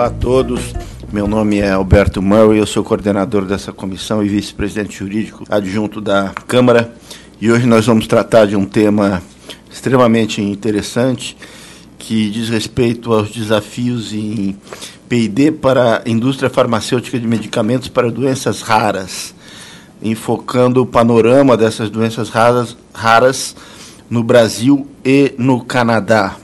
Olá 0.00 0.08
a 0.08 0.12
todos. 0.12 0.74
Meu 1.12 1.28
nome 1.28 1.58
é 1.58 1.72
Alberto 1.72 2.22
Murray, 2.22 2.58
eu 2.58 2.66
sou 2.66 2.82
coordenador 2.82 3.44
dessa 3.44 3.70
comissão 3.70 4.24
e 4.24 4.30
vice-presidente 4.30 4.96
jurídico 4.96 5.44
adjunto 5.46 6.00
da 6.00 6.32
Câmara. 6.48 6.90
E 7.38 7.52
hoje 7.52 7.66
nós 7.66 7.84
vamos 7.84 8.06
tratar 8.06 8.46
de 8.46 8.56
um 8.56 8.64
tema 8.64 9.22
extremamente 9.70 10.40
interessante 10.40 11.36
que 11.98 12.30
diz 12.30 12.48
respeito 12.48 13.12
aos 13.12 13.30
desafios 13.30 14.14
em 14.14 14.56
P&D 15.06 15.52
para 15.52 16.02
a 16.06 16.08
indústria 16.08 16.48
farmacêutica 16.48 17.20
de 17.20 17.26
medicamentos 17.26 17.88
para 17.88 18.10
doenças 18.10 18.62
raras, 18.62 19.34
enfocando 20.02 20.80
o 20.80 20.86
panorama 20.86 21.58
dessas 21.58 21.90
doenças 21.90 22.30
raras, 22.30 22.74
raras 22.94 23.54
no 24.08 24.24
Brasil 24.24 24.86
e 25.04 25.34
no 25.36 25.62
Canadá. 25.62 26.36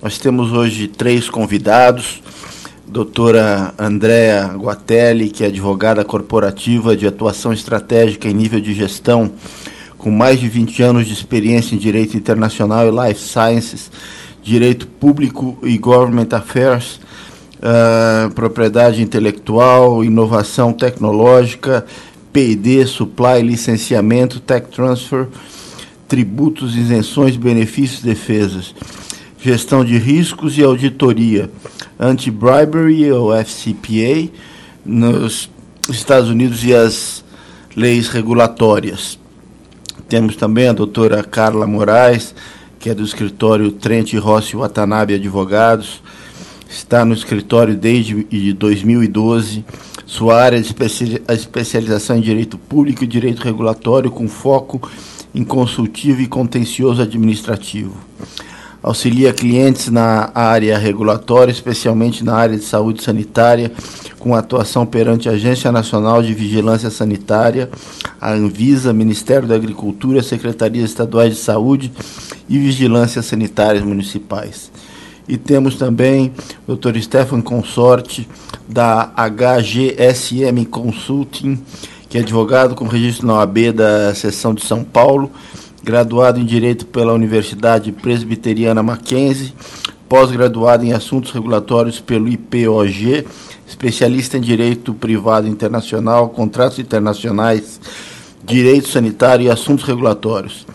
Nós 0.00 0.16
temos 0.16 0.52
hoje 0.52 0.86
três 0.86 1.28
convidados 1.28 2.22
doutora 2.94 3.74
Andréa 3.76 4.54
Guatelli, 4.56 5.28
que 5.28 5.42
é 5.42 5.48
advogada 5.48 6.04
corporativa 6.04 6.96
de 6.96 7.08
atuação 7.08 7.52
estratégica 7.52 8.28
em 8.28 8.32
nível 8.32 8.60
de 8.60 8.72
gestão, 8.72 9.32
com 9.98 10.12
mais 10.12 10.38
de 10.38 10.48
20 10.48 10.80
anos 10.80 11.06
de 11.08 11.12
experiência 11.12 11.74
em 11.74 11.78
direito 11.78 12.16
internacional 12.16 12.86
e 12.86 13.08
life 13.08 13.20
sciences, 13.20 13.90
direito 14.40 14.86
público 14.86 15.58
e 15.64 15.76
government 15.76 16.28
affairs, 16.30 17.00
uh, 17.58 18.32
propriedade 18.32 19.02
intelectual, 19.02 20.04
inovação 20.04 20.72
tecnológica, 20.72 21.84
P&D, 22.32 22.86
supply, 22.86 23.42
licenciamento, 23.42 24.38
tech 24.38 24.68
transfer, 24.68 25.26
tributos, 26.06 26.76
isenções, 26.76 27.36
benefícios, 27.36 28.02
defesas, 28.02 28.72
gestão 29.44 29.84
de 29.84 29.98
riscos 29.98 30.56
e 30.56 30.62
auditoria 30.62 31.50
anti-bribery, 32.00 33.12
ou 33.12 33.30
FCPA, 33.36 34.30
nos 34.82 35.50
Estados 35.90 36.30
Unidos 36.30 36.64
e 36.64 36.74
as 36.74 37.22
leis 37.76 38.08
regulatórias. 38.08 39.18
Temos 40.08 40.34
também 40.36 40.68
a 40.68 40.72
doutora 40.72 41.22
Carla 41.22 41.66
Moraes, 41.66 42.34
que 42.80 42.88
é 42.88 42.94
do 42.94 43.04
escritório 43.04 43.70
Trent 43.70 44.14
Rossi 44.14 44.56
Watanabe 44.56 45.14
Advogados, 45.14 46.02
está 46.66 47.04
no 47.04 47.12
escritório 47.12 47.76
desde 47.76 48.52
2012. 48.54 49.62
Sua 50.06 50.40
área 50.42 50.60
de 50.60 50.74
especialização 51.28 52.16
em 52.16 52.20
direito 52.22 52.56
público 52.56 53.04
e 53.04 53.06
direito 53.06 53.42
regulatório, 53.42 54.10
com 54.10 54.26
foco 54.26 54.90
em 55.34 55.44
consultivo 55.44 56.22
e 56.22 56.26
contencioso 56.26 57.02
administrativo 57.02 57.94
auxilia 58.84 59.32
clientes 59.32 59.88
na 59.88 60.30
área 60.34 60.76
regulatória, 60.76 61.50
especialmente 61.50 62.22
na 62.22 62.34
área 62.34 62.54
de 62.54 62.64
saúde 62.64 63.02
sanitária, 63.02 63.72
com 64.18 64.34
atuação 64.34 64.84
perante 64.84 65.26
a 65.26 65.32
Agência 65.32 65.72
Nacional 65.72 66.22
de 66.22 66.34
Vigilância 66.34 66.90
Sanitária, 66.90 67.70
a 68.20 68.32
Anvisa, 68.32 68.92
Ministério 68.92 69.48
da 69.48 69.54
Agricultura, 69.54 70.22
Secretarias 70.22 70.90
Estaduais 70.90 71.32
de 71.34 71.40
Saúde 71.40 71.90
e 72.46 72.58
Vigilância 72.58 73.22
Sanitárias 73.22 73.82
Municipais. 73.82 74.70
E 75.26 75.38
temos 75.38 75.76
também 75.76 76.30
o 76.68 76.76
Dr. 76.76 76.98
Stefan 76.98 77.40
Consorte, 77.40 78.28
da 78.68 79.10
HGSM 79.16 80.66
Consulting, 80.66 81.58
que 82.10 82.18
é 82.18 82.20
advogado 82.20 82.74
com 82.74 82.86
registro 82.86 83.26
na 83.26 83.34
OAB 83.34 83.72
da 83.72 84.14
seção 84.14 84.52
de 84.52 84.62
São 84.62 84.84
Paulo, 84.84 85.30
graduado 85.84 86.40
em 86.40 86.46
Direito 86.46 86.86
pela 86.86 87.12
Universidade 87.12 87.92
Presbiteriana 87.92 88.82
Mackenzie, 88.82 89.52
pós-graduado 90.08 90.82
em 90.82 90.94
Assuntos 90.94 91.30
Regulatórios 91.30 92.00
pelo 92.00 92.26
IPOG, 92.26 93.26
especialista 93.68 94.38
em 94.38 94.40
Direito 94.40 94.94
Privado 94.94 95.46
Internacional, 95.46 96.30
Contratos 96.30 96.78
Internacionais, 96.78 97.78
Direito 98.42 98.88
Sanitário 98.88 99.44
e 99.44 99.50
Assuntos 99.50 99.84
Regulatórios. 99.84 100.66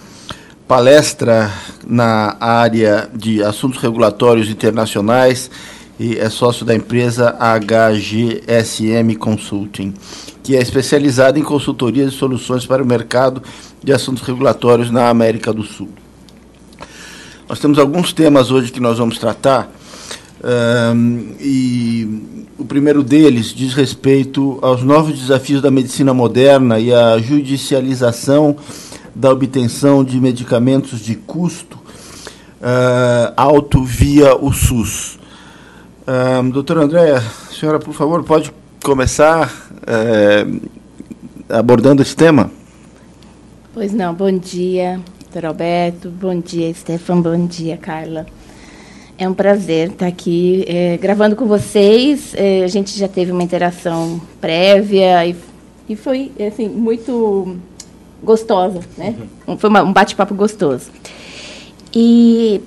Palestra 0.67 1.51
na 1.87 2.37
área 2.39 3.09
de 3.11 3.43
Assuntos 3.43 3.81
Regulatórios 3.81 4.47
Internacionais 4.47 5.49
e 5.99 6.19
é 6.19 6.29
sócio 6.29 6.63
da 6.63 6.75
empresa 6.75 7.35
HGSM 7.39 9.15
Consulting, 9.15 9.93
que 10.43 10.55
é 10.55 10.61
especializada 10.61 11.39
em 11.39 11.43
consultorias 11.43 12.13
e 12.13 12.15
soluções 12.15 12.65
para 12.65 12.83
o 12.83 12.85
mercado 12.85 13.41
de 13.83 13.93
assuntos 13.93 14.23
regulatórios 14.23 14.91
na 14.91 15.09
América 15.09 15.53
do 15.53 15.63
Sul. 15.63 15.89
Nós 17.47 17.59
temos 17.59 17.79
alguns 17.79 18.13
temas 18.13 18.51
hoje 18.51 18.71
que 18.71 18.79
nós 18.79 18.97
vamos 18.97 19.17
tratar, 19.17 19.71
um, 20.41 21.35
e 21.39 22.47
o 22.57 22.63
primeiro 22.63 23.03
deles 23.03 23.47
diz 23.47 23.73
respeito 23.73 24.59
aos 24.61 24.83
novos 24.83 25.19
desafios 25.19 25.61
da 25.61 25.69
medicina 25.71 26.13
moderna 26.13 26.79
e 26.79 26.93
a 26.93 27.17
judicialização 27.17 28.55
da 29.15 29.31
obtenção 29.31 30.03
de 30.03 30.19
medicamentos 30.19 30.99
de 30.99 31.15
custo 31.15 31.77
uh, 31.77 33.33
alto 33.35 33.83
via 33.83 34.35
o 34.35 34.53
SUS. 34.53 35.19
Um, 36.07 36.49
doutora 36.49 36.83
Andréa, 36.83 37.23
senhora, 37.51 37.79
por 37.79 37.93
favor, 37.93 38.23
pode 38.23 38.51
começar 38.83 39.51
uh, 39.73 40.69
abordando 41.49 42.01
esse 42.01 42.15
tema? 42.15 42.51
Pois 43.71 43.93
não, 43.93 44.15
bom 44.15 44.31
dia, 44.31 44.99
doutor 45.21 45.45
Alberto, 45.45 46.09
bom 46.09 46.39
dia, 46.39 46.73
Stefan, 46.73 47.21
bom 47.21 47.45
dia, 47.45 47.77
Carla. 47.77 48.25
É 49.15 49.29
um 49.29 49.33
prazer 49.33 49.91
estar 49.91 50.07
aqui 50.07 50.65
é, 50.67 50.97
gravando 50.97 51.35
com 51.35 51.45
vocês. 51.45 52.33
É, 52.35 52.63
a 52.63 52.67
gente 52.67 52.97
já 52.97 53.07
teve 53.07 53.31
uma 53.31 53.43
interação 53.43 54.19
prévia 54.41 55.23
e, 55.27 55.35
e 55.87 55.95
foi 55.95 56.31
assim, 56.47 56.67
muito 56.67 57.57
gostosa, 58.23 58.79
né? 58.97 59.15
Uhum. 59.47 59.55
Foi 59.55 59.69
uma, 59.69 59.83
um 59.83 59.93
bate-papo 59.93 60.33
gostoso. 60.33 60.89
E 61.93 62.61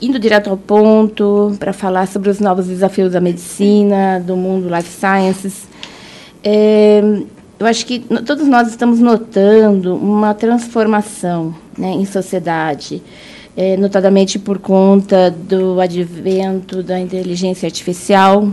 indo 0.00 0.16
direto 0.20 0.48
ao 0.48 0.56
ponto 0.56 1.56
para 1.58 1.72
falar 1.72 2.06
sobre 2.06 2.30
os 2.30 2.38
novos 2.38 2.68
desafios 2.68 3.14
da 3.14 3.20
medicina, 3.20 4.20
do 4.20 4.36
mundo 4.36 4.72
life 4.72 4.90
sciences. 4.90 5.66
É, 6.44 7.02
eu 7.62 7.66
acho 7.66 7.86
que 7.86 8.00
todos 8.00 8.48
nós 8.48 8.68
estamos 8.68 8.98
notando 8.98 9.94
uma 9.94 10.34
transformação 10.34 11.54
né, 11.78 11.92
em 11.92 12.04
sociedade, 12.04 13.00
é, 13.56 13.76
notadamente 13.76 14.36
por 14.36 14.58
conta 14.58 15.30
do 15.30 15.80
advento 15.80 16.82
da 16.82 16.98
inteligência 16.98 17.66
artificial, 17.66 18.50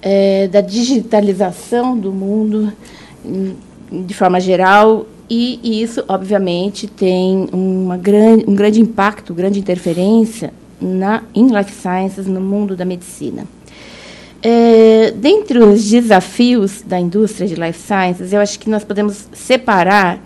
é, 0.00 0.48
da 0.48 0.62
digitalização 0.62 1.98
do 1.98 2.10
mundo 2.10 2.72
de 3.90 4.14
forma 4.14 4.40
geral, 4.40 5.06
e, 5.28 5.60
e 5.62 5.82
isso, 5.82 6.02
obviamente, 6.08 6.86
tem 6.86 7.48
uma 7.52 7.98
grande, 7.98 8.44
um 8.48 8.54
grande 8.54 8.80
impacto, 8.80 9.34
grande 9.34 9.58
interferência 9.58 10.54
na, 10.80 11.22
em 11.34 11.48
life 11.48 11.72
sciences, 11.72 12.26
no 12.26 12.40
mundo 12.40 12.74
da 12.74 12.86
medicina. 12.86 13.44
É, 14.44 15.12
dentre 15.12 15.60
os 15.60 15.88
desafios 15.88 16.82
da 16.82 16.98
indústria 16.98 17.46
de 17.46 17.54
life 17.54 17.78
sciences, 17.78 18.32
eu 18.32 18.40
acho 18.40 18.58
que 18.58 18.68
nós 18.68 18.82
podemos 18.82 19.28
separar 19.32 20.20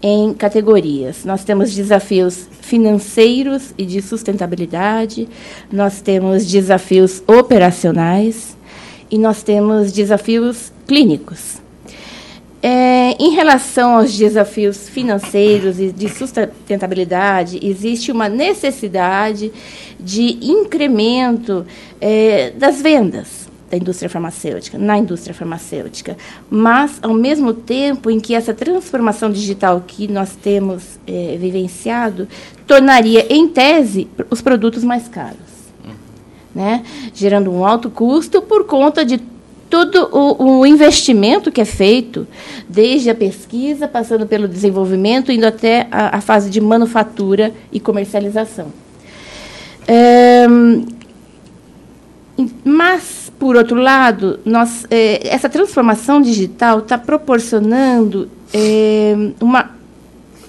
em 0.00 0.32
categorias. 0.34 1.24
Nós 1.24 1.42
temos 1.42 1.74
desafios 1.74 2.48
financeiros 2.60 3.74
e 3.76 3.84
de 3.84 4.00
sustentabilidade, 4.00 5.28
nós 5.72 6.00
temos 6.00 6.46
desafios 6.46 7.22
operacionais 7.26 8.56
e 9.10 9.18
nós 9.18 9.42
temos 9.42 9.90
desafios 9.90 10.72
clínicos. 10.86 11.56
É, 12.62 13.16
em 13.18 13.30
relação 13.34 13.96
aos 13.98 14.16
desafios 14.16 14.88
financeiros 14.88 15.80
e 15.80 15.90
de 15.90 16.08
sustentabilidade, 16.08 17.58
existe 17.62 18.12
uma 18.12 18.28
necessidade 18.28 19.52
de 19.98 20.38
incremento 20.40 21.66
é, 22.00 22.50
das 22.50 22.80
vendas 22.80 23.45
da 23.70 23.76
indústria 23.76 24.08
farmacêutica, 24.08 24.78
na 24.78 24.96
indústria 24.96 25.34
farmacêutica, 25.34 26.16
mas 26.48 26.98
ao 27.02 27.12
mesmo 27.12 27.52
tempo 27.52 28.10
em 28.10 28.20
que 28.20 28.34
essa 28.34 28.54
transformação 28.54 29.30
digital 29.30 29.82
que 29.86 30.06
nós 30.06 30.36
temos 30.36 30.98
é, 31.06 31.36
vivenciado 31.38 32.28
tornaria, 32.66 33.26
em 33.28 33.48
tese, 33.48 34.08
os 34.30 34.40
produtos 34.40 34.84
mais 34.84 35.08
caros, 35.08 35.36
né? 36.54 36.82
gerando 37.12 37.52
um 37.52 37.66
alto 37.66 37.90
custo 37.90 38.40
por 38.40 38.64
conta 38.64 39.04
de 39.04 39.20
todo 39.68 40.08
o, 40.12 40.60
o, 40.60 40.66
investimento 40.66 41.50
que 41.50 41.60
é 41.60 41.64
feito, 41.64 42.26
desde 42.68 43.10
a 43.10 43.14
pesquisa, 43.14 43.88
passando 43.88 44.26
pelo 44.26 44.46
desenvolvimento, 44.46 45.32
indo 45.32 45.44
até 45.44 45.88
a, 45.90 46.18
a 46.18 46.20
fase 46.20 46.48
de 46.48 46.60
manufatura 46.60 47.52
e 47.72 47.80
comercialização. 47.80 48.68
É, 49.88 50.46
mas 52.64 53.25
por 53.38 53.56
outro 53.56 53.80
lado, 53.80 54.40
nós, 54.44 54.86
eh, 54.90 55.20
essa 55.24 55.48
transformação 55.48 56.20
digital 56.20 56.78
está 56.78 56.96
proporcionando 56.96 58.28
eh, 58.52 59.14
uma 59.40 59.76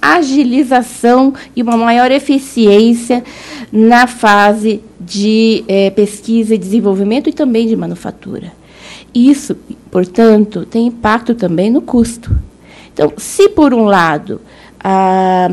agilização 0.01 1.33
e 1.55 1.61
uma 1.61 1.75
maior 1.75 2.11
eficiência 2.11 3.23
na 3.71 4.07
fase 4.07 4.81
de 4.99 5.63
é, 5.67 5.89
pesquisa 5.89 6.55
e 6.55 6.57
desenvolvimento 6.57 7.29
e 7.29 7.33
também 7.33 7.67
de 7.67 7.75
manufatura. 7.75 8.53
Isso, 9.13 9.55
portanto, 9.91 10.65
tem 10.65 10.87
impacto 10.87 11.33
também 11.33 11.69
no 11.69 11.81
custo. 11.81 12.31
Então, 12.93 13.13
se 13.17 13.49
por 13.49 13.73
um 13.73 13.85
lado 13.85 14.39
ah, 14.79 15.49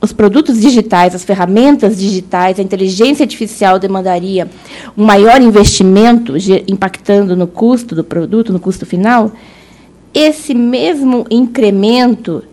os 0.00 0.12
produtos 0.12 0.60
digitais, 0.60 1.14
as 1.14 1.24
ferramentas 1.24 1.98
digitais, 1.98 2.58
a 2.58 2.62
inteligência 2.62 3.24
artificial 3.24 3.78
demandaria 3.78 4.48
um 4.96 5.04
maior 5.04 5.40
investimento, 5.40 6.34
impactando 6.68 7.34
no 7.34 7.46
custo 7.46 7.94
do 7.94 8.04
produto, 8.04 8.52
no 8.52 8.60
custo 8.60 8.86
final, 8.86 9.32
esse 10.14 10.54
mesmo 10.54 11.26
incremento 11.30 12.44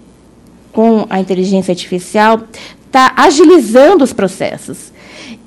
com 0.71 1.05
a 1.09 1.19
inteligência 1.19 1.71
artificial 1.71 2.41
está 2.85 3.13
agilizando 3.15 4.03
os 4.03 4.11
processos 4.11 4.91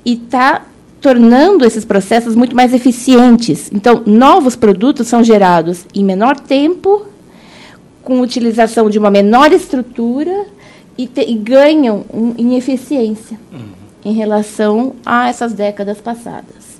e 0.05 0.13
está 0.13 0.65
tornando 1.01 1.65
esses 1.65 1.85
processos 1.85 2.35
muito 2.35 2.55
mais 2.55 2.73
eficientes. 2.73 3.69
Então, 3.73 4.03
novos 4.05 4.55
produtos 4.55 5.07
são 5.07 5.23
gerados 5.23 5.85
em 5.93 6.03
menor 6.03 6.39
tempo, 6.39 7.05
com 8.03 8.21
utilização 8.21 8.89
de 8.89 8.97
uma 8.97 9.11
menor 9.11 9.51
estrutura 9.51 10.45
e, 10.99 11.07
te, 11.07 11.21
e 11.21 11.33
ganham 11.35 12.03
um, 12.13 12.33
em 12.37 12.57
eficiência 12.57 13.39
uhum. 13.53 13.69
em 14.03 14.11
relação 14.13 14.95
a 15.05 15.29
essas 15.29 15.53
décadas 15.53 16.01
passadas. 16.01 16.77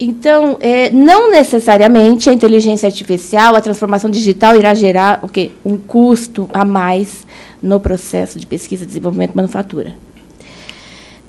Então, 0.00 0.56
é, 0.58 0.90
não 0.90 1.30
necessariamente 1.30 2.30
a 2.30 2.32
inteligência 2.32 2.86
artificial, 2.86 3.54
a 3.54 3.60
transformação 3.60 4.10
digital 4.10 4.56
irá 4.56 4.72
gerar 4.72 5.20
o 5.22 5.28
quê? 5.28 5.50
um 5.62 5.76
custo 5.76 6.48
a 6.50 6.64
mais 6.64 7.26
no 7.62 7.78
processo 7.78 8.38
de 8.38 8.46
pesquisa, 8.46 8.86
desenvolvimento 8.86 9.32
e 9.32 9.36
manufatura. 9.36 9.94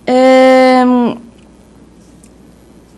É, 0.07 0.81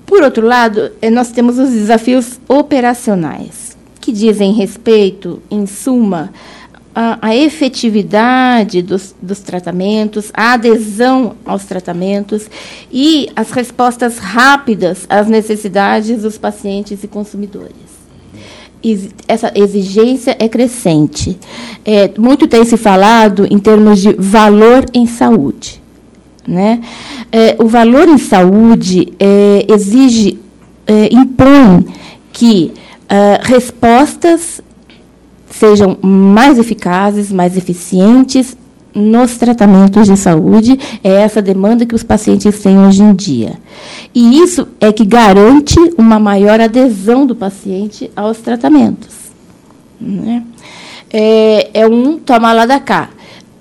por 0.05 0.21
outro 0.21 0.45
lado, 0.45 0.91
é, 1.01 1.09
nós 1.09 1.31
temos 1.31 1.57
os 1.57 1.71
desafios 1.71 2.39
operacionais, 2.47 3.75
que 3.99 4.11
dizem 4.11 4.53
respeito, 4.53 5.41
em 5.49 5.65
suma, 5.65 6.31
a, 6.95 7.19
a 7.21 7.35
efetividade 7.35 8.81
dos, 8.81 9.13
dos 9.21 9.39
tratamentos, 9.41 10.31
a 10.33 10.53
adesão 10.53 11.35
aos 11.45 11.65
tratamentos 11.65 12.49
e 12.91 13.29
as 13.35 13.51
respostas 13.51 14.17
rápidas 14.17 15.05
às 15.09 15.27
necessidades 15.27 16.21
dos 16.21 16.37
pacientes 16.37 17.03
e 17.03 17.07
consumidores 17.07 17.95
essa 19.27 19.51
exigência 19.55 20.35
é 20.37 20.47
crescente. 20.47 21.37
É, 21.83 22.11
muito 22.19 22.47
tem 22.47 22.63
se 22.63 22.77
falado 22.77 23.47
em 23.49 23.57
termos 23.57 23.99
de 23.99 24.13
valor 24.13 24.85
em 24.93 25.07
saúde. 25.07 25.81
Né? 26.47 26.81
É, 27.31 27.55
o 27.57 27.67
valor 27.67 28.07
em 28.07 28.19
saúde 28.19 29.11
é, 29.19 29.65
exige, 29.67 30.37
é, 30.85 31.09
impõe 31.11 31.87
que 32.31 32.71
uh, 33.05 33.39
respostas 33.43 34.61
sejam 35.59 35.97
mais 36.01 36.57
eficazes, 36.57 37.31
mais 37.31 37.55
eficientes 37.57 38.57
nos 38.93 39.35
tratamentos 39.37 40.07
de 40.07 40.15
saúde, 40.15 40.79
é 41.03 41.11
essa 41.11 41.41
demanda 41.41 41.85
que 41.85 41.93
os 41.93 42.03
pacientes 42.03 42.59
têm 42.61 42.79
hoje 42.79 43.03
em 43.03 43.13
dia. 43.13 43.59
E 44.13 44.39
isso 44.39 44.67
é 44.79 44.91
que 44.91 45.05
garante 45.05 45.75
uma 45.97 46.17
maior 46.17 46.61
adesão 46.61 47.25
do 47.25 47.35
paciente 47.35 48.09
aos 48.15 48.37
tratamentos. 48.37 49.13
Né? 49.99 50.43
É, 51.11 51.81
é 51.81 51.87
um 51.87 52.17
toma 52.17 52.53
lá 52.53 52.65
da 52.65 52.79
cá 52.79 53.09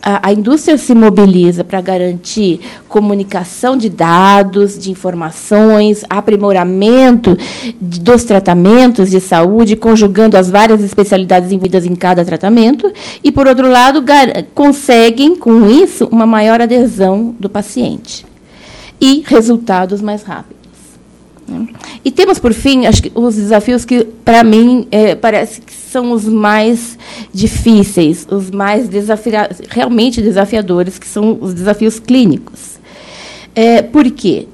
a, 0.04 0.28
a 0.28 0.32
indústria 0.32 0.76
se 0.76 0.94
mobiliza 0.94 1.64
para 1.64 1.80
garantir 1.80 2.60
comunicação 2.86 3.74
de 3.74 3.88
dados, 3.88 4.78
de 4.78 4.90
informações, 4.90 6.04
aprimoramento 6.10 7.36
dos 7.80 8.24
tratamentos 8.24 9.10
de 9.10 9.18
saúde, 9.18 9.76
conjugando 9.76 10.36
as 10.36 10.50
várias 10.50 10.82
especialidades 10.82 11.50
envolvidas 11.50 11.86
em 11.86 11.94
cada 11.94 12.22
tratamento, 12.24 12.92
e, 13.22 13.32
por 13.32 13.48
outro 13.48 13.68
lado, 13.68 14.04
conseguem, 14.54 15.34
com 15.34 15.66
isso, 15.68 16.06
uma 16.12 16.26
maior 16.26 16.60
adesão 16.60 17.34
do 17.40 17.48
paciente 17.48 18.26
e 19.00 19.24
resultados 19.26 20.02
mais 20.02 20.22
rápidos. 20.22 20.53
E 22.04 22.10
temos, 22.10 22.38
por 22.38 22.52
fim, 22.52 22.86
acho 22.86 23.02
que 23.02 23.12
os 23.14 23.34
desafios 23.36 23.84
que, 23.84 24.04
para 24.24 24.42
mim, 24.44 24.86
é, 24.90 25.14
parece 25.14 25.60
que 25.60 25.72
são 25.72 26.12
os 26.12 26.24
mais 26.24 26.98
difíceis, 27.32 28.26
os 28.30 28.50
mais 28.50 28.88
desafia 28.88 29.50
realmente 29.68 30.20
desafiadores, 30.20 30.98
que 30.98 31.06
são 31.06 31.38
os 31.40 31.54
desafios 31.54 31.98
clínicos. 31.98 32.78
É, 33.54 33.82
por 33.82 34.10
quê? 34.10 34.48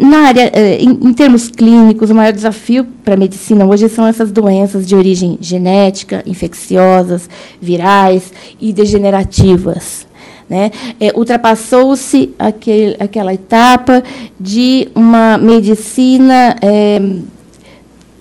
Na 0.00 0.28
área, 0.28 0.50
é, 0.54 0.76
em, 0.80 0.90
em 0.90 1.12
termos 1.12 1.48
clínicos, 1.48 2.10
o 2.10 2.14
maior 2.14 2.32
desafio 2.32 2.86
para 3.04 3.14
a 3.14 3.16
medicina 3.16 3.66
hoje 3.66 3.88
são 3.88 4.06
essas 4.06 4.32
doenças 4.32 4.86
de 4.86 4.94
origem 4.94 5.36
genética, 5.40 6.22
infecciosas, 6.26 7.28
virais 7.60 8.32
e 8.60 8.72
degenerativas. 8.72 10.05
Né? 10.48 10.70
É, 11.00 11.12
Ultrapassou-se 11.16 12.32
aquela 12.38 13.34
etapa 13.34 14.02
de 14.38 14.88
uma 14.94 15.36
medicina 15.38 16.56
é, 16.62 17.00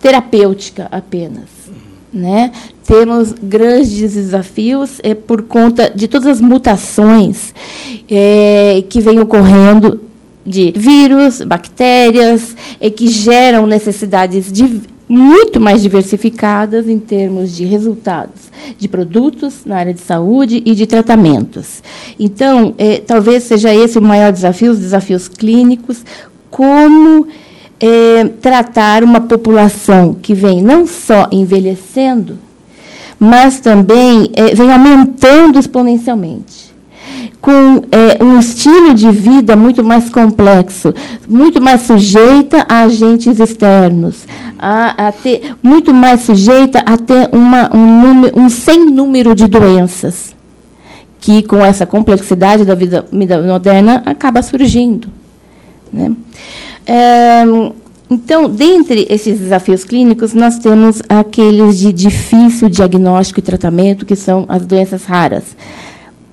terapêutica 0.01 0.87
apenas. 0.91 1.55
Né? 2.11 2.51
Temos 2.85 3.33
grandes 3.33 4.13
desafios 4.13 4.99
é, 5.03 5.13
por 5.13 5.43
conta 5.43 5.91
de 5.93 6.07
todas 6.07 6.27
as 6.27 6.41
mutações 6.41 7.53
é, 8.09 8.83
que 8.89 9.01
vêm 9.01 9.19
ocorrendo 9.19 10.01
de 10.45 10.71
vírus, 10.75 11.41
bactérias, 11.41 12.55
é, 12.79 12.89
que 12.89 13.07
geram 13.07 13.65
necessidades 13.65 14.51
de 14.51 14.81
muito 15.07 15.59
mais 15.59 15.81
diversificadas 15.81 16.89
em 16.89 16.97
termos 16.97 17.55
de 17.55 17.63
resultados 17.63 18.45
de 18.77 18.87
produtos 18.87 19.63
na 19.65 19.77
área 19.77 19.93
de 19.93 20.01
saúde 20.01 20.63
e 20.65 20.73
de 20.73 20.87
tratamentos. 20.87 21.83
Então, 22.19 22.73
é, 22.77 22.97
talvez 22.97 23.43
seja 23.43 23.73
esse 23.73 23.99
o 23.99 24.01
maior 24.01 24.31
desafio, 24.31 24.71
os 24.71 24.79
desafios 24.79 25.27
clínicos, 25.27 26.03
como 26.49 27.27
é, 27.79 28.23
tratar 28.41 29.03
uma 29.03 29.21
população 29.21 30.15
que 30.15 30.33
vem 30.33 30.61
não 30.61 30.87
só 30.87 31.27
envelhecendo, 31.31 32.39
mas 33.19 33.59
também 33.59 34.31
é, 34.33 34.55
vem 34.55 34.71
aumentando 34.71 35.59
exponencialmente 35.59 36.64
com 37.45 37.83
é, 37.91 38.23
um 38.23 38.39
estilo 38.39 38.95
de 38.95 39.11
vida 39.11 39.55
muito 39.55 39.83
mais 39.83 40.09
complexo, 40.09 40.91
muito 41.29 41.61
mais 41.61 41.81
sujeita 41.81 42.65
a 42.67 42.81
agentes 42.81 43.39
externos, 43.39 44.25
a, 44.57 45.09
a 45.09 45.11
ter, 45.11 45.55
muito 45.61 45.93
mais 45.93 46.21
sujeita 46.21 46.79
a 46.79 46.97
ter 46.97 47.29
uma, 47.31 47.69
um, 47.71 48.01
número, 48.01 48.39
um 48.39 48.49
sem 48.49 48.87
número 48.87 49.35
de 49.35 49.45
doenças, 49.47 50.35
que 51.21 51.43
com 51.43 51.63
essa 51.63 51.85
complexidade 51.85 52.65
da 52.65 52.73
vida, 52.73 53.05
moderna 53.11 54.01
acaba 54.07 54.41
surgindo. 54.41 55.07
Né? 55.93 56.13
É, 56.83 57.43
então, 58.09 58.49
dentre 58.49 59.05
esses 59.07 59.37
desafios 59.37 59.83
clínicos, 59.83 60.33
nós 60.33 60.57
temos 60.57 60.99
aqueles 61.07 61.77
de 61.77 61.93
difícil 61.93 62.69
diagnóstico 62.69 63.39
e 63.39 63.43
tratamento, 63.43 64.03
que 64.03 64.15
são 64.15 64.45
as 64.49 64.65
doenças 64.65 65.05
raras 65.05 65.43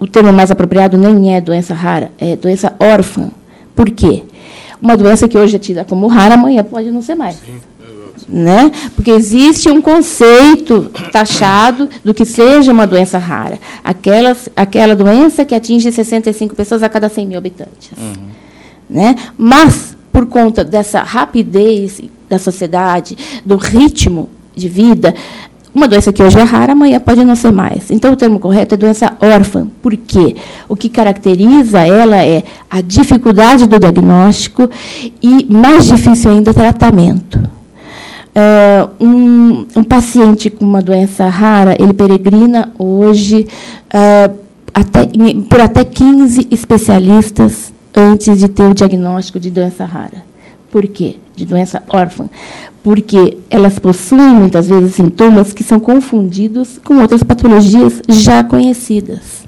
o 0.02 0.06
termo 0.08 0.32
mais 0.32 0.50
apropriado 0.50 0.98
nem 0.98 1.36
é 1.36 1.40
doença 1.40 1.72
rara, 1.72 2.10
é 2.18 2.34
doença 2.34 2.74
órfã. 2.80 3.30
Por 3.72 3.88
quê? 3.88 4.24
Uma 4.80 4.96
doença 4.96 5.28
que 5.28 5.38
hoje 5.38 5.54
é 5.54 5.58
tida 5.60 5.84
como 5.84 6.08
rara, 6.08 6.34
amanhã 6.34 6.64
pode 6.64 6.90
não 6.90 7.00
ser 7.00 7.14
mais. 7.14 7.36
Sim. 7.36 7.60
Né? 8.28 8.72
Porque 8.96 9.12
existe 9.12 9.68
um 9.70 9.80
conceito 9.80 10.90
taxado 11.12 11.88
do 12.04 12.12
que 12.12 12.24
seja 12.24 12.72
uma 12.72 12.84
doença 12.84 13.16
rara. 13.16 13.60
Aquelas, 13.84 14.48
aquela 14.56 14.96
doença 14.96 15.44
que 15.44 15.54
atinge 15.54 15.92
65 15.92 16.56
pessoas 16.56 16.82
a 16.82 16.88
cada 16.88 17.08
100 17.08 17.26
mil 17.28 17.38
habitantes. 17.38 17.92
Uhum. 17.96 18.26
Né? 18.90 19.14
Mas, 19.38 19.96
por 20.12 20.26
conta 20.26 20.64
dessa 20.64 21.00
rapidez 21.00 22.00
da 22.28 22.40
sociedade, 22.40 23.16
do 23.46 23.56
ritmo 23.56 24.28
de 24.54 24.68
vida, 24.68 25.14
uma 25.74 25.88
doença 25.88 26.12
que 26.12 26.22
hoje 26.22 26.38
é 26.38 26.42
rara, 26.42 26.72
amanhã 26.72 27.00
pode 27.00 27.24
não 27.24 27.34
ser 27.34 27.50
mais. 27.50 27.90
Então, 27.90 28.12
o 28.12 28.16
termo 28.16 28.38
correto 28.38 28.74
é 28.74 28.78
doença 28.78 29.16
órfã. 29.20 29.66
Por 29.80 29.96
quê? 29.96 30.36
O 30.68 30.76
que 30.76 30.88
caracteriza 30.88 31.80
ela 31.80 32.16
é 32.16 32.42
a 32.70 32.82
dificuldade 32.82 33.66
do 33.66 33.78
diagnóstico 33.78 34.68
e, 35.22 35.46
mais 35.48 35.86
difícil 35.86 36.30
ainda, 36.30 36.50
o 36.50 36.54
tratamento. 36.54 37.38
Uh, 38.34 39.04
um, 39.04 39.66
um, 39.76 39.84
paciente 39.84 40.50
com 40.50 40.64
uma 40.64 40.82
doença 40.82 41.26
rara, 41.28 41.76
ele 41.78 41.92
peregrina 41.92 42.70
hoje 42.78 43.46
uh, 43.88 44.34
até, 44.72 45.08
por 45.48 45.60
até 45.60 45.84
15 45.84 46.48
especialistas 46.50 47.72
antes 47.94 48.38
de 48.38 48.48
ter 48.48 48.64
o 48.64 48.74
diagnóstico 48.74 49.38
de 49.38 49.50
doença 49.50 49.84
rara. 49.84 50.24
Por 50.70 50.86
quê? 50.86 51.16
De 51.36 51.44
doença 51.44 51.82
órfã 51.88 52.28
porque 52.82 53.38
elas 53.48 53.78
possuem 53.78 54.34
muitas 54.34 54.68
vezes 54.68 54.94
sintomas 54.94 55.52
que 55.52 55.62
são 55.62 55.78
confundidos 55.78 56.80
com 56.82 57.00
outras 57.00 57.22
patologias 57.22 58.02
já 58.08 58.42
conhecidas. 58.42 59.42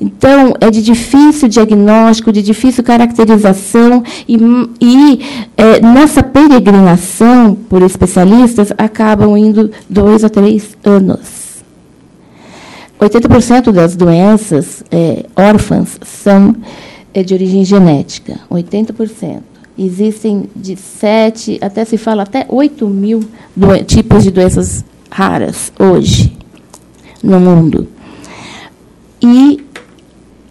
Então, 0.00 0.54
é 0.60 0.70
de 0.70 0.82
difícil 0.82 1.46
diagnóstico, 1.46 2.32
de 2.32 2.42
difícil 2.42 2.82
caracterização, 2.82 4.02
e, 4.26 4.38
e 4.80 5.20
é, 5.56 5.80
nessa 5.80 6.22
peregrinação 6.22 7.54
por 7.54 7.82
especialistas, 7.82 8.72
acabam 8.78 9.36
indo 9.36 9.70
dois 9.88 10.24
ou 10.24 10.30
três 10.30 10.76
anos. 10.82 11.40
80% 12.98 13.72
das 13.72 13.94
doenças 13.94 14.82
é, 14.90 15.24
órfãs 15.36 15.98
são 16.02 16.54
é, 17.12 17.22
de 17.22 17.34
origem 17.34 17.64
genética, 17.64 18.40
80%. 18.50 19.49
Existem 19.78 20.48
de 20.54 20.76
7, 20.76 21.58
até 21.62 21.84
se 21.84 21.96
fala, 21.96 22.24
até 22.24 22.44
8 22.48 22.86
mil 22.88 23.24
tipos 23.86 24.24
de 24.24 24.30
doenças 24.30 24.84
raras 25.10 25.72
hoje 25.78 26.36
no 27.22 27.40
mundo. 27.40 27.88
E 29.22 29.64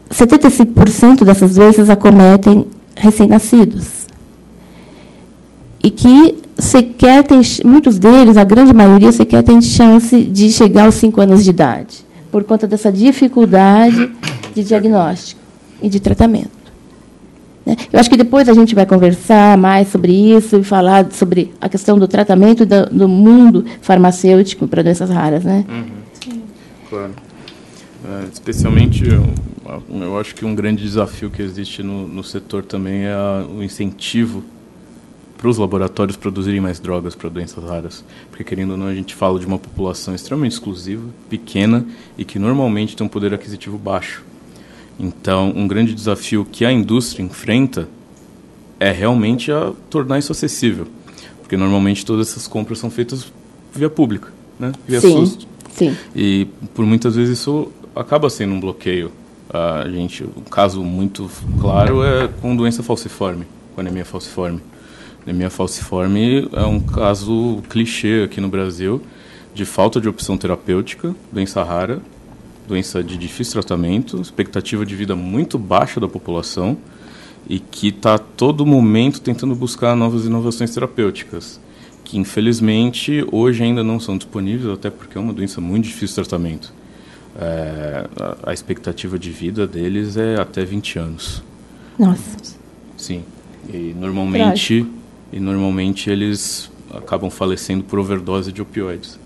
75% 0.10 1.24
dessas 1.24 1.56
doenças 1.56 1.90
acometem 1.90 2.66
recém-nascidos. 2.96 4.08
E 5.84 5.90
que 5.90 6.38
sequer 6.58 7.24
tem, 7.24 7.42
muitos 7.64 7.98
deles, 7.98 8.38
a 8.38 8.44
grande 8.44 8.74
maioria, 8.74 9.12
sequer 9.12 9.44
tem 9.44 9.62
chance 9.62 10.22
de 10.24 10.52
chegar 10.52 10.86
aos 10.86 10.96
5 10.96 11.22
anos 11.22 11.44
de 11.44 11.52
idade, 11.52 12.06
por 12.32 12.44
conta 12.44 12.68
dessa 12.68 12.92
dificuldade 12.92 14.12
de 14.54 14.64
diagnóstico 14.64 15.42
e 15.82 15.88
de 15.90 16.00
tratamento. 16.00 16.59
Né? 17.70 17.76
Eu 17.94 18.00
acho 18.00 18.10
que 18.10 18.18
depois 18.18 18.50
a 18.50 18.54
gente 18.54 18.74
vai 18.74 18.86
conversar 18.86 19.58
mais 19.58 19.90
sobre 19.90 20.12
isso 20.12 20.58
e 20.58 20.64
falar 20.64 21.12
sobre 21.12 21.54
a 21.62 21.70
questão 21.70 22.00
do 22.00 22.08
tratamento 22.08 22.66
do, 22.66 22.86
do 22.88 23.08
mundo 23.08 23.66
farmacêutico 23.82 24.68
para 24.68 24.82
doenças 24.82 25.10
raras. 25.10 25.44
Né? 25.44 25.66
Uhum. 25.70 26.34
Claro. 26.90 27.12
É, 28.06 28.26
especialmente, 28.32 29.04
eu, 29.08 29.24
eu, 29.90 30.18
acho 30.18 30.34
que 30.34 30.46
um 30.46 30.56
grande 30.56 30.82
desafio 30.82 31.30
que 31.30 31.42
existe 31.42 31.84
no, 31.84 32.08
no 32.08 32.24
setor 32.24 32.64
também 32.64 33.04
é 33.04 33.12
a, 33.12 33.46
o 33.48 33.62
incentivo 33.62 34.44
para 35.38 35.48
os 35.48 35.58
laboratórios 35.58 36.18
produzirem 36.18 36.60
mais 36.60 36.80
drogas 36.80 37.14
para 37.14 37.30
doenças 37.30 37.64
raras. 37.64 38.04
Porque, 38.30 38.44
querendo 38.44 38.72
ou 38.72 38.78
não, 38.78 38.88
a 38.88 38.96
gente 38.96 39.14
fala 39.14 39.40
de 39.40 39.46
uma 39.46 39.60
população 39.60 40.16
extremamente 40.16 40.54
exclusiva, 40.54 41.04
pequena 41.30 41.86
e 42.18 42.26
que 42.26 42.40
normalmente 42.40 42.96
tem 42.96 43.06
um 43.06 43.10
poder 43.10 43.34
aquisitivo 43.34 43.78
baixo. 43.78 44.24
Então, 45.00 45.54
um 45.56 45.68
grande 45.68 45.94
desafio 45.94 46.46
que 46.46 46.66
a 46.66 46.72
indústria 46.72 47.24
enfrenta 47.24 47.88
é 48.80 48.92
realmente 48.92 49.52
a 49.52 49.72
tornar 49.90 50.20
isso 50.20 50.32
acessível. 50.32 50.88
Porque 51.42 51.56
normalmente 51.56 52.06
todas 52.06 52.30
essas 52.30 52.48
compras 52.48 52.80
são 52.80 52.90
feitas 52.90 53.32
via 53.74 53.90
pública, 53.90 54.32
né? 54.60 54.72
via 54.88 55.00
sim, 55.00 55.12
SUS. 55.12 55.48
Sim. 55.74 55.96
E 56.16 56.48
por 56.74 56.86
muitas 56.86 57.16
vezes 57.16 57.40
isso 57.40 57.72
acaba 57.96 58.30
sendo 58.30 58.54
um 58.54 58.60
bloqueio. 58.60 59.12
A 59.52 59.90
gente, 59.90 60.24
um 60.24 60.44
caso 60.44 60.84
muito 60.84 61.30
claro 61.60 62.04
é 62.04 62.28
com 62.28 62.56
doença 62.56 62.84
falciforme, 62.84 63.46
com 63.74 63.82
anemia 63.82 64.06
falciforme. 64.06 64.60
Anemia 65.24 65.50
falciforme 65.50 66.48
é 66.54 66.66
um 66.66 66.80
caso 66.80 67.62
clichê 67.70 68.24
aqui 68.26 68.40
no 68.40 68.48
Brasil 68.48 69.02
de 69.54 69.66
falta 69.66 70.00
de 70.00 70.08
opção 70.08 70.38
terapêutica, 70.38 71.16
doença 71.32 71.64
rara, 71.64 72.02
doença 72.70 73.04
de 73.04 73.18
difícil 73.18 73.54
tratamento, 73.54 74.22
expectativa 74.22 74.86
de 74.86 74.96
vida 74.96 75.16
muito 75.16 75.58
baixa 75.58 76.00
da 76.00 76.08
população 76.08 76.78
e 77.48 77.60
que 77.60 77.88
está 77.88 78.16
a 78.16 78.20
todo 78.20 78.66
momento 78.66 79.20
tentando 79.20 79.56
buscar 79.56 79.96
novas 79.96 80.26
inovações 80.26 80.72
terapêuticas, 80.72 81.60
que 82.04 82.18
infelizmente 82.18 83.26
hoje 83.32 83.64
ainda 83.64 83.84
não 83.84 84.00
são 84.00 84.18
disponíveis, 84.18 84.72
até 84.72 84.92
porque 84.92 85.18
é 85.18 85.22
uma 85.22 85.34
doença 85.34 85.60
muito 85.60 85.86
difícil 85.86 86.22
de 86.22 86.30
tratamento. 86.30 86.72
É, 87.40 88.08
a, 88.20 88.52
a, 88.52 88.54
expectativa 88.54 89.18
de 89.18 89.32
vida 89.32 89.66
deles 89.66 90.16
é 90.16 90.40
até 90.40 90.64
20 90.64 91.00
anos. 91.00 91.44
Nossa. 91.98 92.56
Sim. 92.98 93.24
E 93.72 93.96
normalmente, 93.98 94.86
e 95.32 95.40
normalmente 95.40 96.10
eles 96.10 96.70
acabam 96.94 97.30
falecendo 97.30 97.84
por 97.84 97.98
overdose 98.00 98.52
de 98.52 98.62
opioides. 98.62 99.18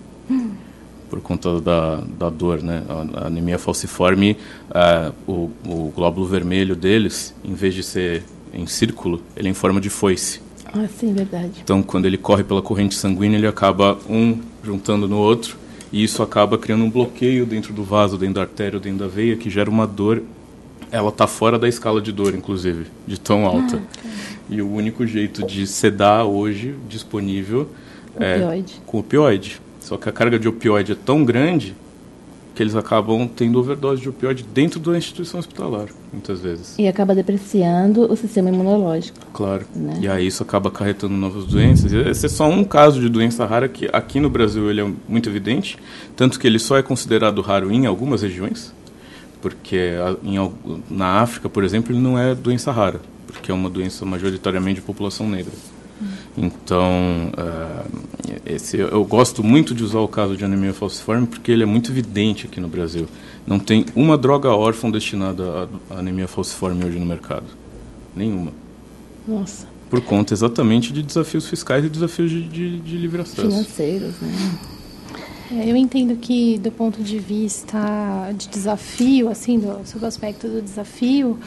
Por 1.13 1.21
conta 1.21 1.61
da, 1.61 2.03
da 2.17 2.27
dor, 2.27 2.63
né? 2.63 2.81
A, 2.89 3.27
anemia 3.27 3.59
falciforme, 3.59 4.35
uh, 4.71 5.13
o, 5.31 5.51
o 5.63 5.93
glóbulo 5.95 6.25
vermelho 6.25 6.75
deles, 6.75 7.35
em 7.45 7.53
vez 7.53 7.75
de 7.75 7.83
ser 7.83 8.23
em 8.51 8.65
círculo, 8.65 9.21
ele 9.37 9.47
é 9.47 9.51
em 9.51 9.53
forma 9.53 9.79
de 9.79 9.91
foice. 9.91 10.41
Ah, 10.73 10.87
sim, 10.87 11.13
verdade. 11.13 11.51
Então, 11.63 11.83
quando 11.83 12.07
ele 12.07 12.17
corre 12.17 12.43
pela 12.43 12.63
corrente 12.63 12.95
sanguínea, 12.95 13.37
ele 13.37 13.45
acaba 13.45 13.95
um 14.09 14.39
juntando 14.63 15.07
no 15.07 15.19
outro 15.19 15.55
e 15.91 16.03
isso 16.03 16.23
acaba 16.23 16.57
criando 16.57 16.83
um 16.83 16.89
bloqueio 16.89 17.45
dentro 17.45 17.73
do 17.73 17.83
vaso, 17.83 18.17
dentro 18.17 18.33
da 18.33 18.41
artéria, 18.41 18.79
dentro 18.79 18.97
da 18.97 19.07
veia, 19.07 19.35
que 19.35 19.51
gera 19.51 19.69
uma 19.69 19.85
dor. 19.85 20.23
Ela 20.91 21.09
está 21.09 21.27
fora 21.27 21.59
da 21.59 21.69
escala 21.69 22.01
de 22.01 22.11
dor, 22.11 22.33
inclusive, 22.33 22.87
de 23.05 23.19
tão 23.19 23.45
alta. 23.45 23.79
Ah, 24.03 24.09
e 24.49 24.63
o 24.63 24.67
único 24.67 25.05
jeito 25.05 25.45
de 25.45 25.67
sedar 25.67 26.25
hoje 26.25 26.73
disponível 26.89 27.69
opioide. 28.15 28.81
é 28.81 28.81
com 28.87 28.97
opioide. 28.97 29.61
Só 29.83 29.97
que 29.97 30.07
a 30.07 30.11
carga 30.11 30.39
de 30.39 30.47
opioide 30.47 30.93
é 30.93 30.95
tão 30.95 31.25
grande 31.25 31.75
que 32.55 32.63
eles 32.63 32.75
acabam 32.75 33.27
tendo 33.27 33.59
overdose 33.59 34.01
de 34.01 34.07
opioide 34.07 34.43
dentro 34.43 34.79
da 34.79 34.97
instituição 34.97 35.39
hospitalar, 35.39 35.87
muitas 36.11 36.39
vezes. 36.39 36.75
E 36.77 36.87
acaba 36.87 37.13
depreciando 37.13 38.11
o 38.11 38.15
sistema 38.15 38.49
imunológico. 38.49 39.17
Claro. 39.33 39.65
Né? 39.75 39.99
E 40.01 40.07
aí 40.07 40.27
isso 40.27 40.41
acaba 40.41 40.69
acarretando 40.69 41.13
novas 41.15 41.45
doenças. 41.45 41.91
E 41.91 41.97
esse 41.97 42.27
é 42.27 42.29
só 42.29 42.47
um 42.47 42.63
caso 42.63 43.01
de 43.01 43.09
doença 43.09 43.45
rara 43.45 43.67
que 43.67 43.89
aqui 43.91 44.19
no 44.19 44.29
Brasil 44.29 44.69
ele 44.69 44.81
é 44.81 44.91
muito 45.07 45.29
evidente, 45.29 45.77
tanto 46.15 46.39
que 46.39 46.47
ele 46.47 46.59
só 46.59 46.77
é 46.77 46.83
considerado 46.83 47.41
raro 47.41 47.71
em 47.71 47.85
algumas 47.85 48.21
regiões, 48.21 48.73
porque 49.41 49.95
em, 50.23 50.37
na 50.89 51.21
África, 51.21 51.49
por 51.49 51.63
exemplo, 51.63 51.91
ele 51.91 52.01
não 52.01 52.17
é 52.17 52.33
doença 52.33 52.71
rara, 52.71 53.01
porque 53.27 53.51
é 53.51 53.53
uma 53.53 53.69
doença 53.69 54.05
majoritariamente 54.05 54.79
de 54.79 54.85
população 54.85 55.27
negra. 55.27 55.51
Então, 56.37 57.31
uh, 57.37 57.89
esse, 58.45 58.77
eu 58.77 59.03
gosto 59.05 59.43
muito 59.43 59.73
de 59.73 59.83
usar 59.83 59.99
o 59.99 60.07
caso 60.07 60.35
de 60.35 60.43
anemia 60.43 60.73
falciforme 60.73 61.27
porque 61.27 61.51
ele 61.51 61.63
é 61.63 61.65
muito 61.65 61.91
evidente 61.91 62.45
aqui 62.45 62.59
no 62.59 62.67
Brasil. 62.67 63.07
Não 63.45 63.59
tem 63.59 63.85
uma 63.95 64.17
droga 64.17 64.49
órfã 64.49 64.89
destinada 64.89 65.69
à 65.89 65.99
anemia 65.99 66.27
falciforme 66.27 66.85
hoje 66.85 66.99
no 66.99 67.05
mercado. 67.05 67.45
Nenhuma. 68.15 68.51
Nossa. 69.27 69.67
Por 69.89 70.01
conta 70.01 70.33
exatamente 70.33 70.91
de 70.91 71.03
desafios 71.03 71.47
fiscais 71.47 71.85
e 71.85 71.89
desafios 71.89 72.29
de, 72.29 72.47
de, 72.47 72.79
de 72.79 72.97
livre 72.97 73.21
acesso. 73.21 73.41
Financeiros, 73.41 74.15
né? 74.21 74.59
É, 75.51 75.69
eu 75.69 75.75
entendo 75.75 76.15
que, 76.15 76.57
do 76.57 76.71
ponto 76.71 77.03
de 77.03 77.19
vista 77.19 78.31
de 78.35 78.47
desafio, 78.47 79.29
assim, 79.29 79.59
do, 79.59 79.85
sobre 79.85 80.05
o 80.05 80.07
aspecto 80.07 80.47
do 80.47 80.61
desafio, 80.61 81.37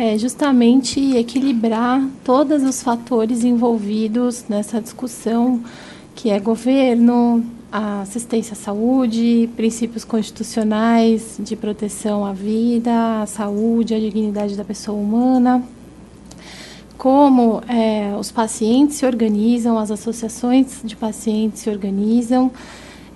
é 0.00 0.16
justamente 0.16 1.14
equilibrar 1.14 2.02
todos 2.24 2.62
os 2.62 2.82
fatores 2.82 3.44
envolvidos 3.44 4.46
nessa 4.48 4.80
discussão, 4.80 5.60
que 6.14 6.30
é 6.30 6.40
governo, 6.40 7.44
assistência 7.70 8.54
à 8.54 8.56
saúde, 8.56 9.50
princípios 9.54 10.02
constitucionais 10.02 11.36
de 11.38 11.54
proteção 11.54 12.24
à 12.24 12.32
vida, 12.32 13.20
à 13.20 13.26
saúde, 13.26 13.94
à 13.94 14.00
dignidade 14.00 14.56
da 14.56 14.64
pessoa 14.64 14.98
humana, 14.98 15.62
como 16.96 17.62
é, 17.68 18.14
os 18.18 18.30
pacientes 18.32 18.96
se 18.96 19.04
organizam, 19.04 19.78
as 19.78 19.90
associações 19.90 20.80
de 20.82 20.96
pacientes 20.96 21.60
se 21.60 21.68
organizam 21.68 22.50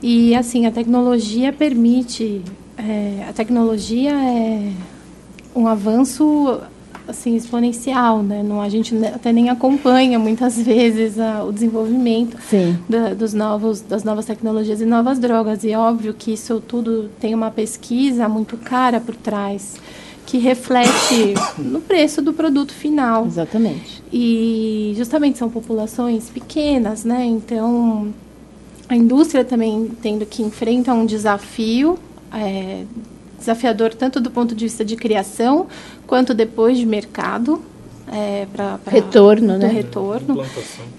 e 0.03 0.35
assim 0.35 0.67
a 0.67 0.71
tecnologia 0.71 1.51
permite, 1.51 2.43
é, 2.77 3.25
a 3.27 3.33
tecnologia 3.33 4.13
é 4.13 4.71
um 5.55 5.69
avanço 5.69 6.61
assim 7.07 7.37
exponencial, 7.37 8.23
né? 8.23 8.43
Não, 8.43 8.61
a 8.61 8.69
gente 8.69 8.95
até 9.07 9.33
nem 9.33 9.51
acompanha 9.51 10.19
muitas 10.19 10.57
vezes 10.61 11.19
a, 11.19 11.45
o 11.45 11.53
desenvolvimento 11.53 12.37
da, 12.89 13.15
dos 13.15 13.33
novos, 13.33 13.81
das 13.81 14.05
novas 14.05 14.27
tecnologias 14.27 14.81
e 14.81 14.85
novas 14.85 15.19
drogas. 15.19 15.65
E 15.65 15.73
é 15.73 15.79
óbvio 15.79 16.15
que 16.15 16.33
isso 16.33 16.61
tudo 16.67 17.11
tem 17.21 17.35
uma 17.35 17.51
pesquisa 17.51 18.29
muito 18.29 18.57
cara 18.57 19.01
por 19.01 19.15
trás 19.15 19.77
que 20.27 20.39
reflete 20.39 21.35
no 21.59 21.81
preço 21.81 22.23
do 22.23 22.33
produto 22.33 22.73
final. 22.73 23.27
Exatamente. 23.27 24.03
E 24.13 24.95
justamente 24.97 25.39
são 25.39 25.51
populações 25.51 26.31
pequenas, 26.31 27.05
né? 27.05 27.25
Então 27.25 28.13
a 28.89 28.97
indústria 28.97 29.45
também 29.45 29.91
tendo 30.03 30.27
que 30.27 30.43
enfrentar 30.43 30.95
um 30.95 31.07
desafio 31.07 31.99
é, 32.33 32.85
desafiador 33.45 33.95
tanto 33.95 34.21
do 34.21 34.31
ponto 34.31 34.55
de 34.55 34.65
vista 34.65 34.85
de 34.85 34.97
criação 34.97 35.67
quanto 36.07 36.35
depois 36.35 36.79
de 36.79 36.87
mercado. 36.87 37.61
É, 38.13 38.47
para 38.53 38.79
retorno, 38.87 39.57
né? 39.57 39.67
retorno. 39.67 40.45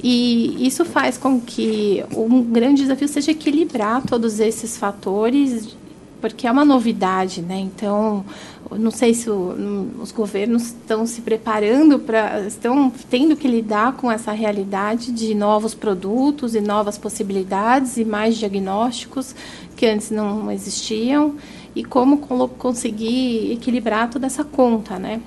E 0.04 0.66
isso 0.66 0.84
faz 0.84 1.20
com 1.20 1.40
que 1.40 2.04
um 2.16 2.42
grande 2.42 2.82
desafio 2.82 3.08
seja 3.08 3.32
equilibrar 3.32 4.02
todos 4.02 4.40
esses 4.40 4.76
fatores, 4.76 5.78
porque 6.20 6.48
é 6.48 6.52
uma 6.52 6.66
novidade, 6.66 7.44
né? 7.44 7.60
Então, 7.60 8.26
não 8.72 8.90
sei 8.90 9.14
se 9.14 9.30
o, 9.30 9.92
os 10.02 10.12
governos 10.12 10.68
estão 10.68 11.06
se 11.06 11.22
preparando 11.22 12.00
para, 12.00 12.42
estão 12.42 12.92
tendo 13.10 13.36
que 13.36 13.48
lidar 13.48 13.94
com 13.94 14.12
essa 14.12 14.32
realidade 14.32 15.12
de 15.12 15.36
novos 15.36 15.76
produtos 15.76 16.56
e 16.56 16.62
novas 16.62 16.98
possibilidades 16.98 17.98
e 17.98 18.04
mais 18.04 18.36
diagnósticos 18.36 19.36
que 19.76 19.86
antes 19.86 20.10
não 20.10 20.52
existiam. 20.52 21.36
E 21.76 21.84
como 21.84 22.18
conseguir 22.18 23.52
equilibrar 23.52 24.10
toda 24.10 24.26
essa 24.26 24.44
conta, 24.44 24.98
né? 24.98 25.22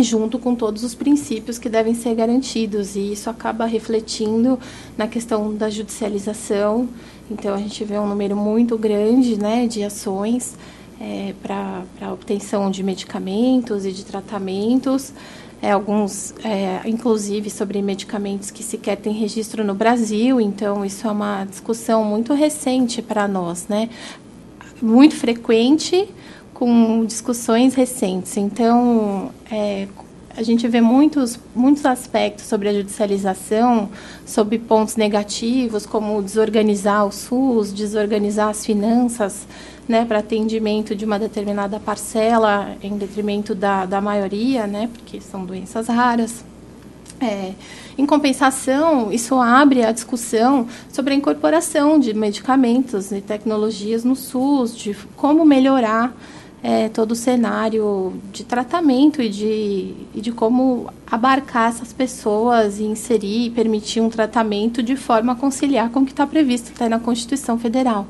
junto 0.00 0.38
com 0.38 0.54
todos 0.54 0.84
os 0.84 0.94
princípios 0.94 1.58
que 1.58 1.68
devem 1.68 1.94
ser 1.94 2.14
garantidos 2.14 2.96
e 2.96 3.12
isso 3.12 3.28
acaba 3.28 3.66
refletindo 3.66 4.58
na 4.96 5.06
questão 5.06 5.54
da 5.54 5.68
judicialização. 5.68 6.88
Então 7.30 7.54
a 7.54 7.58
gente 7.58 7.84
vê 7.84 7.98
um 7.98 8.06
número 8.06 8.34
muito 8.34 8.78
grande, 8.78 9.38
né, 9.38 9.66
de 9.66 9.84
ações 9.84 10.56
é, 11.00 11.34
para 11.42 11.82
a 12.00 12.12
obtenção 12.12 12.70
de 12.70 12.82
medicamentos 12.82 13.84
e 13.84 13.92
de 13.92 14.04
tratamentos, 14.04 15.12
é, 15.60 15.70
alguns, 15.70 16.34
é, 16.44 16.80
inclusive, 16.88 17.48
sobre 17.48 17.80
medicamentos 17.82 18.50
que 18.50 18.62
sequer 18.62 18.96
têm 18.96 19.12
registro 19.12 19.62
no 19.62 19.74
Brasil. 19.74 20.40
Então 20.40 20.84
isso 20.84 21.06
é 21.06 21.10
uma 21.10 21.44
discussão 21.44 22.02
muito 22.02 22.32
recente 22.32 23.02
para 23.02 23.28
nós, 23.28 23.68
né, 23.68 23.90
muito 24.82 25.14
frequente 25.14 26.08
com 26.52 27.04
discussões 27.04 27.74
recentes. 27.74 28.36
Então, 28.36 29.30
é, 29.50 29.86
a 30.36 30.42
gente 30.42 30.66
vê 30.66 30.80
muitos, 30.80 31.38
muitos 31.54 31.84
aspectos 31.84 32.46
sobre 32.46 32.68
a 32.68 32.72
judicialização, 32.72 33.90
sobre 34.24 34.58
pontos 34.58 34.96
negativos, 34.96 35.86
como 35.86 36.22
desorganizar 36.22 37.06
o 37.06 37.12
SUS, 37.12 37.72
desorganizar 37.72 38.48
as 38.48 38.64
finanças 38.64 39.46
né, 39.88 40.04
para 40.04 40.20
atendimento 40.20 40.94
de 40.94 41.04
uma 41.04 41.18
determinada 41.18 41.78
parcela 41.78 42.76
em 42.82 42.96
detrimento 42.96 43.54
da, 43.54 43.84
da 43.84 44.00
maioria, 44.00 44.66
né, 44.66 44.88
porque 44.92 45.20
são 45.20 45.44
doenças 45.44 45.88
raras. 45.88 46.44
É, 47.22 47.52
em 47.96 48.04
compensação, 48.04 49.12
isso 49.12 49.36
abre 49.36 49.84
a 49.84 49.92
discussão 49.92 50.66
sobre 50.92 51.14
a 51.14 51.16
incorporação 51.16 52.00
de 52.00 52.12
medicamentos 52.12 53.12
e 53.12 53.20
tecnologias 53.20 54.02
no 54.02 54.16
SUS, 54.16 54.76
de 54.76 54.96
como 55.14 55.44
melhorar 55.44 56.12
é, 56.62 56.88
todo 56.88 57.12
o 57.12 57.14
cenário 57.14 58.12
de 58.32 58.42
tratamento 58.42 59.22
e 59.22 59.28
de, 59.28 59.94
e 60.14 60.20
de 60.20 60.32
como 60.32 60.90
abarcar 61.08 61.68
essas 61.68 61.92
pessoas 61.92 62.80
e 62.80 62.84
inserir 62.84 63.46
e 63.46 63.50
permitir 63.50 64.00
um 64.00 64.08
tratamento 64.08 64.82
de 64.82 64.96
forma 64.96 65.32
a 65.32 65.36
conciliar 65.36 65.90
com 65.90 66.00
o 66.00 66.04
que 66.04 66.10
está 66.10 66.26
previsto 66.26 66.72
até 66.74 66.88
na 66.88 66.98
Constituição 66.98 67.56
Federal. 67.56 68.06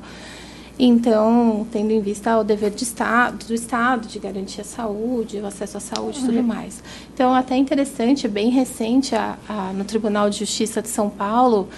Então, 0.85 1.65
tendo 1.71 1.93
em 1.93 2.01
vista 2.01 2.37
o 2.37 2.43
dever 2.43 2.73
de 2.73 2.83
estado, 2.83 3.47
do 3.47 3.55
Estado 3.55 4.09
de 4.09 4.19
garantir 4.19 4.63
a 4.63 4.65
saúde, 4.65 5.39
o 5.39 5.47
acesso 5.47 5.77
à 5.77 5.81
saúde 5.81 6.19
e 6.19 6.23
tudo 6.23 6.39
uhum. 6.39 6.43
mais. 6.43 6.83
Então, 7.15 7.33
até 7.33 7.57
interessante, 7.57 8.27
bem 8.27 8.51
recente, 8.51 9.15
a, 9.15 9.39
a, 9.49 9.73
no 9.73 9.85
Tribunal 9.85 10.29
de 10.29 10.41
Justiça 10.41 10.83
de 10.83 10.89
São 10.89 11.09
Paulo, 11.09 11.69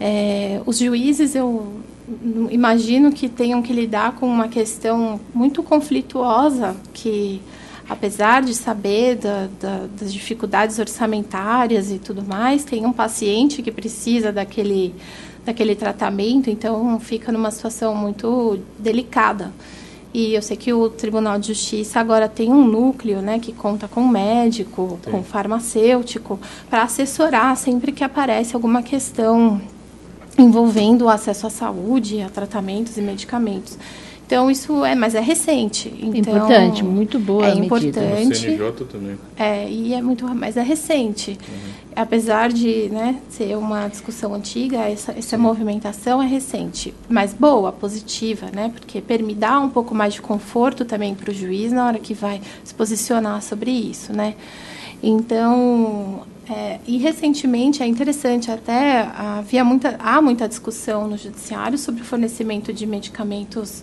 é, 0.00 0.62
os 0.64 0.78
juízes, 0.78 1.34
eu 1.34 1.70
imagino 2.50 3.12
que 3.12 3.28
tenham 3.28 3.60
que 3.60 3.74
lidar 3.74 4.12
com 4.12 4.26
uma 4.26 4.48
questão 4.48 5.20
muito 5.34 5.62
conflituosa, 5.62 6.74
que 6.94 7.42
apesar 7.86 8.40
de 8.40 8.54
saber 8.54 9.16
da, 9.16 9.48
da, 9.60 9.86
das 10.00 10.10
dificuldades 10.10 10.78
orçamentárias 10.78 11.90
e 11.90 11.98
tudo 11.98 12.24
mais, 12.24 12.64
tem 12.64 12.86
um 12.86 12.92
paciente 12.92 13.62
que 13.62 13.70
precisa 13.70 14.32
daquele, 14.32 14.94
daquele 15.46 15.76
tratamento, 15.76 16.50
então 16.50 16.98
fica 16.98 17.30
numa 17.32 17.50
situação 17.50 17.94
muito 17.94 18.58
delicada. 18.78 19.52
E 20.12 20.34
eu 20.34 20.42
sei 20.42 20.56
que 20.56 20.72
o 20.72 20.88
Tribunal 20.88 21.38
de 21.38 21.48
Justiça 21.48 22.00
agora 22.00 22.28
tem 22.28 22.50
um 22.50 22.64
núcleo, 22.64 23.20
né, 23.20 23.38
que 23.38 23.52
conta 23.52 23.86
com 23.86 24.06
médico, 24.06 24.98
com 25.10 25.22
farmacêutico, 25.22 26.38
para 26.68 26.82
assessorar 26.82 27.56
sempre 27.56 27.92
que 27.92 28.02
aparece 28.02 28.54
alguma 28.54 28.82
questão 28.82 29.60
envolvendo 30.38 31.02
o 31.02 31.08
acesso 31.08 31.46
à 31.46 31.50
saúde, 31.50 32.22
a 32.22 32.28
tratamentos 32.28 32.96
e 32.96 33.00
medicamentos. 33.00 33.78
Então 34.26 34.50
isso 34.50 34.84
é, 34.84 34.96
mas 34.96 35.14
é 35.14 35.20
recente. 35.20 35.88
Então, 36.00 36.36
importante, 36.36 36.82
muito 36.82 37.16
boa. 37.16 37.46
É 37.46 37.54
importante. 37.54 38.32
O 38.32 38.34
CNJ 38.34 38.72
também. 38.90 39.18
É 39.36 39.70
e 39.70 39.94
é 39.94 40.02
muito, 40.02 40.26
mas 40.34 40.56
é 40.56 40.62
recente. 40.62 41.38
Uhum. 41.48 41.72
Apesar 41.94 42.52
de, 42.52 42.88
né, 42.90 43.20
ser 43.30 43.56
uma 43.56 43.86
discussão 43.86 44.34
antiga, 44.34 44.78
essa, 44.78 45.12
essa 45.12 45.38
movimentação 45.38 46.20
é 46.20 46.26
recente, 46.26 46.92
mas 47.08 47.32
boa, 47.32 47.72
positiva, 47.72 48.48
né, 48.52 48.70
porque 48.74 49.00
permite 49.00 49.38
dar 49.38 49.60
um 49.60 49.70
pouco 49.70 49.94
mais 49.94 50.12
de 50.12 50.20
conforto 50.20 50.84
também 50.84 51.14
para 51.14 51.30
o 51.30 51.34
juiz 51.34 51.72
na 51.72 51.86
hora 51.86 51.98
que 51.98 52.12
vai 52.12 52.42
se 52.64 52.74
posicionar 52.74 53.40
sobre 53.40 53.70
isso, 53.70 54.12
né. 54.12 54.34
Então 55.02 56.22
é, 56.50 56.80
e 56.86 56.98
recentemente 56.98 57.82
é 57.82 57.86
interessante 57.86 58.50
até 58.50 59.00
havia 59.16 59.64
muita 59.64 59.96
há 59.98 60.20
muita 60.20 60.48
discussão 60.48 61.08
no 61.08 61.16
judiciário 61.16 61.78
sobre 61.78 62.02
o 62.02 62.04
fornecimento 62.04 62.72
de 62.72 62.86
medicamentos 62.86 63.82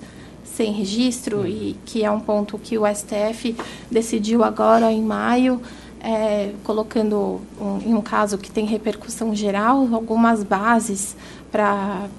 sem 0.56 0.72
registro 0.72 1.40
uhum. 1.40 1.48
e 1.48 1.76
que 1.86 2.04
é 2.04 2.12
um 2.12 2.20
ponto 2.20 2.58
que 2.58 2.78
o 2.78 2.84
STF 2.86 3.56
decidiu 3.90 4.44
agora 4.44 4.92
em 4.92 5.02
maio 5.02 5.62
é, 6.04 6.52
colocando 6.64 7.40
um, 7.60 7.80
em 7.86 7.94
um 7.94 8.02
caso 8.02 8.38
que 8.38 8.52
tem 8.52 8.66
repercussão 8.66 9.34
geral 9.34 9.88
algumas 9.94 10.44
bases 10.44 11.16
para 11.52 12.10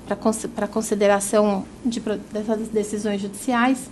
para 0.55 0.67
consideração 0.67 1.65
de, 1.85 2.01
dessas 2.33 2.69
decisões 2.69 3.21
judiciais 3.21 3.91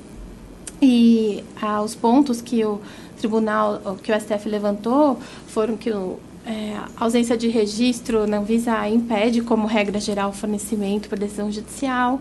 e 0.81 1.45
ah, 1.61 1.83
os 1.83 1.95
pontos 1.95 2.41
que 2.41 2.65
o 2.65 2.81
tribunal 3.19 3.97
que 4.03 4.11
o 4.11 4.19
STF 4.19 4.49
levantou 4.49 5.19
foram 5.47 5.77
que 5.77 5.91
o 5.91 6.19
é, 6.45 6.77
a 6.97 7.05
ausência 7.05 7.37
de 7.37 7.49
registro 7.49 8.27
na 8.27 8.39
Anvisa 8.39 8.89
impede, 8.89 9.43
como 9.43 9.67
regra 9.67 10.01
geral, 10.01 10.31
o 10.31 10.33
fornecimento 10.33 11.09
por 11.09 11.17
decisão 11.17 11.53
judicial, 11.53 12.21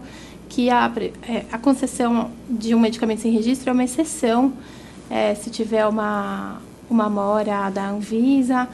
que 0.52 0.70
a, 0.70 0.92
é, 1.24 1.46
a 1.50 1.58
concessão 1.58 2.30
de 2.50 2.76
um 2.76 2.80
medicamento 2.80 3.22
sem 3.22 3.32
registro 3.32 3.70
é 3.70 3.74
uma 3.74 3.86
exceção 3.86 4.52
é, 5.10 5.34
se 5.34 5.50
tiver 5.50 5.88
uma, 5.88 6.62
uma 6.90 7.10
mora 7.10 7.70
da 7.70 7.90
Anvisa, 7.90 8.68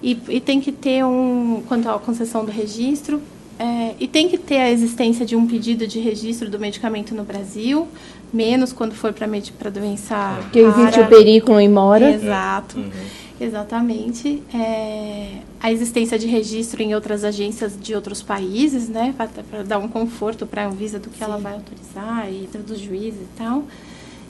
e, 0.00 0.16
e, 0.28 0.40
tem 0.40 0.60
que 0.60 0.70
ter 0.70 1.04
um, 1.04 1.62
quanto 1.66 1.88
à 1.88 1.98
concessão 1.98 2.44
do 2.44 2.52
registro, 2.52 3.20
é, 3.58 3.94
e 3.98 4.06
tem 4.06 4.28
que 4.28 4.38
ter 4.38 4.58
a 4.58 4.70
existência 4.70 5.26
de 5.26 5.34
um 5.34 5.46
pedido 5.46 5.86
de 5.86 5.98
registro 5.98 6.50
do 6.50 6.58
medicamento 6.58 7.14
no 7.14 7.24
Brasil, 7.24 7.88
menos 8.32 8.72
quando 8.72 8.94
for 8.94 9.12
para 9.12 9.70
doença. 9.70 10.36
Porque 10.42 10.60
existe 10.60 11.00
o 11.00 11.06
perículo 11.06 11.58
em 11.58 11.68
mora. 11.68 12.10
Exato. 12.10 12.78
Uhum. 12.78 12.90
Exatamente. 13.40 14.42
É, 14.52 15.38
a 15.64 15.72
existência 15.72 16.18
de 16.18 16.26
registro 16.26 16.82
em 16.82 16.94
outras 16.94 17.24
agências 17.24 17.72
de 17.80 17.94
outros 17.94 18.20
países, 18.20 18.86
né, 18.86 19.14
para 19.50 19.62
dar 19.62 19.78
um 19.78 19.88
conforto 19.88 20.44
para 20.44 20.62
a 20.62 20.66
Anvisa 20.66 20.98
do 20.98 21.08
que 21.08 21.16
Sim. 21.16 21.24
ela 21.24 21.38
vai 21.38 21.54
autorizar 21.54 22.30
e 22.30 22.46
dos 22.58 22.78
juízes 22.78 23.22
e 23.22 23.38
tal. 23.38 23.64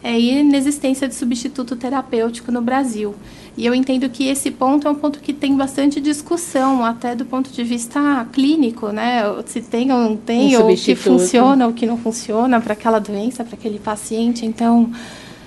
É, 0.00 0.16
e 0.16 0.38
inexistência 0.38 1.08
de 1.08 1.14
substituto 1.16 1.74
terapêutico 1.74 2.52
no 2.52 2.62
Brasil. 2.62 3.16
E 3.56 3.66
eu 3.66 3.74
entendo 3.74 4.08
que 4.08 4.28
esse 4.28 4.48
ponto 4.48 4.86
é 4.86 4.90
um 4.92 4.94
ponto 4.94 5.18
que 5.18 5.32
tem 5.32 5.56
bastante 5.56 6.00
discussão, 6.00 6.84
até 6.84 7.16
do 7.16 7.24
ponto 7.24 7.50
de 7.50 7.64
vista 7.64 8.28
clínico, 8.32 8.90
né? 8.90 9.22
Se 9.46 9.60
tem 9.60 9.90
ou 9.90 9.98
não 9.98 10.16
tem, 10.16 10.56
um 10.56 10.60
ou 10.60 10.70
o 10.70 10.76
que 10.76 10.94
funciona 10.94 11.64
ou 11.64 11.72
o 11.72 11.74
que 11.74 11.84
não 11.84 11.98
funciona 11.98 12.60
para 12.60 12.74
aquela 12.74 13.00
doença, 13.00 13.42
para 13.42 13.56
aquele 13.56 13.80
paciente. 13.80 14.46
Então, 14.46 14.92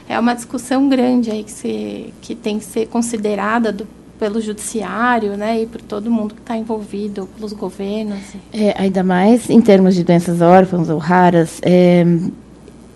é 0.10 0.20
uma 0.20 0.34
discussão 0.34 0.90
grande 0.90 1.32
aí 1.32 1.46
que, 1.46 1.52
se, 1.52 2.14
que 2.22 2.36
tem 2.36 2.60
que 2.60 2.66
ser 2.66 2.88
considerada 2.88 3.72
do, 3.72 3.88
pelo 4.20 4.42
judiciário, 4.42 5.38
né, 5.38 5.62
e 5.62 5.66
por 5.66 5.82
todo 5.82 6.10
mundo 6.10 6.34
que 6.34 6.42
está 6.42 6.58
envolvido, 6.58 7.28
pelos 7.36 7.54
governos. 7.54 8.20
É, 8.52 8.74
ainda 8.78 9.04
mais 9.04 9.50
em 9.50 9.62
termos 9.62 9.96
de 9.96 10.04
doenças 10.04 10.42
órfãs 10.42 10.90
ou 10.90 10.98
raras, 10.98 11.60
é, 11.62 12.06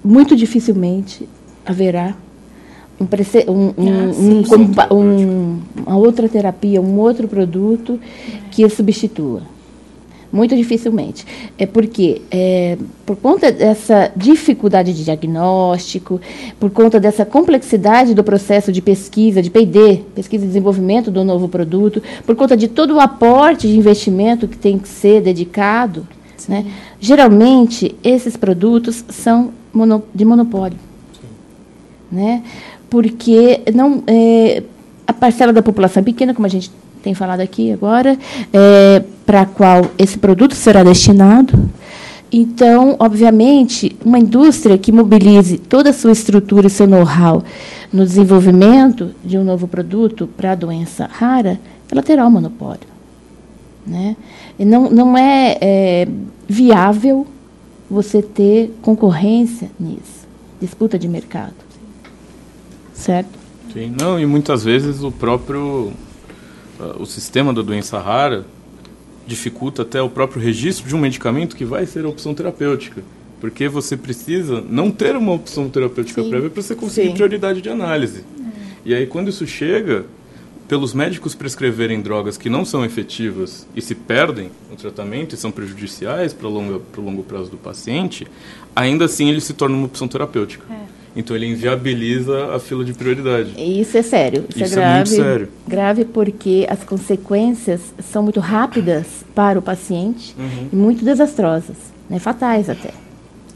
muito 0.04 0.36
dificilmente 0.36 1.28
haverá 1.66 2.16
um, 3.00 3.06
um, 3.06 3.82
um, 3.82 4.44
ah, 4.78 4.94
um, 4.94 5.60
uma 5.86 5.98
outra 5.98 6.30
terapia, 6.30 6.82
um 6.82 7.00
outro 7.00 7.28
produto 7.28 8.00
que 8.52 8.68
substitua. 8.70 9.42
Muito 10.32 10.56
dificilmente. 10.56 11.26
É 11.58 11.66
porque, 11.66 12.22
é, 12.32 12.78
por 13.06 13.18
conta 13.18 13.52
dessa 13.52 14.12
dificuldade 14.16 14.94
de 14.94 15.04
diagnóstico, 15.04 16.22
por 16.58 16.70
conta 16.70 17.00
dessa 17.00 17.26
complexidade 17.26 18.14
do 18.14 18.24
processo 18.24 18.72
de 18.72 18.82
pesquisa, 18.82 19.42
de 19.42 19.50
PD, 19.50 20.02
pesquisa 20.16 20.46
e 20.46 20.48
desenvolvimento 20.48 21.12
do 21.12 21.24
novo 21.26 21.50
produto, 21.50 22.02
por 22.26 22.36
conta 22.36 22.56
de 22.56 22.70
todo 22.70 22.96
o 22.96 23.00
aporte 23.00 23.68
de 23.68 23.78
investimento 23.78 24.48
que 24.48 24.58
tem 24.58 24.80
que 24.80 24.88
ser 24.88 25.22
dedicado, 25.22 26.08
né, 26.48 26.66
geralmente 27.00 27.96
esses 28.04 28.36
produtos 28.36 29.04
são 29.10 29.52
mono, 29.74 30.04
de 30.16 30.24
monopólio. 30.24 30.78
Né, 32.10 32.42
porque 32.90 33.62
não, 33.74 34.04
é, 34.08 34.64
a 35.06 35.14
parcela 35.14 35.52
da 35.52 35.62
população 35.62 36.02
é 36.02 36.04
pequena, 36.04 36.34
como 36.34 36.46
a 36.46 36.50
gente 36.50 36.72
tem 37.02 37.14
falado 37.14 37.42
aqui 37.42 37.72
agora, 37.72 38.18
é, 38.54 39.04
para 39.26 39.46
qual 39.46 39.86
esse 39.98 40.18
produto 40.18 40.56
será 40.56 40.84
destinado. 40.84 41.70
Então, 42.32 42.96
obviamente, 42.98 43.96
uma 44.06 44.18
indústria 44.18 44.78
que 44.78 44.92
mobilize 44.92 45.58
toda 45.58 45.90
a 45.90 45.94
sua 45.94 46.14
estrutura 46.14 46.68
e 46.68 46.70
seu 46.70 46.88
know-how 46.88 47.44
no 47.92 48.06
desenvolvimento 48.06 49.12
de 49.24 49.38
um 49.38 49.44
novo 49.44 49.68
produto 49.68 50.28
para 50.38 50.54
a 50.54 50.56
doença 50.56 51.10
rara, 51.12 51.60
ela 51.92 52.02
terá 52.02 52.26
um 52.26 52.32
monopólio. 52.32 52.90
Né? 53.86 54.16
E 54.58 54.64
não, 54.64 54.90
não 54.90 55.18
é, 55.18 55.58
é 55.60 56.08
viável 56.48 57.28
você 57.90 58.22
ter 58.22 58.74
concorrência 58.82 59.70
nisso. 59.78 60.26
disputa 60.62 60.98
de 60.98 61.10
mercado. 61.10 61.54
Certo? 62.94 63.42
Sim, 63.74 63.94
não, 64.00 64.18
e 64.20 64.26
muitas 64.26 64.64
vezes 64.64 65.04
o 65.04 65.12
próprio 65.12 65.92
o 67.00 67.06
sistema 67.06 67.54
da 67.54 67.62
doença 67.62 68.00
rara 68.00 68.46
dificulta 69.26 69.84
até 69.84 70.02
o 70.02 70.10
próprio 70.10 70.42
registro 70.42 70.88
de 70.88 70.96
um 70.96 71.00
medicamento 71.00 71.56
que 71.56 71.66
vai 71.66 71.86
ser 71.86 72.06
a 72.06 72.10
opção 72.10 72.34
terapêutica. 72.34 73.04
Porque 73.40 73.68
você 73.68 73.98
precisa 73.98 74.62
não 74.62 74.92
ter 74.92 75.16
uma 75.16 75.32
opção 75.32 75.70
terapêutica 75.70 76.24
Sim. 76.24 76.30
prévia 76.30 76.50
para 76.50 76.62
você 76.62 76.76
conseguir 76.76 77.08
Sim. 77.10 77.14
prioridade 77.14 77.62
de 77.62 77.70
análise. 77.70 78.20
É. 78.20 78.52
E 78.86 78.94
aí, 78.94 79.08
quando 79.08 79.30
isso 79.30 79.48
chega, 79.48 80.06
pelos 80.68 80.94
médicos 80.94 81.36
prescreverem 81.36 82.02
drogas 82.02 82.38
que 82.38 82.50
não 82.50 82.64
são 82.64 82.86
efetivas 82.86 83.68
e 83.76 83.82
se 83.82 83.94
perdem 83.94 84.52
no 84.70 84.78
tratamento 84.78 85.36
e 85.36 85.38
são 85.38 85.52
prejudiciais 85.52 86.34
para 86.34 86.48
o 86.48 86.50
longo, 86.50 86.82
longo 86.98 87.24
prazo 87.24 87.50
do 87.50 87.58
paciente, 87.58 88.26
ainda 88.76 89.06
assim 89.06 89.30
ele 89.30 89.42
se 89.42 89.54
torna 89.54 89.76
uma 89.76 89.88
opção 89.88 90.08
terapêutica. 90.08 90.64
É. 90.72 90.80
Então 91.16 91.36
ele 91.36 91.48
inviabiliza 91.48 92.56
a 92.56 92.60
fila 92.60 92.86
de 92.86 92.94
prioridade. 92.94 93.54
Isso 93.58 93.98
é 93.98 94.02
sério. 94.02 94.46
Isso, 94.50 94.64
é 94.64 94.66
Isso 94.66 94.74
é, 94.74 94.78
grave, 94.78 94.94
é 94.94 94.96
muito 94.96 95.10
sério. 95.10 95.50
Grave 95.68 96.06
porque 96.06 96.66
as 96.70 96.84
consequências 96.84 97.82
são 98.12 98.24
muito 98.24 98.40
rápidas 98.40 99.26
para 99.36 99.60
o 99.60 99.62
paciente 99.62 100.36
uhum. 100.38 100.70
e 100.72 100.76
muito 100.76 101.04
desastrosas, 101.04 101.76
né? 102.10 102.18
fatais 102.20 102.70
até. 102.70 102.92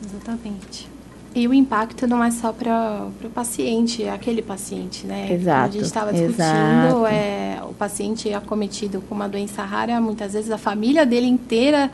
Exatamente. 0.03 0.95
E 1.33 1.49
o 1.49 1.53
impacto 1.53 2.07
não 2.07 2.23
é 2.23 2.31
só 2.31 2.53
para 2.53 3.07
o 3.23 3.29
paciente, 3.29 4.03
é 4.03 4.09
aquele 4.09 4.41
paciente, 4.41 5.05
né? 5.05 5.33
Exato. 5.33 5.67
a 5.67 5.71
gente 5.71 5.83
estava 5.83 6.13
discutindo, 6.13 7.05
é, 7.05 7.59
o 7.69 7.73
paciente 7.73 8.33
acometido 8.33 9.01
com 9.01 9.13
uma 9.13 9.27
doença 9.27 9.61
rara, 9.63 9.99
muitas 9.99 10.31
vezes 10.31 10.49
a 10.49 10.57
família 10.57 11.05
dele 11.05 11.27
inteira 11.27 11.91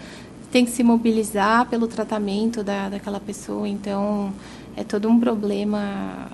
tem 0.52 0.64
que 0.64 0.70
se 0.70 0.84
mobilizar 0.84 1.66
pelo 1.68 1.88
tratamento 1.88 2.64
da, 2.64 2.90
daquela 2.90 3.20
pessoa. 3.20 3.68
Então, 3.68 4.32
é 4.76 4.84
todo 4.84 5.08
um 5.10 5.20
problema 5.20 6.28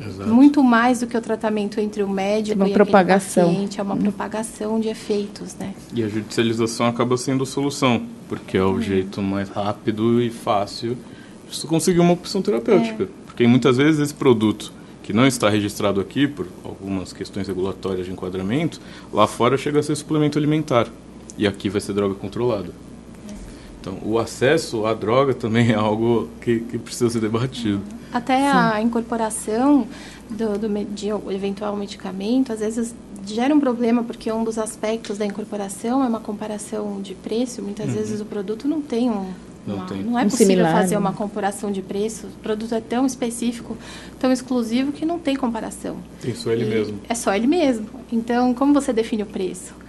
Exato. 0.00 0.28
muito 0.28 0.62
mais 0.62 1.00
do 1.00 1.06
que 1.06 1.16
o 1.16 1.20
tratamento 1.20 1.80
entre 1.80 2.02
o 2.02 2.08
médico 2.08 2.56
uma 2.56 2.68
e 2.68 2.72
propagação. 2.72 3.48
paciente, 3.48 3.80
é 3.80 3.82
uma 3.82 3.96
propagação 3.96 4.80
de 4.80 4.88
efeitos, 4.88 5.54
né? 5.54 5.74
E 5.94 6.02
a 6.02 6.08
judicialização 6.08 6.86
acaba 6.86 7.16
sendo 7.16 7.44
a 7.44 7.46
solução, 7.46 8.02
porque 8.28 8.56
é 8.56 8.64
o 8.64 8.78
é. 8.78 8.82
jeito 8.82 9.22
mais 9.22 9.48
rápido 9.48 10.20
e 10.20 10.30
fácil 10.30 10.96
de 11.50 11.66
conseguir 11.66 12.00
uma 12.00 12.12
opção 12.12 12.40
terapêutica. 12.40 13.04
É. 13.04 13.08
Porque 13.26 13.46
muitas 13.46 13.76
vezes 13.76 14.00
esse 14.00 14.14
produto 14.14 14.72
que 15.02 15.12
não 15.12 15.26
está 15.26 15.48
registrado 15.48 16.00
aqui 16.00 16.28
por 16.28 16.46
algumas 16.64 17.12
questões 17.12 17.48
regulatórias 17.48 18.06
de 18.06 18.12
enquadramento, 18.12 18.80
lá 19.12 19.26
fora 19.26 19.56
chega 19.58 19.80
a 19.80 19.82
ser 19.82 19.96
suplemento 19.96 20.38
alimentar. 20.38 20.86
E 21.36 21.46
aqui 21.46 21.68
vai 21.68 21.80
ser 21.80 21.92
droga 21.92 22.14
controlada. 22.14 22.70
Então, 23.82 23.98
o 24.04 24.16
acesso 24.16 24.86
à 24.86 24.94
droga 24.94 25.34
também 25.34 25.72
é 25.72 25.74
algo 25.74 26.28
que, 26.40 26.60
que 26.60 26.78
precisa 26.78 27.10
ser 27.10 27.20
debatido. 27.20 27.80
Até 28.12 28.38
Sim. 28.38 28.56
a 28.56 28.80
incorporação 28.80 29.88
do, 30.30 30.56
do, 30.56 30.84
de 30.84 31.08
eventual 31.34 31.74
medicamento, 31.74 32.52
às 32.52 32.60
vezes 32.60 32.94
gera 33.26 33.52
um 33.52 33.58
problema, 33.58 34.04
porque 34.04 34.30
um 34.30 34.44
dos 34.44 34.56
aspectos 34.56 35.18
da 35.18 35.26
incorporação 35.26 36.02
é 36.04 36.06
uma 36.06 36.20
comparação 36.20 37.00
de 37.02 37.14
preço. 37.14 37.60
Muitas 37.60 37.88
uhum. 37.88 37.94
vezes 37.94 38.20
o 38.20 38.24
produto 38.24 38.68
não 38.68 38.80
tem 38.80 39.10
um. 39.10 39.26
Não, 39.66 39.76
uma, 39.76 39.86
tem. 39.86 40.02
não 40.02 40.18
é 40.18 40.22
um 40.22 40.28
possível 40.28 40.46
similar, 40.46 40.72
fazer 40.72 40.94
né? 40.94 41.00
uma 41.00 41.12
comparação 41.12 41.72
de 41.72 41.82
preço. 41.82 42.28
O 42.28 42.42
produto 42.42 42.74
é 42.74 42.80
tão 42.80 43.04
específico, 43.04 43.76
tão 44.20 44.30
exclusivo, 44.30 44.92
que 44.92 45.04
não 45.04 45.18
tem 45.18 45.34
comparação. 45.34 45.96
Tem 46.20 46.34
só 46.34 46.52
ele 46.52 46.64
e 46.64 46.68
mesmo. 46.68 47.00
É 47.08 47.14
só 47.14 47.34
ele 47.34 47.48
mesmo. 47.48 47.86
Então, 48.12 48.54
como 48.54 48.72
você 48.72 48.92
define 48.92 49.24
o 49.24 49.26
preço? 49.26 49.81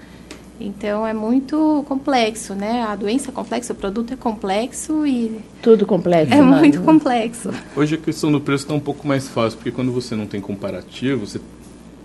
Então 0.63 1.06
é 1.06 1.13
muito 1.13 1.84
complexo, 1.89 2.56
né? 2.56 2.84
A 2.84 2.95
doença 2.95 3.30
é 3.30 3.34
complexa, 3.34 3.73
o 3.73 3.76
produto 3.76 4.13
é 4.13 4.15
complexo 4.15 5.06
e. 5.06 5.39
Tudo 5.62 5.86
complexo. 5.86 6.34
É 6.34 6.38
né? 6.38 6.41
muito 6.41 6.82
complexo. 6.82 7.52
Hoje 7.76 7.95
a 7.95 7.97
questão 7.97 8.32
do 8.32 8.39
preço 8.39 8.63
está 8.63 8.73
um 8.73 8.80
pouco 8.80 9.06
mais 9.06 9.28
fácil, 9.28 9.58
porque 9.58 9.71
quando 9.71 9.91
você 9.91 10.15
não 10.15 10.26
tem 10.26 10.39
comparativo, 10.39 11.28
você, 11.28 11.41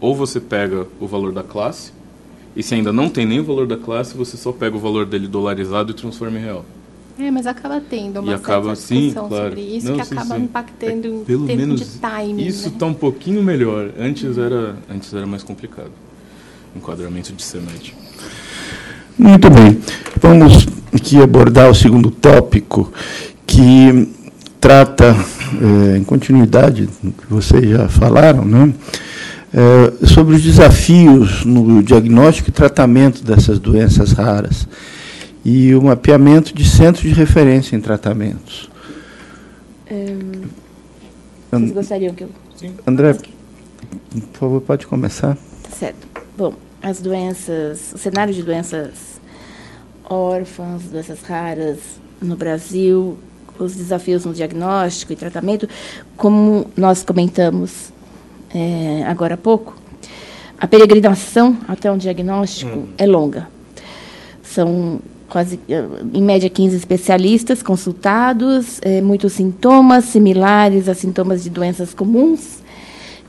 ou 0.01 0.13
você 0.13 0.41
pega 0.41 0.89
o 0.99 1.07
valor 1.07 1.33
da 1.33 1.45
classe, 1.45 1.93
e 2.57 2.63
se 2.63 2.75
ainda 2.75 2.93
não 2.93 3.09
tem 3.09 3.25
nem 3.25 3.39
o 3.39 3.45
valor 3.45 3.69
da 3.69 3.77
classe, 3.77 4.17
você 4.17 4.37
só 4.37 4.51
pega 4.51 4.77
o 4.77 4.81
valor 4.81 5.07
dele 5.07 5.29
dolarizado 5.29 5.93
e 5.93 5.95
transforma 5.95 6.37
em 6.37 6.43
real. 6.43 6.65
É, 7.17 7.31
mas 7.31 7.47
acaba 7.47 7.81
tendo 7.81 8.21
uma 8.21 8.33
e 8.33 8.35
acaba, 8.35 8.73
discussão 8.73 8.99
sim, 8.99 9.13
claro. 9.13 9.49
sobre 9.51 9.61
isso 9.61 9.89
não, 9.89 9.99
que 9.99 10.05
sim, 10.05 10.15
acaba 10.15 10.37
sim. 10.37 10.43
impactando 10.43 11.07
é, 11.07 11.11
em 11.11 11.25
pelo 11.25 11.47
termos 11.47 11.67
menos 11.67 11.81
de 11.81 11.99
timing. 11.99 12.47
Isso 12.47 12.69
está 12.69 12.87
né? 12.87 12.93
um 12.93 12.95
pouquinho 12.95 13.43
melhor. 13.43 13.91
Antes 13.99 14.37
era, 14.37 14.77
antes 14.91 15.15
era 15.15 15.27
mais 15.27 15.45
complicado. 15.45 15.93
Enquadramento 16.75 17.33
de 17.33 17.43
CEMED. 17.43 18.08
Muito 19.19 19.51
bem. 19.51 19.81
Vamos 20.23 20.67
aqui 20.95 21.21
abordar 21.21 21.69
o 21.69 21.75
segundo 21.75 22.09
tópico, 22.09 22.93
que 23.45 24.09
trata, 24.61 25.17
é, 25.61 25.97
em 25.97 26.05
continuidade 26.05 26.89
do 27.03 27.11
que 27.11 27.27
vocês 27.29 27.69
já 27.69 27.89
falaram, 27.89 28.45
né, 28.45 28.73
é, 29.53 30.07
sobre 30.07 30.37
os 30.37 30.43
desafios 30.43 31.45
no 31.45 31.83
diagnóstico 31.83 32.51
e 32.51 32.53
tratamento 32.53 33.25
dessas 33.25 33.59
doenças 33.59 34.13
raras 34.13 34.69
e 35.45 35.75
o 35.75 35.83
mapeamento 35.83 36.55
de 36.55 36.65
centros 36.65 37.03
de 37.03 37.15
referência 37.15 37.75
em 37.75 37.81
tratamentos. 37.81 38.71
Um, 39.91 40.47
vocês 41.51 41.73
gostariam 41.73 42.15
que 42.15 42.25
eu... 42.25 42.29
Sim. 42.55 42.73
André, 42.87 43.15
por 43.15 44.39
favor, 44.39 44.61
pode 44.61 44.87
começar. 44.87 45.37
Tá 45.63 45.71
certo. 45.77 46.07
Bom, 46.37 46.55
as 46.83 47.01
doenças, 47.01 47.93
o 47.95 47.99
cenário 47.99 48.33
de 48.33 48.43
doenças 48.43 49.21
órfãs, 50.05 50.85
doenças 50.85 51.23
raras 51.23 51.79
no 52.21 52.37
Brasil, 52.37 53.19
os 53.59 53.75
desafios 53.75 54.25
no 54.25 54.33
diagnóstico 54.33 55.13
e 55.13 55.17
tratamento, 55.17 55.69
como 56.17 56.67
nós 56.77 57.03
comentamos 57.03 57.93
é, 58.55 59.05
agora 59.07 59.35
há 59.35 59.37
pouco, 59.37 59.77
a 60.59 60.67
peregrinação 60.67 61.57
até 61.69 61.91
um 61.91 61.99
diagnóstico 61.99 62.79
hum. 62.79 62.89
é 62.97 63.07
longa. 63.07 63.49
São 64.43 65.01
quase, 65.29 65.61
em 66.15 66.23
média, 66.23 66.49
15 66.49 66.77
especialistas 66.77 67.63
consultados, 67.63 68.81
é, 68.83 69.01
muitos 69.01 69.35
sintomas 69.35 70.07
similares 70.07 70.89
a 70.89 70.95
sintomas 70.95 71.45
de 71.45 71.51
doenças 71.51 71.93
comuns, 71.93 72.63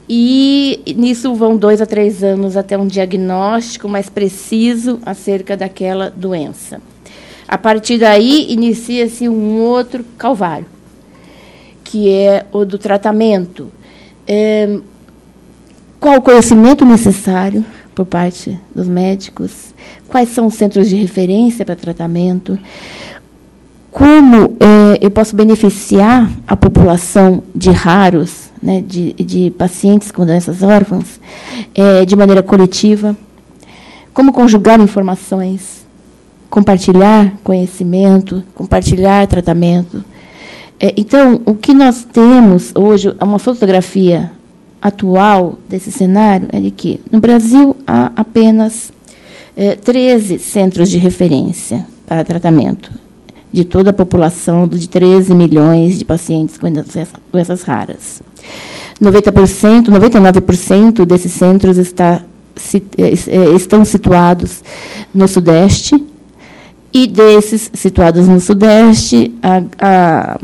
e 0.09 0.95
nisso 0.97 1.35
vão 1.35 1.55
dois 1.55 1.81
a 1.81 1.85
três 1.85 2.23
anos 2.23 2.57
até 2.57 2.75
um 2.75 2.87
diagnóstico 2.87 3.87
mais 3.87 4.09
preciso 4.09 4.99
acerca 5.05 5.55
daquela 5.55 6.09
doença. 6.09 6.81
A 7.47 7.57
partir 7.57 7.99
daí, 7.99 8.51
inicia-se 8.51 9.29
um 9.29 9.59
outro 9.59 10.03
calvário, 10.17 10.65
que 11.83 12.09
é 12.09 12.45
o 12.51 12.65
do 12.65 12.79
tratamento. 12.79 13.71
É, 14.27 14.79
qual 15.99 16.17
o 16.17 16.21
conhecimento 16.21 16.83
necessário 16.85 17.63
por 17.93 18.05
parte 18.05 18.59
dos 18.73 18.87
médicos? 18.87 19.75
Quais 20.07 20.29
são 20.29 20.47
os 20.47 20.55
centros 20.55 20.89
de 20.89 20.95
referência 20.95 21.63
para 21.63 21.75
tratamento? 21.75 22.57
Como 23.91 24.55
é, 24.59 24.99
eu 25.01 25.09
posso 25.09 25.35
beneficiar 25.35 26.29
a 26.47 26.55
população 26.55 27.43
de 27.55 27.71
raros 27.71 28.49
né, 28.61 28.83
de, 28.85 29.13
de 29.13 29.51
pacientes 29.51 30.11
com 30.11 30.25
doenças 30.25 30.61
órfãs 30.61 31.19
é, 31.73 32.05
de 32.05 32.15
maneira 32.15 32.43
coletiva, 32.43 33.17
como 34.13 34.31
conjugar 34.31 34.79
informações, 34.79 35.87
compartilhar 36.51 37.33
conhecimento, 37.43 38.43
compartilhar 38.53 39.25
tratamento. 39.25 40.03
É, 40.79 40.93
então, 40.95 41.41
o 41.43 41.55
que 41.55 41.73
nós 41.73 42.03
temos 42.03 42.71
hoje, 42.75 43.15
uma 43.19 43.39
fotografia 43.39 44.31
atual 44.79 45.57
desse 45.67 45.91
cenário 45.91 46.47
é 46.51 46.59
de 46.59 46.69
que 46.69 47.01
no 47.11 47.19
Brasil 47.19 47.75
há 47.87 48.11
apenas 48.15 48.93
é, 49.57 49.75
13 49.75 50.37
centros 50.37 50.91
de 50.91 50.99
referência 50.99 51.87
para 52.05 52.23
tratamento 52.23 53.08
de 53.51 53.63
toda 53.63 53.89
a 53.89 53.93
população 53.93 54.67
de 54.67 54.87
13 54.87 55.33
milhões 55.33 55.97
de 55.97 56.05
pacientes 56.05 56.57
com 56.57 56.67
doenças 57.31 57.61
raras. 57.63 58.21
90%, 59.01 59.87
99% 59.87 61.05
desses 61.05 61.31
centros 61.31 61.77
está, 61.77 62.21
é, 62.97 63.03
é, 63.03 63.55
estão 63.55 63.83
situados 63.85 64.63
no 65.13 65.27
Sudeste, 65.27 65.95
e 66.91 67.05
desses 67.05 67.69
situados 67.73 68.27
no 68.27 68.39
Sudeste, 68.39 69.33
a, 69.43 69.61
a 69.79 70.39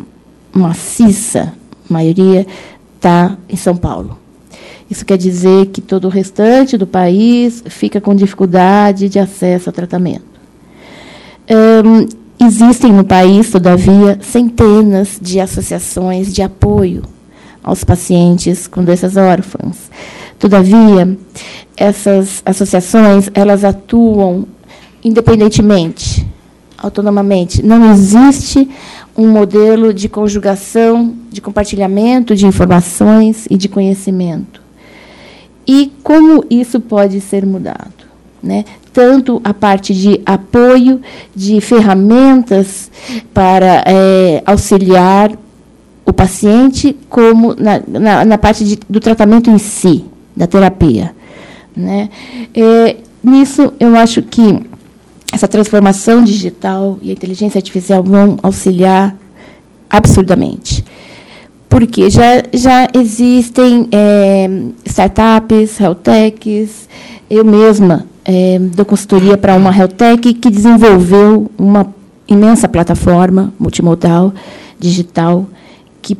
maciça 0.53 1.53
maioria 1.89 2.45
está 2.95 3.37
em 3.49 3.55
São 3.55 3.75
Paulo. 3.75 4.17
Isso 4.89 5.03
quer 5.03 5.17
dizer 5.17 5.67
que 5.67 5.81
todo 5.81 6.05
o 6.05 6.09
restante 6.09 6.77
do 6.77 6.85
país 6.85 7.63
fica 7.67 7.99
com 7.99 8.13
dificuldade 8.13 9.09
de 9.09 9.17
acesso 9.17 9.69
ao 9.69 9.73
tratamento. 9.73 10.23
Existem 12.39 12.91
no 12.91 13.03
país, 13.03 13.49
todavia, 13.49 14.19
centenas 14.21 15.19
de 15.21 15.39
associações 15.39 16.33
de 16.33 16.41
apoio 16.41 17.03
aos 17.63 17.83
pacientes 17.83 18.67
com 18.67 18.83
doenças 18.83 19.17
órfãs. 19.17 19.89
Todavia, 20.37 21.17
essas 21.75 22.41
associações 22.45 23.29
elas 23.33 23.63
atuam 23.63 24.45
independentemente, 25.05 26.25
autonomamente. 26.75 27.63
Não 27.63 27.91
existe 27.91 28.67
um 29.15 29.27
modelo 29.27 29.93
de 29.93 30.09
conjugação, 30.09 31.15
de 31.31 31.39
compartilhamento 31.39 32.35
de 32.35 32.47
informações 32.47 33.45
e 33.49 33.55
de 33.55 33.69
conhecimento. 33.69 34.61
E 35.67 35.93
como 36.03 36.43
isso 36.49 36.79
pode 36.79 37.21
ser 37.21 37.45
mudado? 37.45 37.94
Né? 38.45 38.63
Tanto 38.93 39.41
a 39.43 39.55
parte 39.55 39.91
de 39.91 40.21
apoio, 40.23 41.01
de 41.35 41.59
ferramentas 41.59 42.91
para 43.33 43.83
é, 43.87 44.43
auxiliar 44.45 45.31
o 46.05 46.13
paciente, 46.13 46.95
como 47.09 47.55
na, 47.55 47.81
na, 47.87 48.23
na 48.23 48.37
parte 48.37 48.63
de, 48.63 48.79
do 48.87 48.99
tratamento 48.99 49.49
em 49.49 49.57
si, 49.57 50.05
da 50.37 50.45
terapia. 50.45 51.15
Né? 51.75 52.09
É, 52.53 52.97
nisso, 53.23 53.73
eu 53.79 53.95
acho 53.95 54.21
que 54.21 54.61
essa 55.33 55.47
transformação 55.47 56.23
digital 56.23 56.99
e 57.01 57.09
a 57.09 57.13
inteligência 57.13 57.57
artificial 57.57 58.03
vão 58.03 58.37
auxiliar 58.43 59.17
absurdamente. 59.89 60.85
Porque 61.67 62.11
já, 62.11 62.43
já 62.53 62.87
existem 62.93 63.87
é, 63.91 64.47
startups, 64.85 65.79
healthtechs, 65.79 66.87
eu 67.29 67.43
mesma 67.43 68.05
é, 68.23 68.59
dou 68.59 68.85
consultoria 68.85 69.37
para 69.37 69.55
uma 69.55 69.75
healthtech 69.75 70.33
que 70.33 70.49
desenvolveu 70.49 71.51
uma 71.57 71.93
imensa 72.27 72.67
plataforma 72.67 73.53
multimodal, 73.59 74.33
digital, 74.79 75.45
que 76.01 76.17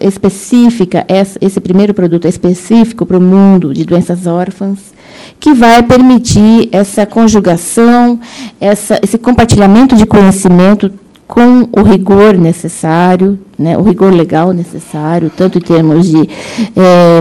específica, 0.00 1.04
esse 1.40 1.60
primeiro 1.60 1.94
produto 1.94 2.26
é 2.26 2.28
específico 2.28 3.04
para 3.04 3.18
o 3.18 3.20
mundo 3.20 3.74
de 3.74 3.84
doenças 3.84 4.26
órfãs, 4.26 4.92
que 5.38 5.52
vai 5.52 5.82
permitir 5.82 6.68
essa 6.72 7.04
conjugação, 7.04 8.18
essa, 8.60 8.98
esse 9.02 9.18
compartilhamento 9.18 9.96
de 9.96 10.06
conhecimento 10.06 10.92
com 11.32 11.66
o 11.74 11.82
rigor 11.82 12.36
necessário, 12.36 13.38
né, 13.58 13.78
o 13.78 13.80
rigor 13.80 14.12
legal 14.12 14.52
necessário, 14.52 15.32
tanto 15.34 15.56
em 15.56 15.62
termos 15.62 16.06
de 16.06 16.28
é, 16.76 17.20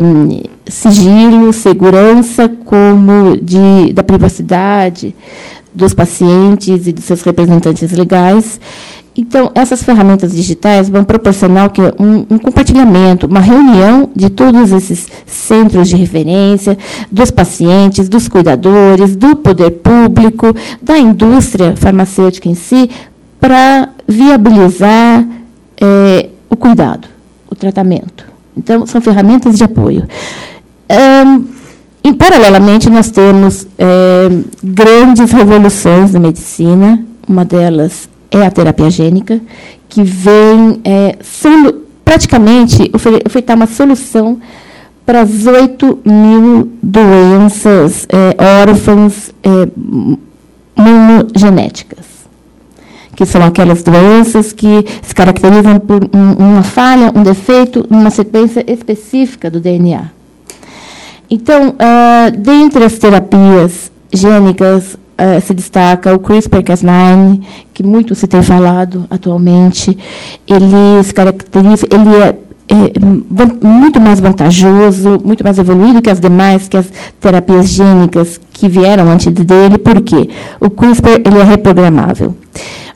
sigilo, 0.67 1.54
segurança, 1.54 2.50
como 2.65 3.38
de, 3.38 3.93
da 3.93 4.04
privacidade 4.04 5.15
dos 5.74 5.93
pacientes 5.93 6.88
e 6.88 6.91
dos 6.91 7.06
seus 7.06 7.21
representantes 7.21 7.89
legais. 7.93 8.60
Então, 9.15 9.50
essas 9.56 9.84
ferramentas 9.84 10.34
digitais 10.34 10.89
vão 10.89 11.04
proporcionar 11.04 11.69
que 11.69 11.82
um, 11.82 12.26
um, 12.30 12.38
compartilhamento, 12.38 13.28
uma 13.28 13.41
reunião 13.41 14.10
de 14.15 14.30
todos 14.30 14.71
esses 14.71 15.08
centros 15.26 15.89
de 15.89 15.97
referência, 15.97 16.78
dos 17.10 17.30
pacientes, 17.30 18.08
dos 18.08 18.30
cuidadores, 18.30 19.15
do 19.15 19.36
poder 19.36 19.71
público, 19.71 20.56
da 20.82 20.97
indústria 20.97 21.76
farmacêutica 21.76 22.47
em 22.47 22.56
si, 22.56 22.89
para 23.41 23.89
viabilizar 24.08 25.27
é, 25.82 26.30
o 26.49 26.56
cuidado, 26.56 27.10
o 27.49 27.56
tratamento. 27.56 28.25
Então, 28.56 28.86
são 28.86 29.01
ferramentas 29.01 29.58
de 29.58 29.63
apoio. 29.63 30.08
Um, 30.89 31.45
e, 32.04 32.13
paralelamente, 32.13 32.89
nós 32.89 33.10
temos 33.10 33.67
é, 33.77 34.30
grandes 34.63 35.32
revoluções 35.32 36.13
na 36.13 36.19
medicina, 36.19 37.04
uma 37.27 37.43
delas 37.43 38.10
é 38.30 38.45
a 38.45 38.51
terapia 38.51 38.89
gênica, 38.89 39.41
que 39.89 40.04
vem 40.04 40.80
é, 40.84 41.17
sendo, 41.21 41.82
praticamente 42.06 42.91
ofertar 43.25 43.56
uma 43.58 43.67
solução 43.67 44.39
para 45.06 45.21
as 45.21 45.45
8 45.45 45.99
mil 46.06 46.71
doenças 46.82 48.08
é, 48.10 48.62
órfãs 48.62 49.34
é, 49.43 49.67
monogenéticas, 50.75 52.06
que 53.21 53.25
são 53.27 53.43
aquelas 53.43 53.84
doenças 53.84 54.51
que 54.51 54.84
se 55.03 55.13
caracterizam 55.13 55.77
por 55.77 56.10
uma 56.12 56.63
falha, 56.63 57.12
um 57.15 57.21
defeito, 57.21 57.86
numa 57.88 58.10
sequência 58.10 58.65
específica 58.67 59.47
do 59.47 59.60
DNA. 59.60 60.05
Então, 61.29 61.69
uh, 61.69 62.36
dentre 62.36 62.84
as 62.84 62.97
terapias 62.97 63.91
gênicas, 64.12 64.95
uh, 64.95 65.39
se 65.45 65.53
destaca 65.53 66.15
o 66.15 66.19
CRISPR-Cas9, 66.19 67.43
que 67.71 67.84
muito 67.84 68.15
se 68.15 68.25
tem 68.25 68.41
falado 68.41 69.05
atualmente. 69.07 69.95
Ele 70.47 71.03
se 71.03 71.13
caracteriza, 71.13 71.86
ele 71.91 72.15
é, 72.15 72.36
é 72.69 73.67
muito 73.67 74.01
mais 74.01 74.19
vantajoso, 74.19 75.21
muito 75.23 75.43
mais 75.43 75.60
evoluído 75.60 76.01
que 76.01 76.10
as 76.10 76.19
demais, 76.19 76.67
que 76.67 76.75
as 76.75 76.88
terapias 77.19 77.69
gênicas 77.69 78.41
que 78.51 78.67
vieram 78.67 79.12
antes 79.12 79.31
dele. 79.31 79.77
Por 79.77 80.01
quê? 80.01 80.27
O 80.60 80.71
CRISPR 80.71 81.21
ele 81.23 81.38
é 81.38 81.43
reprogramável. 81.43 82.36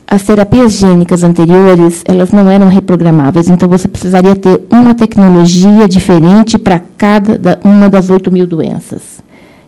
As 0.07 0.23
terapias 0.23 0.73
gênicas 0.73 1.23
anteriores, 1.23 2.03
elas 2.05 2.31
não 2.31 2.49
eram 2.49 2.67
reprogramáveis, 2.67 3.49
então 3.49 3.67
você 3.67 3.87
precisaria 3.87 4.35
ter 4.35 4.61
uma 4.69 4.93
tecnologia 4.93 5.87
diferente 5.87 6.59
para 6.59 6.79
cada 6.95 7.59
uma 7.63 7.89
das 7.89 8.09
8 8.09 8.31
mil 8.31 8.45
doenças. 8.45 9.23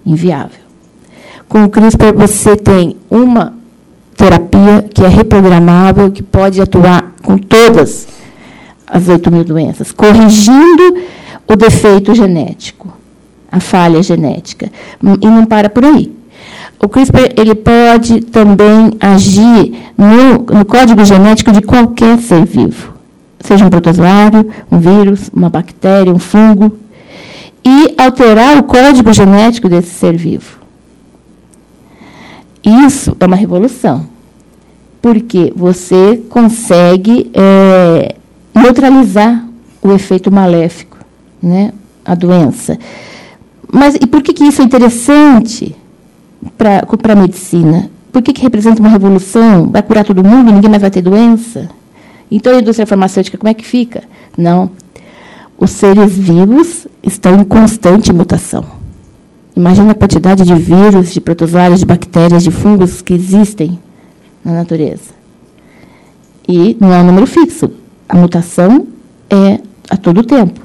Inviável. 0.05 0.67
Com 1.49 1.63
o 1.63 1.69
CRISPR, 1.69 2.13
você 2.15 2.55
tem 2.55 2.97
uma 3.09 3.53
terapia 4.15 4.85
que 4.93 5.03
é 5.03 5.07
reprogramável, 5.07 6.11
que 6.11 6.21
pode 6.21 6.61
atuar 6.61 7.13
com 7.23 7.37
todas 7.37 8.07
as 8.85 9.07
8 9.07 9.31
mil 9.31 9.43
doenças, 9.43 9.91
corrigindo 9.91 10.97
o 11.47 11.55
defeito 11.55 12.13
genético, 12.13 12.93
a 13.51 13.59
falha 13.59 14.03
genética. 14.03 14.71
E 15.21 15.27
não 15.27 15.45
para 15.45 15.69
por 15.69 15.83
aí. 15.83 16.16
O 16.79 16.87
CRISPR 16.87 17.33
ele 17.35 17.55
pode 17.55 18.21
também 18.21 18.91
agir 18.99 19.73
no, 19.97 20.57
no 20.57 20.65
código 20.65 21.03
genético 21.03 21.51
de 21.51 21.61
qualquer 21.61 22.19
ser 22.19 22.45
vivo, 22.45 22.93
seja 23.39 23.65
um 23.65 23.69
protozoário, 23.69 24.47
um 24.71 24.79
vírus, 24.79 25.31
uma 25.33 25.49
bactéria, 25.49 26.13
um 26.13 26.19
fungo, 26.19 26.77
e 27.65 27.95
alterar 27.97 28.57
o 28.57 28.63
código 28.63 29.11
genético 29.11 29.67
desse 29.67 29.89
ser 29.89 30.15
vivo. 30.15 30.59
Isso 32.63 33.17
é 33.19 33.25
uma 33.25 33.35
revolução, 33.35 34.05
porque 35.01 35.51
você 35.55 36.21
consegue 36.29 37.31
é, 37.33 38.15
neutralizar 38.53 39.45
o 39.81 39.91
efeito 39.91 40.31
maléfico, 40.31 40.97
né, 41.41 41.73
a 42.05 42.13
doença. 42.13 42.77
Mas 43.71 43.95
e 43.95 44.05
por 44.05 44.21
que, 44.21 44.31
que 44.31 44.43
isso 44.43 44.61
é 44.61 44.65
interessante 44.65 45.75
para 46.57 47.13
a 47.13 47.15
medicina? 47.15 47.89
Por 48.11 48.21
que, 48.21 48.33
que 48.33 48.41
representa 48.41 48.79
uma 48.79 48.89
revolução? 48.89 49.69
Vai 49.69 49.81
curar 49.83 50.03
todo 50.03 50.23
mundo, 50.23 50.51
ninguém 50.51 50.69
mais 50.69 50.81
vai 50.81 50.91
ter 50.91 51.01
doença? 51.01 51.69
Então 52.31 52.55
a 52.55 52.59
indústria 52.59 52.85
farmacêutica, 52.87 53.37
como 53.37 53.49
é 53.49 53.53
que 53.53 53.65
fica? 53.65 54.03
Não. 54.37 54.71
Os 55.57 55.71
seres 55.71 56.17
vivos 56.17 56.87
estão 57.01 57.39
em 57.39 57.43
constante 57.43 58.13
mutação. 58.13 58.63
Imagina 59.55 59.91
a 59.91 59.95
quantidade 59.95 60.43
de 60.43 60.53
vírus, 60.53 61.11
de 61.11 61.19
protozoários, 61.19 61.79
de 61.79 61.85
bactérias, 61.85 62.43
de 62.43 62.51
fungos 62.51 63.01
que 63.01 63.13
existem 63.13 63.79
na 64.45 64.53
natureza. 64.53 65.17
E 66.47 66.77
não 66.79 66.93
é 66.93 66.99
um 66.99 67.05
número 67.05 67.25
fixo. 67.25 67.71
A 68.07 68.15
mutação 68.15 68.87
é 69.29 69.59
a 69.89 69.97
todo 69.97 70.23
tempo. 70.23 70.61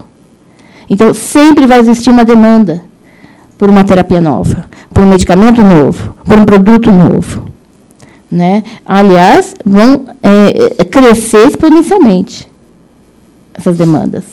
Então, 0.90 1.14
sempre 1.14 1.66
vai 1.66 1.80
existir 1.80 2.10
uma 2.10 2.24
demanda 2.24 2.82
por 3.62 3.70
uma 3.70 3.84
terapia 3.84 4.20
nova, 4.20 4.64
por 4.92 5.04
um 5.04 5.06
medicamento 5.06 5.62
novo, 5.62 6.16
por 6.24 6.36
um 6.36 6.44
produto 6.44 6.90
novo. 6.90 7.44
Né? 8.28 8.64
Aliás, 8.84 9.54
vão 9.64 10.04
é, 10.20 10.84
crescer 10.84 11.46
exponencialmente 11.46 12.50
essas 13.54 13.78
demandas. 13.78 14.24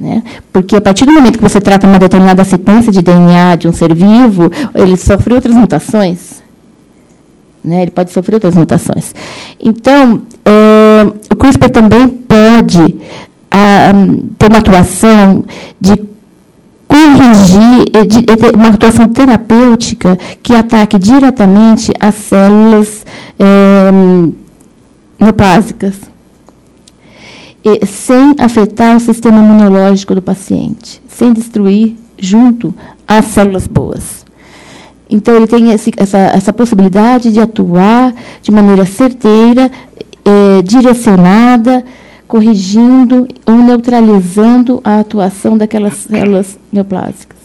Né? 0.00 0.24
Porque 0.52 0.74
a 0.74 0.80
partir 0.80 1.04
do 1.06 1.12
momento 1.12 1.38
que 1.38 1.42
você 1.48 1.60
trata 1.60 1.86
uma 1.86 2.00
determinada 2.00 2.42
sequência 2.42 2.90
de 2.90 3.00
DNA 3.00 3.54
de 3.54 3.68
um 3.68 3.72
ser 3.72 3.94
vivo, 3.94 4.50
ele 4.74 4.96
sofre 4.96 5.34
outras 5.34 5.54
mutações. 5.54 6.42
Né? 7.62 7.82
Ele 7.82 7.92
pode 7.92 8.10
sofrer 8.10 8.34
outras 8.34 8.56
mutações. 8.56 9.14
Então, 9.60 10.22
é, 10.44 11.06
o 11.32 11.36
CRISPR 11.36 11.70
também 11.70 12.08
pode 12.08 12.96
a, 13.52 13.92
ter 14.36 14.48
uma 14.48 14.58
atuação 14.58 15.44
de 15.80 16.08
corrigir, 17.16 18.54
uma 18.54 18.68
atuação 18.68 19.08
terapêutica 19.08 20.18
que 20.42 20.54
ataque 20.54 20.98
diretamente 20.98 21.92
as 22.00 22.14
células 22.14 23.04
é, 23.38 23.90
neoplásicas 25.18 26.08
sem 27.86 28.34
afetar 28.38 28.96
o 28.96 29.00
sistema 29.00 29.38
imunológico 29.38 30.14
do 30.14 30.22
paciente, 30.22 31.02
sem 31.08 31.32
destruir 31.32 31.96
junto 32.18 32.74
as 33.06 33.26
células 33.26 33.66
boas. 33.66 34.24
Então, 35.10 35.34
ele 35.34 35.46
tem 35.46 35.72
esse, 35.72 35.90
essa, 35.96 36.18
essa 36.18 36.52
possibilidade 36.52 37.32
de 37.32 37.40
atuar 37.40 38.14
de 38.42 38.50
maneira 38.50 38.84
certeira, 38.84 39.70
é, 40.24 40.62
direcionada, 40.62 41.84
corrigindo 42.28 43.26
ou 43.46 43.56
neutralizando 43.56 44.80
a 44.84 45.00
atuação 45.00 45.56
daquelas 45.56 45.94
células 45.94 46.58
neoplásicas. 46.70 47.38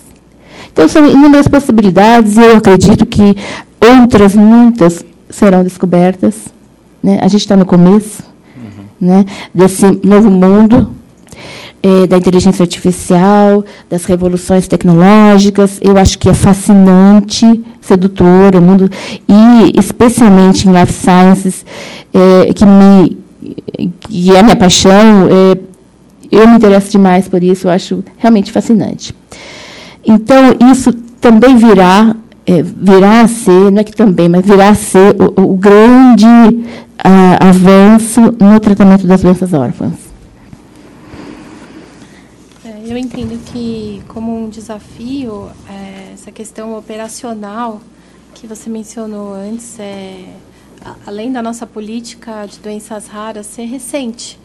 Então, 0.72 0.88
são 0.88 1.08
inúmeras 1.08 1.48
possibilidades 1.48 2.36
e 2.36 2.42
eu 2.42 2.58
acredito 2.58 3.06
que 3.06 3.36
outras 3.80 4.36
muitas 4.36 5.06
serão 5.30 5.64
descobertas. 5.64 6.50
Né? 7.02 7.20
A 7.22 7.28
gente 7.28 7.42
está 7.42 7.56
no 7.56 7.66
começo 7.66 8.24
né, 9.00 9.26
desse 9.54 9.86
novo 10.04 10.30
mundo 10.30 10.90
é, 11.82 12.08
da 12.08 12.18
inteligência 12.18 12.64
artificial, 12.64 13.66
das 13.90 14.06
revoluções 14.06 14.68
tecnológicas. 14.68 15.80
Eu 15.82 15.98
acho 15.98 16.18
que 16.18 16.30
é 16.30 16.34
fascinante, 16.34 17.46
sedutor, 17.82 18.56
o 18.56 18.62
mundo 18.62 18.90
e 19.28 19.78
especialmente 19.78 20.68
em 20.68 20.72
life 20.72 20.94
sciences, 20.94 21.66
é, 22.14 22.54
que 22.54 22.66
me 22.66 23.23
que 24.00 24.36
é 24.36 24.44
minha 24.44 24.56
paixão. 24.56 24.92
É, 24.92 25.58
eu 26.32 26.48
me 26.48 26.56
interesso 26.56 26.92
demais 26.92 27.28
por 27.28 27.44
isso. 27.44 27.68
Eu 27.68 27.72
acho 27.72 28.04
realmente 28.18 28.52
fascinante. 28.52 29.16
Então 30.06 30.72
isso 30.72 30.92
também 31.22 31.56
virá 31.56 32.16
é, 32.46 32.62
virá 32.62 33.22
a 33.22 33.28
ser, 33.28 33.72
não 33.72 33.80
é 33.80 33.84
que 33.84 33.96
também, 33.96 34.28
mas 34.28 34.46
virá 34.46 34.70
a 34.70 34.76
ser 34.76 35.16
o, 35.20 35.54
o 35.54 35.56
grande 35.56 36.26
uh, 36.26 37.40
avanço 37.40 38.20
no 38.40 38.60
tratamento 38.60 39.08
das 39.08 39.22
doenças 39.22 39.54
órfãs. 39.54 39.94
É, 42.66 42.82
eu 42.86 42.98
entendo 42.98 43.40
que, 43.46 44.02
como 44.10 44.46
um 44.46 44.50
desafio, 44.50 45.50
é, 45.70 46.14
essa 46.14 46.32
questão 46.32 46.78
operacional 46.78 47.82
que 48.34 48.46
você 48.46 48.70
mencionou 48.70 49.34
antes, 49.34 49.80
é, 49.80 50.26
além 51.06 51.32
da 51.32 51.42
nossa 51.42 51.66
política 51.66 52.46
de 52.46 52.60
doenças 52.60 53.08
raras 53.08 53.46
ser 53.46 53.66
recente. 53.66 54.40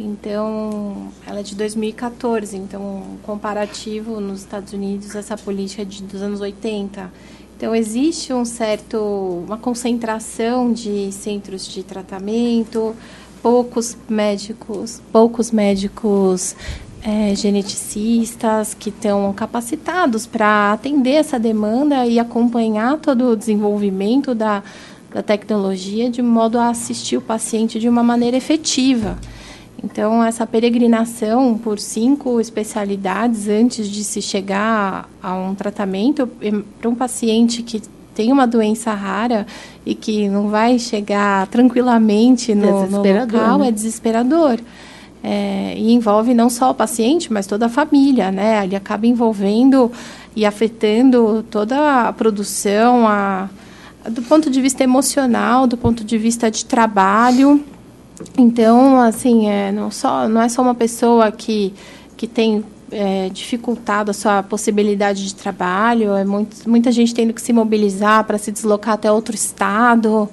Então, 0.00 1.08
ela 1.26 1.40
é 1.40 1.42
de 1.42 1.56
2014, 1.56 2.56
então, 2.56 3.02
comparativo 3.24 4.20
nos 4.20 4.40
Estados 4.40 4.72
Unidos, 4.72 5.14
essa 5.14 5.36
política 5.36 5.82
é 5.82 5.84
de, 5.84 6.02
dos 6.04 6.22
anos 6.22 6.40
80. 6.40 7.10
Então, 7.56 7.74
existe 7.74 8.32
um 8.32 8.44
certo, 8.44 8.96
uma 9.44 9.58
concentração 9.58 10.72
de 10.72 11.10
centros 11.10 11.66
de 11.66 11.82
tratamento, 11.82 12.94
poucos 13.42 13.96
médicos, 14.08 15.02
poucos 15.10 15.50
médicos 15.50 16.54
é, 17.02 17.34
geneticistas 17.34 18.74
que 18.74 18.90
estão 18.90 19.32
capacitados 19.32 20.26
para 20.26 20.72
atender 20.72 21.14
essa 21.14 21.38
demanda 21.40 22.06
e 22.06 22.20
acompanhar 22.20 22.98
todo 22.98 23.30
o 23.30 23.36
desenvolvimento 23.36 24.32
da, 24.32 24.62
da 25.12 25.22
tecnologia 25.22 26.10
de 26.10 26.22
modo 26.22 26.58
a 26.58 26.68
assistir 26.68 27.16
o 27.16 27.20
paciente 27.20 27.78
de 27.78 27.88
uma 27.88 28.02
maneira 28.02 28.36
efetiva. 28.36 29.18
Então, 29.82 30.24
essa 30.24 30.46
peregrinação 30.46 31.56
por 31.56 31.78
cinco 31.78 32.40
especialidades 32.40 33.48
antes 33.48 33.88
de 33.88 34.02
se 34.02 34.20
chegar 34.20 35.08
a 35.22 35.34
um 35.34 35.54
tratamento, 35.54 36.28
para 36.80 36.90
um 36.90 36.94
paciente 36.94 37.62
que 37.62 37.80
tem 38.12 38.32
uma 38.32 38.46
doença 38.46 38.92
rara 38.92 39.46
e 39.86 39.94
que 39.94 40.28
não 40.28 40.48
vai 40.48 40.76
chegar 40.78 41.46
tranquilamente 41.46 42.52
no, 42.52 42.86
no 42.88 43.02
local, 43.02 43.58
né? 43.58 43.68
é 43.68 43.70
desesperador. 43.70 44.58
É, 45.22 45.74
e 45.76 45.92
envolve 45.92 46.34
não 46.34 46.50
só 46.50 46.70
o 46.70 46.74
paciente, 46.74 47.32
mas 47.32 47.46
toda 47.46 47.66
a 47.66 47.68
família, 47.68 48.32
né? 48.32 48.64
Ele 48.64 48.74
acaba 48.74 49.06
envolvendo 49.06 49.90
e 50.34 50.44
afetando 50.44 51.44
toda 51.48 52.08
a 52.08 52.12
produção, 52.12 53.06
a, 53.06 53.48
do 54.10 54.22
ponto 54.22 54.50
de 54.50 54.60
vista 54.60 54.82
emocional, 54.82 55.66
do 55.66 55.76
ponto 55.76 56.04
de 56.04 56.18
vista 56.18 56.50
de 56.50 56.64
trabalho. 56.64 57.64
Então, 58.36 59.00
assim, 59.00 59.48
é, 59.48 59.70
não, 59.70 59.90
só, 59.90 60.28
não 60.28 60.42
é 60.42 60.48
só 60.48 60.62
uma 60.62 60.74
pessoa 60.74 61.30
que, 61.30 61.72
que 62.16 62.26
tem 62.26 62.64
é, 62.90 63.28
dificultado 63.28 64.10
a 64.10 64.14
sua 64.14 64.42
possibilidade 64.42 65.26
de 65.26 65.34
trabalho, 65.34 66.14
é 66.14 66.24
muito, 66.24 66.68
muita 66.68 66.90
gente 66.90 67.14
tendo 67.14 67.32
que 67.32 67.42
se 67.42 67.52
mobilizar 67.52 68.24
para 68.24 68.38
se 68.38 68.50
deslocar 68.50 68.94
até 68.94 69.10
outro 69.10 69.34
estado, 69.34 70.28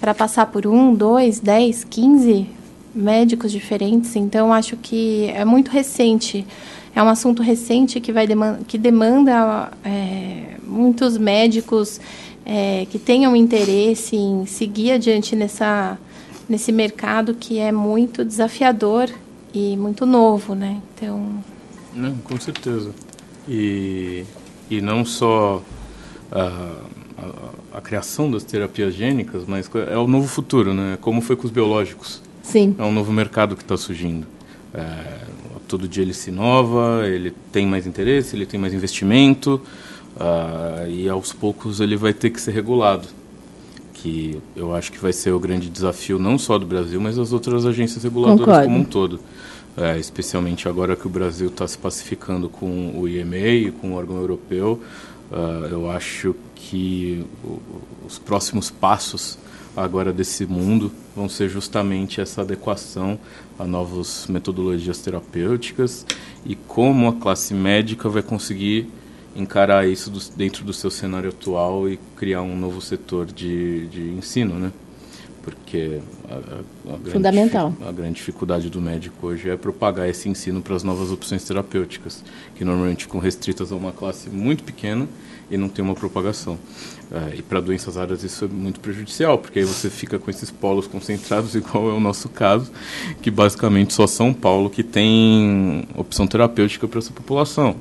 para 0.00 0.14
passar 0.14 0.46
por 0.46 0.66
um, 0.66 0.94
dois, 0.94 1.40
dez, 1.40 1.84
quinze 1.84 2.46
médicos 2.94 3.52
diferentes. 3.52 4.16
Então, 4.16 4.52
acho 4.52 4.76
que 4.76 5.30
é 5.34 5.44
muito 5.44 5.70
recente. 5.70 6.46
É 6.94 7.02
um 7.02 7.08
assunto 7.08 7.42
recente 7.42 8.00
que, 8.00 8.10
vai 8.10 8.26
demanda, 8.26 8.60
que 8.66 8.76
demanda 8.76 9.70
é, 9.84 10.56
muitos 10.66 11.16
médicos 11.16 12.00
é, 12.44 12.86
que 12.90 12.98
tenham 12.98 13.34
interesse 13.36 14.16
em 14.16 14.46
seguir 14.46 14.92
adiante 14.92 15.36
nessa 15.36 15.98
nesse 16.48 16.72
mercado 16.72 17.34
que 17.34 17.60
é 17.60 17.70
muito 17.70 18.24
desafiador 18.24 19.08
e 19.54 19.76
muito 19.76 20.04
novo, 20.04 20.54
né? 20.54 20.82
Então, 20.94 21.44
não, 21.94 22.16
com 22.16 22.38
certeza. 22.40 22.90
E 23.48 24.24
e 24.70 24.80
não 24.80 25.04
só 25.04 25.62
a, 26.30 26.72
a, 27.18 27.78
a, 27.78 27.80
criação 27.80 28.30
das 28.30 28.44
terapias 28.44 28.94
gênicas, 28.94 29.42
mas 29.46 29.68
é 29.90 29.96
o 29.96 30.06
novo 30.06 30.28
futuro, 30.28 30.72
né? 30.72 30.96
Como 31.00 31.20
foi 31.20 31.34
com 31.34 31.44
os 31.44 31.50
biológicos. 31.50 32.22
Sim. 32.42 32.74
É 32.78 32.82
um 32.84 32.92
novo 32.92 33.12
mercado 33.12 33.56
que 33.56 33.62
está 33.62 33.76
surgindo. 33.76 34.26
É, 34.72 35.24
todo 35.66 35.88
dia 35.88 36.02
ele 36.02 36.14
se 36.14 36.30
inova, 36.30 37.02
ele 37.06 37.32
tem 37.52 37.66
mais 37.66 37.86
interesse, 37.86 38.36
ele 38.36 38.46
tem 38.46 38.58
mais 38.58 38.72
investimento 38.72 39.60
uh, 40.20 40.88
e 40.88 41.08
aos 41.08 41.32
poucos 41.32 41.80
ele 41.80 41.96
vai 41.96 42.12
ter 42.12 42.30
que 42.30 42.40
ser 42.40 42.52
regulado 42.52 43.08
que 44.02 44.40
eu 44.56 44.74
acho 44.74 44.90
que 44.90 44.98
vai 44.98 45.12
ser 45.12 45.30
o 45.30 45.38
grande 45.38 45.68
desafio 45.68 46.18
não 46.18 46.38
só 46.38 46.58
do 46.58 46.64
Brasil, 46.64 46.98
mas 47.00 47.16
das 47.16 47.32
outras 47.32 47.66
agências 47.66 48.02
reguladoras 48.02 48.46
Concordo. 48.46 48.64
como 48.64 48.78
um 48.78 48.84
todo. 48.84 49.20
É, 49.76 49.98
especialmente 49.98 50.68
agora 50.68 50.96
que 50.96 51.06
o 51.06 51.10
Brasil 51.10 51.48
está 51.48 51.66
se 51.68 51.78
pacificando 51.78 52.48
com 52.48 52.98
o 52.98 53.06
IMA 53.06 53.36
e 53.36 53.70
com 53.70 53.92
o 53.92 53.94
órgão 53.94 54.16
europeu, 54.16 54.80
uh, 55.30 55.66
eu 55.70 55.90
acho 55.90 56.34
que 56.54 57.24
os 58.06 58.18
próximos 58.18 58.70
passos 58.70 59.38
agora 59.76 60.12
desse 60.12 60.44
mundo 60.46 60.90
vão 61.14 61.28
ser 61.28 61.48
justamente 61.48 62.20
essa 62.20 62.40
adequação 62.40 63.18
a 63.58 63.64
novas 63.64 64.26
metodologias 64.28 64.98
terapêuticas 64.98 66.04
e 66.44 66.54
como 66.54 67.06
a 67.08 67.12
classe 67.12 67.54
médica 67.54 68.08
vai 68.08 68.22
conseguir 68.22 68.88
encarar 69.34 69.86
isso 69.86 70.10
do, 70.10 70.20
dentro 70.36 70.64
do 70.64 70.72
seu 70.72 70.90
cenário 70.90 71.30
atual 71.30 71.88
e 71.88 71.98
criar 72.16 72.42
um 72.42 72.56
novo 72.56 72.80
setor 72.80 73.26
de, 73.26 73.86
de 73.88 74.10
ensino, 74.10 74.58
né? 74.58 74.72
Porque 75.42 76.00
a, 76.28 76.34
a, 76.34 76.94
a 76.94 77.10
Fundamental. 77.10 77.70
Grande, 77.70 77.88
a 77.88 77.92
grande 77.92 78.14
dificuldade 78.16 78.68
do 78.68 78.80
médico 78.80 79.26
hoje 79.26 79.48
é 79.48 79.56
propagar 79.56 80.08
esse 80.08 80.28
ensino 80.28 80.60
para 80.60 80.76
as 80.76 80.82
novas 80.82 81.10
opções 81.10 81.42
terapêuticas, 81.44 82.22
que 82.54 82.64
normalmente 82.64 83.04
ficam 83.04 83.18
restritas 83.20 83.72
a 83.72 83.76
uma 83.76 83.92
classe 83.92 84.28
muito 84.28 84.62
pequena 84.62 85.08
e 85.50 85.56
não 85.56 85.68
tem 85.68 85.84
uma 85.84 85.94
propagação. 85.94 86.58
É, 87.10 87.36
e 87.36 87.42
para 87.42 87.60
doenças 87.60 87.96
raras 87.96 88.22
isso 88.22 88.44
é 88.44 88.48
muito 88.48 88.78
prejudicial, 88.78 89.38
porque 89.38 89.58
aí 89.58 89.64
você 89.64 89.90
fica 89.90 90.18
com 90.18 90.30
esses 90.30 90.50
polos 90.50 90.86
concentrados, 90.86 91.54
igual 91.56 91.90
é 91.90 91.92
o 91.92 92.00
nosso 92.00 92.28
caso, 92.28 92.70
que 93.20 93.30
basicamente 93.30 93.92
só 93.94 94.06
São 94.06 94.32
Paulo 94.32 94.70
que 94.70 94.82
tem 94.82 95.88
opção 95.96 96.26
terapêutica 96.26 96.86
para 96.86 96.98
essa 96.98 97.12
população. 97.12 97.76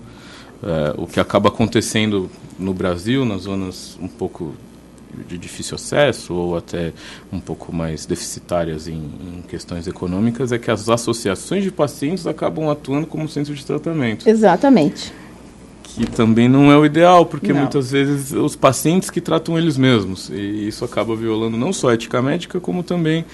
É, 0.61 0.93
o 0.97 1.07
que 1.07 1.19
acaba 1.19 1.49
acontecendo 1.49 2.29
no 2.57 2.73
Brasil, 2.73 3.23
nas 3.23 3.43
zonas 3.43 3.97
um 4.01 4.07
pouco 4.07 4.53
de 5.27 5.37
difícil 5.37 5.75
acesso 5.75 6.33
ou 6.33 6.57
até 6.57 6.93
um 7.31 7.39
pouco 7.39 7.73
mais 7.73 8.05
deficitárias 8.05 8.87
em, 8.87 8.93
em, 8.93 9.43
questões 9.47 9.87
econômicas, 9.87 10.51
é 10.51 10.59
que 10.59 10.69
as 10.69 10.89
associações 10.89 11.63
de 11.63 11.71
pacientes 11.71 12.27
acabam 12.27 12.69
atuando 12.69 13.07
como 13.07 13.27
centro 13.27 13.53
de 13.53 13.65
tratamento. 13.65 14.27
Exatamente. 14.27 15.13
Que 15.83 16.05
também 16.05 16.47
não 16.47 16.71
é 16.71 16.77
o 16.77 16.85
ideal, 16.85 17.25
porque 17.25 17.51
não. 17.51 17.61
muitas 17.61 17.91
vezes 17.91 18.31
os 18.31 18.55
pacientes 18.55 19.09
que 19.09 19.19
tratam 19.19 19.57
eles 19.57 19.77
mesmos. 19.77 20.29
E 20.29 20.67
isso 20.67 20.85
acaba 20.85 21.15
violando 21.15 21.57
não 21.57 21.73
só 21.73 21.89
a 21.89 21.93
ética 21.93 22.21
médica, 22.21 22.59
como 22.59 22.83
também 22.83 23.25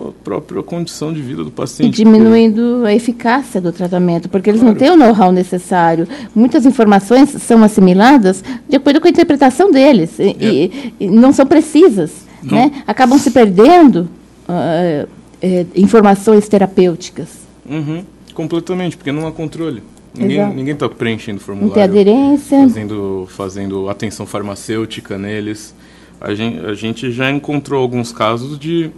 a 0.00 0.12
própria 0.24 0.62
condição 0.62 1.12
de 1.12 1.20
vida 1.20 1.42
do 1.42 1.50
paciente. 1.50 2.00
E 2.00 2.04
diminuindo 2.04 2.84
a 2.84 2.94
eficácia 2.94 3.60
do 3.60 3.72
tratamento, 3.72 4.28
porque 4.28 4.50
eles 4.50 4.60
claro. 4.60 4.74
não 4.74 4.78
têm 4.78 4.90
o 4.90 4.96
know-how 4.96 5.32
necessário. 5.32 6.06
Muitas 6.34 6.64
informações 6.64 7.30
são 7.42 7.62
assimiladas 7.62 8.44
de 8.68 8.76
acordo 8.76 9.00
com 9.00 9.08
a 9.08 9.10
interpretação 9.10 9.70
deles 9.70 10.18
e, 10.18 10.22
é. 10.22 10.36
e, 10.40 10.94
e 11.00 11.06
não 11.08 11.32
são 11.32 11.46
precisas. 11.46 12.26
Né? 12.42 12.82
Acabam 12.86 13.18
se 13.18 13.30
perdendo 13.30 14.08
uh, 14.48 15.04
uh, 15.06 15.66
informações 15.74 16.48
terapêuticas. 16.48 17.28
Uhum. 17.68 18.04
Completamente, 18.32 18.96
porque 18.96 19.10
não 19.10 19.26
há 19.26 19.32
controle. 19.32 19.82
Ninguém 20.14 20.74
está 20.74 20.88
preenchendo 20.88 21.40
formulário. 21.40 21.68
Não 21.68 21.74
tem 21.74 21.82
aderência. 21.82 22.58
Fazendo, 22.60 23.28
fazendo 23.28 23.88
atenção 23.88 24.26
farmacêutica 24.26 25.18
neles. 25.18 25.74
A 26.20 26.34
gente, 26.34 26.66
a 26.66 26.74
gente 26.74 27.12
já 27.12 27.30
encontrou 27.30 27.80
alguns 27.80 28.12
casos 28.12 28.58
de 28.58 28.90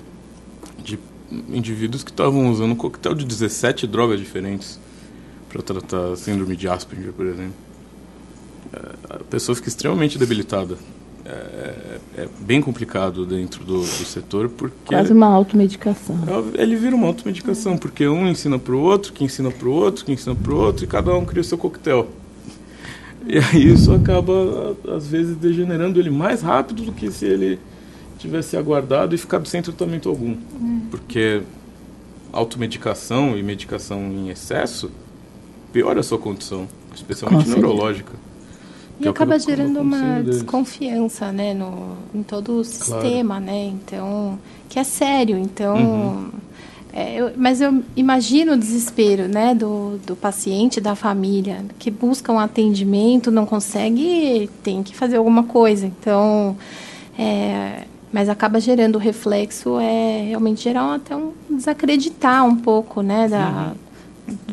de 0.83 0.99
indivíduos 1.49 2.03
que 2.03 2.11
estavam 2.11 2.51
usando 2.51 2.72
um 2.72 2.76
coquetel 2.76 3.14
de 3.14 3.24
17 3.24 3.87
drogas 3.87 4.18
diferentes 4.18 4.78
para 5.49 5.62
tratar 5.62 6.16
síndrome 6.16 6.57
de 6.57 6.68
Asperger, 6.68 7.12
por 7.12 7.26
exemplo. 7.26 7.55
É, 8.72 9.14
a 9.16 9.18
pessoa 9.18 9.55
fica 9.57 9.68
extremamente 9.68 10.18
debilitada. 10.18 10.76
É, 11.24 11.99
é 12.16 12.28
bem 12.41 12.61
complicado 12.61 13.26
dentro 13.26 13.64
do, 13.64 13.81
do, 13.81 14.05
setor 14.05 14.49
porque 14.49 14.74
quase 14.87 15.12
uma 15.12 15.26
automedicação. 15.26 16.16
É, 16.57 16.62
ele 16.62 16.76
vira 16.76 16.97
uma 16.97 17.07
automedicação 17.07 17.76
porque 17.76 18.09
um 18.09 18.26
ensina 18.26 18.59
para 18.59 18.74
o 18.74 18.81
outro, 18.81 19.12
que 19.12 19.22
ensina 19.22 19.51
para 19.51 19.68
o 19.68 19.72
outro, 19.72 20.05
que 20.05 20.12
ensina 20.12 20.35
para 20.35 20.53
o 20.53 20.57
outro 20.57 20.85
e 20.85 20.89
cada 20.89 21.14
um 21.14 21.24
cria 21.24 21.43
o 21.43 21.45
seu 21.45 21.59
coquetel. 21.59 22.09
E 23.26 23.39
aí 23.39 23.70
isso 23.72 23.93
acaba 23.93 24.76
às 24.89 25.07
vezes 25.07 25.37
degenerando 25.37 26.01
ele 26.01 26.11
mais 26.11 26.43
rápido 26.43 26.83
do 26.85 26.93
que 26.93 27.11
se 27.11 27.26
ele 27.26 27.59
tivesse 28.18 28.57
aguardado 28.57 29.14
e 29.14 29.18
ficado 29.18 29.47
sem 29.47 29.62
tratamento 29.62 30.09
algum. 30.09 30.37
Porque 30.91 31.43
automedicação 32.32 33.36
e 33.36 33.43
medicação 33.43 34.01
em 34.12 34.28
excesso 34.28 34.91
piora 35.72 36.01
a 36.01 36.03
sua 36.03 36.18
condição, 36.18 36.66
especialmente 36.95 37.49
neurológica. 37.49 38.12
E 39.01 39.07
é 39.07 39.11
acaba 39.11 39.38
gerando 39.38 39.80
uma 39.80 40.20
desconfiança, 40.22 41.32
né, 41.32 41.55
no, 41.55 41.97
em 42.14 42.22
todo 42.22 42.59
o 42.59 42.64
sistema, 42.64 43.36
claro. 43.36 43.45
né? 43.47 43.64
Então, 43.66 44.38
que 44.68 44.78
é 44.78 44.84
sério. 44.84 45.38
Então, 45.38 45.76
uhum. 45.76 46.30
é, 46.93 47.14
eu, 47.14 47.32
mas 47.34 47.62
eu 47.62 47.82
imagino 47.97 48.53
o 48.53 48.59
desespero, 48.59 49.26
né, 49.26 49.55
do, 49.55 49.99
do 50.07 50.14
paciente, 50.14 50.82
da 50.82 50.95
família, 50.95 51.64
que 51.78 51.91
busca 51.91 52.30
um 52.30 52.38
atendimento, 52.38 53.30
não 53.30 53.47
consegue, 53.47 54.51
tem 54.62 54.82
que 54.82 54.95
fazer 54.95 55.16
alguma 55.16 55.45
coisa. 55.45 55.86
Então, 55.86 56.57
é, 57.18 57.84
mas 58.12 58.28
acaba 58.28 58.61
gerando 58.61 58.96
o 58.96 58.98
reflexo, 58.98 59.78
é 59.78 60.26
realmente 60.28 60.62
gerar 60.62 60.94
até 60.94 61.14
um 61.14 61.32
desacreditar 61.48 62.44
um 62.44 62.56
pouco, 62.56 63.02
né, 63.02 63.28
da 63.28 63.72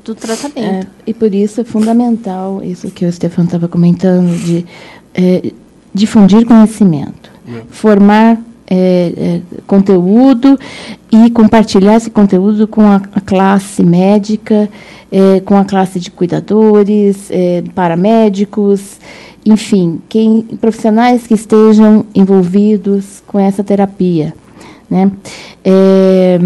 do 0.04 0.16
tratamento. 0.16 0.60
É, 0.60 0.88
e 1.06 1.14
por 1.14 1.34
isso 1.34 1.62
é 1.62 1.64
fundamental 1.64 2.64
isso 2.64 2.90
que 2.90 3.06
o 3.06 3.12
Stefano 3.12 3.48
estava 3.48 3.68
comentando, 3.68 4.36
de 4.44 4.66
é, 5.14 5.52
difundir 5.94 6.46
conhecimento, 6.46 7.32
é. 7.48 7.62
formar 7.70 8.40
é, 8.70 9.14
é, 9.18 9.42
conteúdo 9.66 10.60
e 11.12 11.30
compartilhar 11.30 11.96
esse 11.96 12.10
conteúdo 12.10 12.68
com 12.68 12.82
a, 12.82 13.02
a 13.14 13.22
classe 13.22 13.84
médica, 13.84 14.70
é, 15.12 15.40
com 15.42 15.56
a 15.56 15.64
classe 15.64 16.00
de 16.00 16.12
cuidadores, 16.12 17.30
paramédicos, 17.74 19.00
enfim, 19.48 20.02
quem, 20.10 20.42
profissionais 20.60 21.26
que 21.26 21.34
estejam 21.34 22.06
envolvidos 22.14 23.24
com 23.26 23.40
essa 23.40 23.64
terapia. 23.64 24.34
Né? 24.90 25.12
É, 25.64 26.40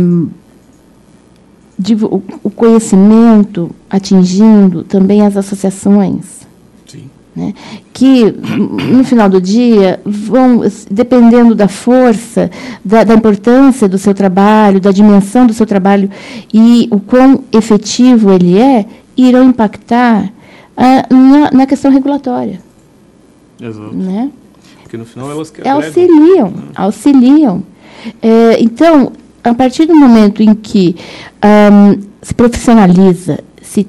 o 2.43 2.49
conhecimento 2.49 3.71
atingindo 3.89 4.83
também 4.83 5.25
as 5.25 5.35
associações. 5.35 6.41
Sim. 6.85 7.09
Né? 7.35 7.53
Que, 7.91 8.31
no 8.31 9.03
final 9.03 9.27
do 9.27 9.41
dia, 9.41 9.99
vão, 10.05 10.61
dependendo 10.89 11.55
da 11.55 11.67
força, 11.67 12.51
da, 12.85 13.03
da, 13.03 13.15
importância 13.15 13.89
do 13.89 13.97
seu 13.97 14.13
trabalho, 14.13 14.79
da 14.79 14.91
dimensão 14.91 15.47
do 15.47 15.53
seu 15.53 15.65
trabalho 15.65 16.09
e 16.53 16.87
o 16.91 16.99
quão 16.99 17.43
efetivo 17.51 18.31
ele 18.31 18.59
é, 18.59 18.85
irão 19.17 19.43
impactar 19.43 20.31
ah, 20.77 21.05
na, 21.09 21.51
na, 21.51 21.65
questão 21.65 21.91
regulatória. 21.91 22.59
Exato. 23.61 23.93
Né? 23.93 24.31
Porque, 24.81 24.97
no 24.97 25.05
final, 25.05 25.31
elas 25.31 25.49
que 25.49 25.67
auxiliam. 25.67 26.49
Né? 26.49 26.63
Auxiliam. 26.75 27.63
É, 28.21 28.61
então, 28.61 29.11
a 29.43 29.53
partir 29.53 29.85
do 29.85 29.95
momento 29.95 30.43
em 30.43 30.53
que 30.53 30.95
um, 31.43 32.01
se 32.21 32.33
profissionaliza, 32.33 33.39
se 33.61 33.87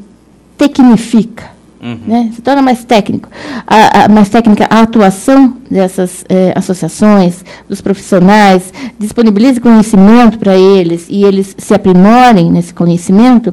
tecnifica, 0.57 1.51
uhum. 1.81 1.99
né, 2.07 2.31
se 2.35 2.41
torna 2.41 2.63
mais 2.63 2.85
técnico, 2.85 3.29
a, 3.67 4.05
a, 4.05 4.09
mais 4.09 4.29
técnica 4.29 4.67
a 4.71 4.81
atuação 4.81 5.57
dessas 5.71 6.25
eh, 6.29 6.53
associações, 6.55 7.45
dos 7.69 7.81
profissionais, 7.81 8.73
disponibilize 8.99 9.61
conhecimento 9.61 10.39
para 10.39 10.57
eles 10.57 11.07
e 11.11 11.25
eles 11.25 11.55
se 11.59 11.75
aprimorem 11.75 12.51
nesse 12.51 12.73
conhecimento, 12.73 13.53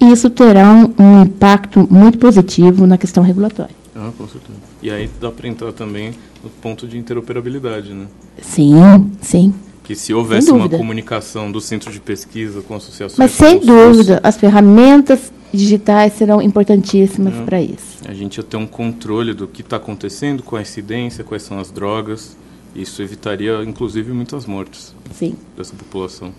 isso 0.00 0.28
terá 0.30 0.70
um, 0.70 0.92
um 0.98 1.22
impacto 1.22 1.88
muito 1.90 2.18
positivo 2.18 2.86
na 2.86 2.98
questão 2.98 3.22
regulatória. 3.22 3.81
Ah, 3.94 4.10
com 4.16 4.26
certeza. 4.26 4.58
E 4.82 4.90
aí 4.90 5.10
dá 5.20 5.30
para 5.30 5.48
entrar 5.48 5.72
também 5.72 6.14
no 6.42 6.48
ponto 6.48 6.86
de 6.86 6.96
interoperabilidade, 6.96 7.92
né? 7.92 8.06
Sim, 8.40 8.74
sim 9.20 9.54
que 9.82 9.96
se 9.96 10.14
houvesse 10.14 10.50
uma 10.50 10.68
comunicação 10.68 11.50
do 11.50 11.60
centro 11.60 11.92
de 11.92 12.00
pesquisa 12.00 12.62
com 12.62 12.74
associações. 12.74 13.18
Mas 13.18 13.32
sem 13.32 13.58
dúvida, 13.58 14.20
as 14.22 14.36
ferramentas 14.36 15.32
digitais 15.52 16.14
serão 16.14 16.40
importantíssimas 16.40 17.34
é. 17.34 17.42
para 17.42 17.60
isso. 17.60 17.98
A 18.06 18.14
gente 18.14 18.36
ia 18.36 18.42
ter 18.42 18.56
um 18.56 18.66
controle 18.66 19.34
do 19.34 19.46
que 19.46 19.60
está 19.60 19.76
acontecendo, 19.76 20.42
com 20.42 20.56
a 20.56 20.62
incidência, 20.62 21.24
quais 21.24 21.42
são 21.42 21.58
as 21.58 21.70
drogas. 21.70 22.36
Isso 22.74 23.02
evitaria, 23.02 23.62
inclusive, 23.64 24.12
muitas 24.12 24.46
mortes 24.46 24.94
Sim. 25.12 25.34
dessa 25.56 25.74
população. 25.74 26.32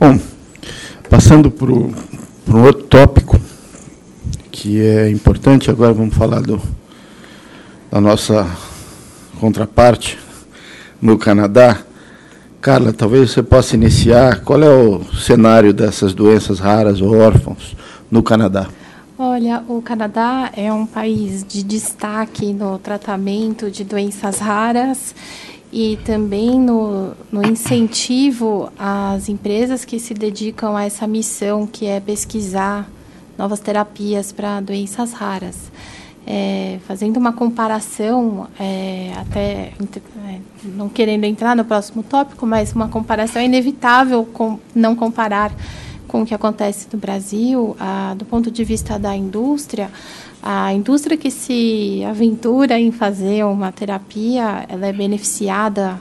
Bom, 0.00 0.18
passando 1.08 1.50
para 1.50 1.70
um 1.70 2.64
outro 2.64 2.82
tópico 2.84 3.38
que 4.64 4.80
é 4.80 5.10
importante, 5.10 5.70
agora 5.70 5.92
vamos 5.92 6.14
falar 6.14 6.40
do, 6.40 6.58
da 7.90 8.00
nossa 8.00 8.48
contraparte 9.38 10.18
no 11.02 11.18
Canadá. 11.18 11.82
Carla, 12.62 12.90
talvez 12.90 13.30
você 13.30 13.42
possa 13.42 13.74
iniciar. 13.74 14.40
Qual 14.40 14.62
é 14.62 14.70
o 14.70 15.04
cenário 15.16 15.74
dessas 15.74 16.14
doenças 16.14 16.60
raras 16.60 17.02
ou 17.02 17.14
órfãos 17.14 17.76
no 18.10 18.22
Canadá? 18.22 18.66
Olha, 19.18 19.62
o 19.68 19.82
Canadá 19.82 20.50
é 20.56 20.72
um 20.72 20.86
país 20.86 21.44
de 21.46 21.62
destaque 21.62 22.54
no 22.54 22.78
tratamento 22.78 23.70
de 23.70 23.84
doenças 23.84 24.38
raras 24.38 25.14
e 25.70 25.98
também 26.06 26.58
no, 26.58 27.12
no 27.30 27.46
incentivo 27.46 28.72
às 28.78 29.28
empresas 29.28 29.84
que 29.84 30.00
se 30.00 30.14
dedicam 30.14 30.74
a 30.74 30.84
essa 30.84 31.06
missão, 31.06 31.66
que 31.66 31.84
é 31.84 32.00
pesquisar 32.00 32.88
novas 33.38 33.60
terapias 33.60 34.32
para 34.32 34.60
doenças 34.60 35.12
raras. 35.12 35.70
É, 36.26 36.78
fazendo 36.86 37.18
uma 37.18 37.32
comparação, 37.32 38.48
é, 38.58 39.12
até 39.16 39.72
é, 40.26 40.40
não 40.64 40.88
querendo 40.88 41.24
entrar 41.24 41.54
no 41.54 41.64
próximo 41.66 42.02
tópico, 42.02 42.46
mas 42.46 42.72
uma 42.72 42.88
comparação 42.88 43.42
é 43.42 43.44
inevitável 43.44 44.24
com, 44.24 44.58
não 44.74 44.96
comparar 44.96 45.52
com 46.08 46.22
o 46.22 46.26
que 46.26 46.34
acontece 46.34 46.86
no 46.92 46.98
Brasil, 46.98 47.76
a, 47.78 48.14
do 48.14 48.24
ponto 48.24 48.50
de 48.50 48.64
vista 48.64 48.98
da 48.98 49.14
indústria. 49.14 49.90
A 50.42 50.72
indústria 50.72 51.16
que 51.16 51.30
se 51.30 52.02
aventura 52.08 52.78
em 52.78 52.90
fazer 52.90 53.44
uma 53.44 53.72
terapia, 53.72 54.64
ela 54.68 54.86
é 54.86 54.92
beneficiada 54.92 56.00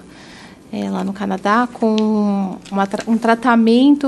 é, 0.73 0.89
lá 0.89 1.03
no 1.03 1.13
Canadá 1.13 1.69
com 1.71 2.57
uma, 2.71 2.89
um 3.07 3.15
tratamento 3.15 4.07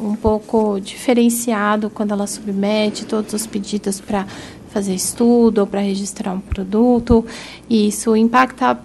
um 0.00 0.16
pouco 0.16 0.80
diferenciado 0.80 1.88
quando 1.88 2.10
ela 2.10 2.26
submete 2.26 3.04
todos 3.04 3.32
os 3.32 3.46
pedidos 3.46 4.00
para 4.00 4.26
fazer 4.70 4.94
estudo 4.94 5.58
ou 5.58 5.66
para 5.66 5.80
registrar 5.80 6.32
um 6.32 6.40
produto, 6.40 7.24
e 7.70 7.86
isso 7.86 8.16
impacta 8.16 8.80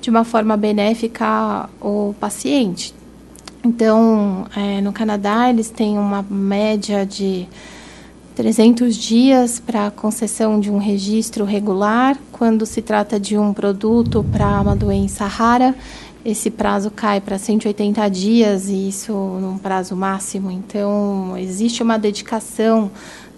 de 0.00 0.10
uma 0.10 0.24
forma 0.24 0.56
benéfica 0.56 1.70
o 1.80 2.14
paciente. 2.20 2.94
Então, 3.64 4.46
é, 4.54 4.80
no 4.80 4.92
Canadá, 4.92 5.48
eles 5.48 5.70
têm 5.70 5.96
uma 5.96 6.22
média 6.28 7.06
de 7.06 7.48
300 8.34 8.96
dias 8.96 9.58
para 9.58 9.90
concessão 9.90 10.60
de 10.60 10.70
um 10.70 10.78
registro 10.78 11.44
regular. 11.44 12.16
Quando 12.30 12.64
se 12.64 12.80
trata 12.80 13.18
de 13.18 13.36
um 13.36 13.52
produto 13.52 14.24
para 14.30 14.60
uma 14.60 14.76
doença 14.76 15.26
rara, 15.26 15.74
esse 16.30 16.50
prazo 16.50 16.90
cai 16.90 17.20
para 17.20 17.38
180 17.38 18.08
dias, 18.08 18.68
e 18.68 18.88
isso 18.88 19.12
num 19.12 19.56
prazo 19.56 19.96
máximo. 19.96 20.50
Então, 20.50 21.36
existe 21.38 21.82
uma 21.82 21.98
dedicação 21.98 22.90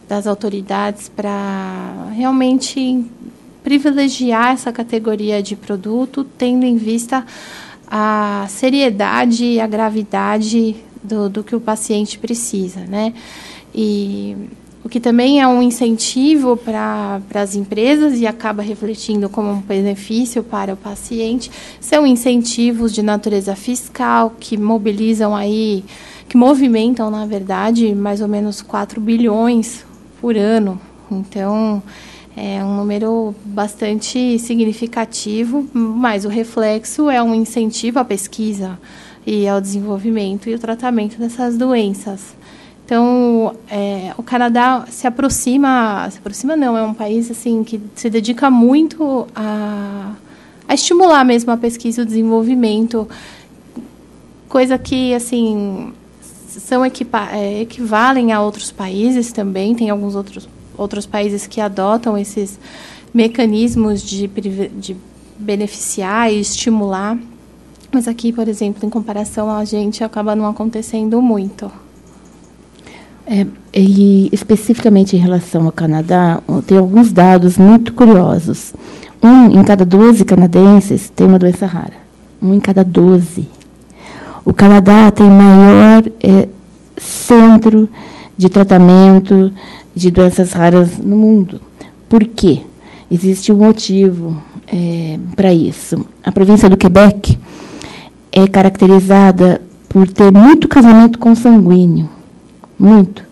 das 0.08 0.26
autoridades 0.26 1.08
para 1.08 2.08
realmente 2.12 3.04
privilegiar 3.62 4.54
essa 4.54 4.72
categoria 4.72 5.40
de 5.40 5.54
produto, 5.54 6.24
tendo 6.36 6.64
em 6.64 6.76
vista 6.76 7.24
a 7.86 8.46
seriedade 8.48 9.44
e 9.44 9.60
a 9.60 9.66
gravidade 9.68 10.76
do, 11.02 11.28
do 11.28 11.44
que 11.44 11.54
o 11.54 11.60
paciente 11.60 12.18
precisa, 12.18 12.80
né? 12.80 13.14
E 13.72 14.36
o 14.82 14.88
que 14.88 14.98
também 14.98 15.40
é 15.40 15.46
um 15.46 15.62
incentivo 15.62 16.56
para 16.56 17.20
as 17.34 17.54
empresas 17.54 18.18
e 18.18 18.26
acaba 18.26 18.62
refletindo 18.62 19.28
como 19.28 19.50
um 19.50 19.60
benefício 19.60 20.42
para 20.42 20.72
o 20.72 20.76
paciente, 20.76 21.50
são 21.80 22.06
incentivos 22.06 22.92
de 22.92 23.02
natureza 23.02 23.54
fiscal 23.54 24.34
que 24.40 24.56
mobilizam 24.56 25.36
aí, 25.36 25.84
que 26.28 26.36
movimentam, 26.36 27.10
na 27.10 27.26
verdade, 27.26 27.94
mais 27.94 28.22
ou 28.22 28.28
menos 28.28 28.62
4 28.62 29.00
bilhões 29.00 29.84
por 30.20 30.36
ano. 30.36 30.80
Então, 31.10 31.82
é 32.36 32.64
um 32.64 32.76
número 32.76 33.34
bastante 33.44 34.38
significativo, 34.38 35.68
mas 35.74 36.24
o 36.24 36.28
reflexo 36.28 37.10
é 37.10 37.22
um 37.22 37.34
incentivo 37.34 37.98
à 37.98 38.04
pesquisa 38.04 38.78
e 39.26 39.46
ao 39.46 39.60
desenvolvimento 39.60 40.48
e 40.48 40.54
o 40.54 40.58
tratamento 40.58 41.18
dessas 41.18 41.58
doenças. 41.58 42.39
Então, 42.90 43.54
é, 43.70 44.12
o 44.18 44.22
Canadá 44.24 44.84
se 44.90 45.06
aproxima, 45.06 46.10
se 46.10 46.18
aproxima 46.18 46.56
não, 46.56 46.76
é 46.76 46.82
um 46.82 46.92
país 46.92 47.30
assim 47.30 47.62
que 47.62 47.80
se 47.94 48.10
dedica 48.10 48.50
muito 48.50 49.28
a, 49.32 50.14
a 50.66 50.74
estimular 50.74 51.24
mesmo 51.24 51.52
a 51.52 51.56
pesquisa 51.56 52.00
e 52.00 52.02
o 52.02 52.04
desenvolvimento, 52.04 53.08
coisa 54.48 54.76
que 54.76 55.14
assim 55.14 55.92
são 56.48 56.84
é, 56.84 57.60
equivalem 57.60 58.32
a 58.32 58.42
outros 58.42 58.72
países 58.72 59.30
também. 59.30 59.72
Tem 59.72 59.88
alguns 59.88 60.16
outros, 60.16 60.48
outros 60.76 61.06
países 61.06 61.46
que 61.46 61.60
adotam 61.60 62.18
esses 62.18 62.58
mecanismos 63.14 64.02
de, 64.02 64.26
de 64.26 64.96
beneficiar 65.38 66.32
e 66.32 66.40
estimular. 66.40 67.16
Mas 67.92 68.08
aqui, 68.08 68.32
por 68.32 68.48
exemplo, 68.48 68.84
em 68.84 68.90
comparação 68.90 69.48
a 69.48 69.64
gente, 69.64 70.02
acaba 70.02 70.34
não 70.34 70.44
acontecendo 70.44 71.22
muito. 71.22 71.70
É, 73.32 73.46
e 73.72 74.28
especificamente 74.32 75.14
em 75.14 75.20
relação 75.20 75.66
ao 75.66 75.70
Canadá, 75.70 76.42
tem 76.66 76.76
alguns 76.76 77.12
dados 77.12 77.56
muito 77.56 77.92
curiosos. 77.92 78.74
Um 79.22 79.60
em 79.60 79.62
cada 79.62 79.84
12 79.84 80.24
canadenses 80.24 81.08
tem 81.14 81.28
uma 81.28 81.38
doença 81.38 81.64
rara. 81.64 81.92
Um 82.42 82.54
em 82.54 82.58
cada 82.58 82.82
12. 82.82 83.46
O 84.44 84.52
Canadá 84.52 85.12
tem 85.12 85.30
maior 85.30 86.02
é, 86.20 86.48
centro 86.96 87.88
de 88.36 88.48
tratamento 88.48 89.52
de 89.94 90.10
doenças 90.10 90.52
raras 90.52 90.98
no 90.98 91.16
mundo. 91.16 91.60
Por 92.08 92.24
quê? 92.24 92.62
Existe 93.08 93.52
um 93.52 93.58
motivo 93.58 94.42
é, 94.66 95.20
para 95.36 95.54
isso. 95.54 96.04
A 96.24 96.32
província 96.32 96.68
do 96.68 96.76
Quebec 96.76 97.38
é 98.32 98.48
caracterizada 98.48 99.62
por 99.88 100.08
ter 100.08 100.32
muito 100.32 100.66
casamento 100.66 101.16
consanguíneo. 101.16 102.08
Muito. 102.80 103.22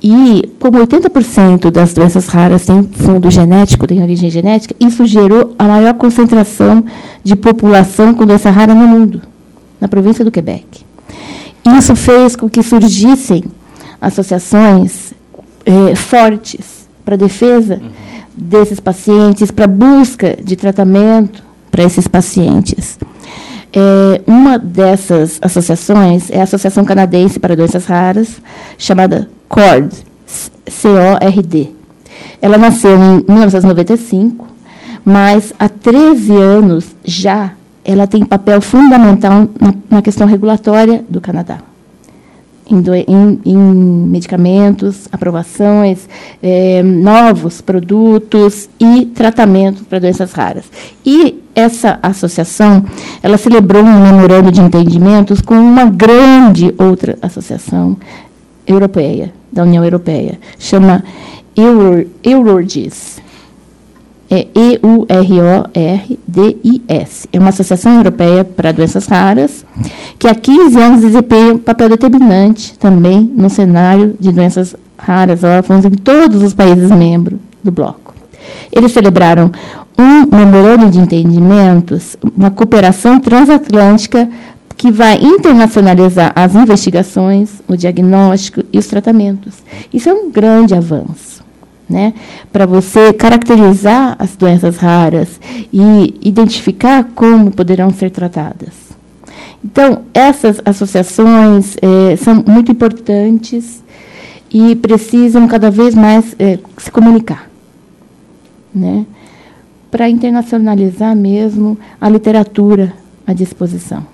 E, 0.00 0.52
como 0.60 0.78
80% 0.78 1.70
das 1.70 1.94
doenças 1.94 2.28
raras 2.28 2.66
têm 2.66 2.82
fundo 2.82 3.30
genético, 3.30 3.86
têm 3.86 4.02
origem 4.02 4.30
genética, 4.30 4.74
isso 4.78 5.04
gerou 5.06 5.54
a 5.58 5.64
maior 5.64 5.94
concentração 5.94 6.84
de 7.24 7.34
população 7.34 8.14
com 8.14 8.26
doença 8.26 8.50
rara 8.50 8.74
no 8.74 8.86
mundo, 8.86 9.22
na 9.80 9.88
província 9.88 10.24
do 10.24 10.30
Quebec. 10.30 10.84
Isso 11.78 11.96
fez 11.96 12.36
com 12.36 12.48
que 12.48 12.62
surgissem 12.62 13.44
associações 13.98 15.14
eh, 15.64 15.94
fortes 15.96 16.86
para 17.02 17.14
a 17.14 17.18
defesa 17.18 17.80
uhum. 17.82 17.90
desses 18.36 18.78
pacientes, 18.78 19.50
para 19.50 19.64
a 19.64 19.68
busca 19.68 20.36
de 20.42 20.54
tratamento 20.54 21.42
para 21.70 21.82
esses 21.82 22.06
pacientes. 22.06 22.98
É, 23.76 24.20
uma 24.26 24.56
dessas 24.56 25.38
associações 25.42 26.30
é 26.30 26.40
a 26.40 26.44
Associação 26.44 26.84
Canadense 26.84 27.40
para 27.40 27.56
Doenças 27.56 27.86
Raras, 27.86 28.40
chamada 28.78 29.28
CORD, 29.48 29.92
C-O-R-D. 30.66 31.70
Ela 32.40 32.56
nasceu 32.56 32.96
em 32.96 33.24
1995, 33.26 34.46
mas 35.04 35.52
há 35.58 35.68
13 35.68 36.32
anos 36.36 36.94
já 37.04 37.52
ela 37.84 38.06
tem 38.06 38.24
papel 38.24 38.60
fundamental 38.60 39.48
na, 39.90 40.00
questão 40.00 40.26
regulatória 40.26 41.04
do 41.08 41.20
Canadá 41.20 41.58
em, 42.70 42.82
em, 43.06 43.40
em 43.44 43.56
medicamentos, 43.56 45.06
aprovações, 45.12 46.08
é, 46.42 46.82
novos 46.82 47.60
produtos 47.60 48.70
e 48.80 49.06
tratamento 49.06 49.84
para 49.84 49.98
doenças 49.98 50.32
raras. 50.32 50.64
E 51.04 51.43
essa 51.54 51.98
associação, 52.02 52.84
ela 53.22 53.36
celebrou 53.36 53.82
um 53.82 54.02
memorando 54.02 54.50
de 54.50 54.60
entendimentos 54.60 55.40
com 55.40 55.54
uma 55.54 55.84
grande 55.84 56.74
outra 56.78 57.16
associação 57.22 57.96
europeia, 58.66 59.32
da 59.52 59.62
União 59.62 59.84
Europeia, 59.84 60.38
chama 60.58 61.04
Euro, 61.56 62.10
Eurordis 62.22 63.22
é 64.30 64.46
E-U-R-O-R-D-I-S. 64.54 65.68
É 67.32 67.38
uma 67.38 67.50
associação 67.50 67.96
europeia 67.96 68.42
para 68.44 68.72
doenças 68.72 69.06
raras, 69.06 69.64
que 70.18 70.26
há 70.26 70.34
15 70.34 70.80
anos 70.80 71.02
desempenha 71.02 71.54
um 71.54 71.58
papel 71.58 71.88
determinante 71.90 72.76
também 72.78 73.20
no 73.20 73.48
cenário 73.48 74.16
de 74.18 74.32
doenças 74.32 74.74
raras 74.98 75.44
órfãos 75.44 75.84
em 75.84 75.90
todos 75.90 76.42
os 76.42 76.54
países 76.54 76.90
membros 76.90 77.38
do 77.62 77.70
bloco. 77.70 78.12
Eles 78.72 78.90
celebraram 78.92 79.52
um 79.98 80.36
memorando 80.36 80.90
de 80.90 80.98
entendimentos, 80.98 82.16
uma 82.36 82.50
cooperação 82.50 83.20
transatlântica 83.20 84.28
que 84.76 84.90
vai 84.90 85.16
internacionalizar 85.22 86.32
as 86.34 86.54
investigações, 86.54 87.62
o 87.68 87.76
diagnóstico 87.76 88.62
e 88.72 88.78
os 88.78 88.86
tratamentos. 88.86 89.54
Isso 89.92 90.08
é 90.08 90.12
um 90.12 90.30
grande 90.30 90.74
avanço 90.74 91.34
né? 91.88 92.14
Para 92.52 92.66
você 92.66 93.12
caracterizar 93.12 94.16
as 94.18 94.36
doenças 94.36 94.76
raras 94.76 95.40
e 95.72 96.18
identificar 96.22 97.04
como 97.14 97.50
poderão 97.50 97.90
ser 97.90 98.10
tratadas. 98.10 98.72
Então, 99.64 100.02
essas 100.12 100.60
associações 100.64 101.76
é, 101.80 102.16
são 102.16 102.42
muito 102.46 102.70
importantes 102.70 103.82
e 104.50 104.76
precisam 104.76 105.46
cada 105.48 105.70
vez 105.70 105.94
mais 105.94 106.34
é, 106.38 106.58
se 106.76 106.90
comunicar, 106.90 107.50
né? 108.74 109.06
Para 109.94 110.10
internacionalizar 110.10 111.14
mesmo 111.14 111.78
a 112.00 112.08
literatura 112.08 112.92
à 113.24 113.32
disposição. 113.32 114.04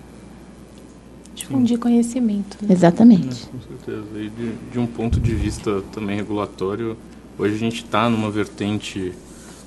Difundir 1.35 1.78
conhecimento. 1.78 2.59
Né? 2.61 2.74
Exatamente. 2.74 3.49
É, 3.49 3.51
com 3.51 3.87
certeza. 3.87 4.20
E 4.20 4.28
de, 4.28 4.53
de 4.72 4.78
um 4.78 4.87
ponto 4.87 5.18
de 5.18 5.35
vista 5.35 5.83
também 5.93 6.16
regulatório, 6.16 6.99
Hoje 7.41 7.55
a 7.55 7.59
gente 7.59 7.76
está 7.76 8.11
numa 8.11 8.31
vertente 8.31 9.14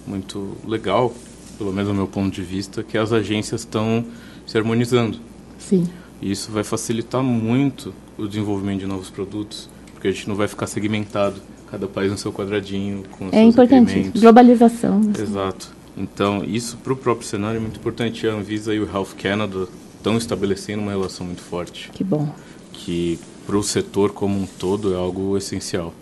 muito 0.05 0.55
legal, 0.64 1.11
pelo 1.57 1.74
menos 1.74 1.89
do 1.89 1.95
meu 1.95 2.05
ponto 2.05 2.32
de 2.32 2.43
vista, 2.43 2.84
que 2.84 2.95
as 2.95 3.11
agências 3.11 3.61
estão 3.61 4.05
se 4.45 4.55
harmonizando. 4.55 5.18
Sim. 5.57 5.84
E 6.22 6.30
isso 6.30 6.51
vai 6.51 6.64
facilitar 6.64 7.24
muito 7.24 7.91
o 8.16 8.28
desenvolvimento 8.28 8.82
de 8.82 8.86
novos 8.86 9.09
produtos, 9.09 9.68
porque 9.91 10.07
a 10.07 10.11
gente 10.11 10.30
não 10.30 10.36
vai 10.36 10.47
ficar 10.47 10.68
segmentado, 10.68 11.41
cada 11.72 11.88
país 11.88 12.11
no 12.11 12.18
seu 12.20 12.32
quadradinho, 12.32 13.05
com 13.18 13.26
os 13.26 13.34
É 13.34 13.41
importante, 13.41 14.11
globalização. 14.20 14.99
Assim. 14.99 15.24
Exato. 15.24 15.72
Então, 15.95 16.43
isso 16.43 16.77
para 16.77 16.93
o 16.93 16.95
próprio 16.95 17.27
cenário 17.27 17.57
é 17.57 17.59
muito 17.59 17.79
importante. 17.79 18.27
A 18.27 18.33
Anvisa 18.33 18.73
e 18.73 18.79
o 18.79 18.89
Health 18.89 19.15
Canada 19.21 19.67
estão 19.97 20.17
estabelecendo 20.17 20.81
uma 20.81 20.91
relação 20.91 21.25
muito 21.25 21.41
forte. 21.41 21.89
Que 21.93 22.03
bom. 22.03 22.27
Que 22.71 23.19
para 23.45 23.57
o 23.57 23.63
setor 23.63 24.11
como 24.11 24.39
um 24.39 24.45
todo 24.45 24.93
é 24.93 24.97
algo 24.97 25.37
essencial. 25.37 25.93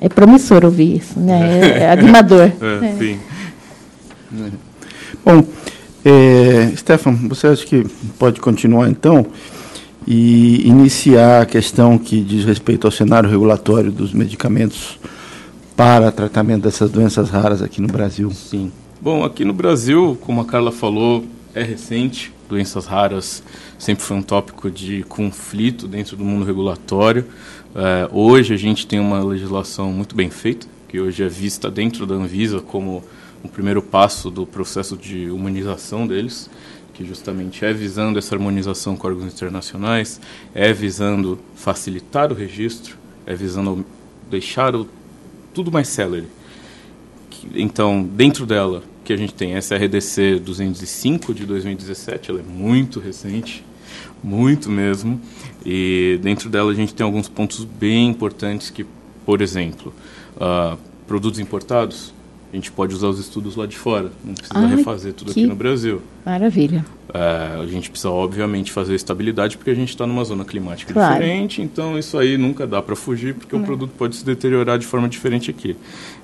É 0.00 0.08
promissor 0.08 0.64
ouvir 0.64 0.96
isso, 0.96 1.18
né? 1.18 1.60
É, 1.78 1.84
é 1.84 1.90
animador. 1.92 2.52
é, 2.60 2.86
é. 2.86 2.96
Sim. 2.98 3.20
Bom, 5.24 5.44
é, 6.04 6.72
Stefan, 6.76 7.14
você 7.28 7.46
acha 7.46 7.64
que 7.64 7.84
pode 8.18 8.40
continuar 8.40 8.90
então 8.90 9.26
e 10.06 10.66
iniciar 10.66 11.42
a 11.42 11.46
questão 11.46 11.98
que 11.98 12.20
diz 12.20 12.44
respeito 12.44 12.86
ao 12.86 12.90
cenário 12.90 13.28
regulatório 13.28 13.90
dos 13.90 14.12
medicamentos 14.12 14.98
para 15.76 16.10
tratamento 16.10 16.62
dessas 16.62 16.90
doenças 16.90 17.30
raras 17.30 17.62
aqui 17.62 17.80
no 17.80 17.88
Brasil? 17.88 18.30
Sim. 18.30 18.70
Bom, 19.00 19.24
aqui 19.24 19.44
no 19.44 19.52
Brasil, 19.52 20.18
como 20.22 20.40
a 20.40 20.44
Carla 20.44 20.72
falou, 20.72 21.24
é 21.54 21.62
recente. 21.62 22.32
Doenças 22.48 22.84
raras 22.84 23.44
sempre 23.78 24.02
foi 24.02 24.16
um 24.16 24.22
tópico 24.22 24.68
de 24.68 25.04
conflito 25.04 25.86
dentro 25.86 26.16
do 26.16 26.24
mundo 26.24 26.44
regulatório. 26.44 27.24
É, 27.76 28.08
hoje 28.10 28.54
a 28.54 28.56
gente 28.56 28.88
tem 28.88 28.98
uma 28.98 29.22
legislação 29.22 29.92
muito 29.92 30.16
bem 30.16 30.30
feita, 30.30 30.66
que 30.88 30.98
hoje 30.98 31.22
é 31.22 31.28
vista 31.28 31.70
dentro 31.70 32.06
da 32.06 32.16
Anvisa 32.16 32.60
como 32.60 33.04
um 33.44 33.46
primeiro 33.46 33.80
passo 33.80 34.32
do 34.32 34.44
processo 34.44 34.96
de 34.96 35.30
humanização 35.30 36.04
deles, 36.04 36.50
que 36.92 37.06
justamente 37.06 37.64
é 37.64 37.72
visando 37.72 38.18
essa 38.18 38.34
harmonização 38.34 38.96
com 38.96 39.06
órgãos 39.06 39.32
internacionais, 39.32 40.20
é 40.52 40.72
visando 40.72 41.38
facilitar 41.54 42.32
o 42.32 42.34
registro, 42.34 42.96
é 43.24 43.32
visando 43.32 43.86
deixar 44.28 44.74
o, 44.74 44.88
tudo 45.54 45.70
mais 45.70 45.86
célere. 45.86 46.26
Então, 47.54 48.02
dentro 48.02 48.46
dela, 48.46 48.82
que 49.04 49.12
a 49.12 49.16
gente 49.16 49.34
tem 49.34 49.54
essa 49.54 49.76
RDC 49.76 50.38
205 50.40 51.32
de 51.32 51.46
2017, 51.46 52.30
ela 52.30 52.40
é 52.40 52.42
muito 52.42 53.00
recente, 53.00 53.64
muito 54.22 54.70
mesmo. 54.70 55.20
E 55.64 56.18
dentro 56.22 56.50
dela 56.50 56.70
a 56.70 56.74
gente 56.74 56.94
tem 56.94 57.04
alguns 57.04 57.28
pontos 57.28 57.64
bem 57.64 58.08
importantes 58.08 58.70
que, 58.70 58.84
por 59.24 59.40
exemplo, 59.40 59.94
uh, 60.36 60.78
produtos 61.06 61.40
importados, 61.40 62.12
a 62.52 62.56
gente 62.56 62.72
pode 62.72 62.94
usar 62.94 63.08
os 63.08 63.18
estudos 63.18 63.56
lá 63.56 63.66
de 63.66 63.76
fora, 63.76 64.10
não 64.24 64.34
precisa 64.34 64.58
Ai, 64.58 64.76
refazer 64.76 65.12
tudo 65.12 65.30
aqui 65.30 65.46
no 65.46 65.54
Brasil. 65.54 66.00
Maravilha. 66.24 66.84
Uh, 67.10 67.62
a 67.62 67.66
gente 67.66 67.90
precisa, 67.90 68.10
obviamente, 68.10 68.72
fazer 68.72 68.94
estabilidade 68.94 69.56
porque 69.56 69.70
a 69.70 69.74
gente 69.74 69.90
está 69.90 70.06
numa 70.06 70.24
zona 70.24 70.44
climática 70.44 70.92
claro. 70.92 71.14
diferente, 71.14 71.60
então 71.60 71.98
isso 71.98 72.16
aí 72.16 72.38
nunca 72.38 72.66
dá 72.66 72.80
para 72.80 72.96
fugir 72.96 73.34
porque 73.34 73.54
não. 73.54 73.62
o 73.62 73.66
produto 73.66 73.92
pode 73.98 74.16
se 74.16 74.24
deteriorar 74.24 74.78
de 74.78 74.86
forma 74.86 75.08
diferente 75.08 75.50
aqui. 75.50 75.76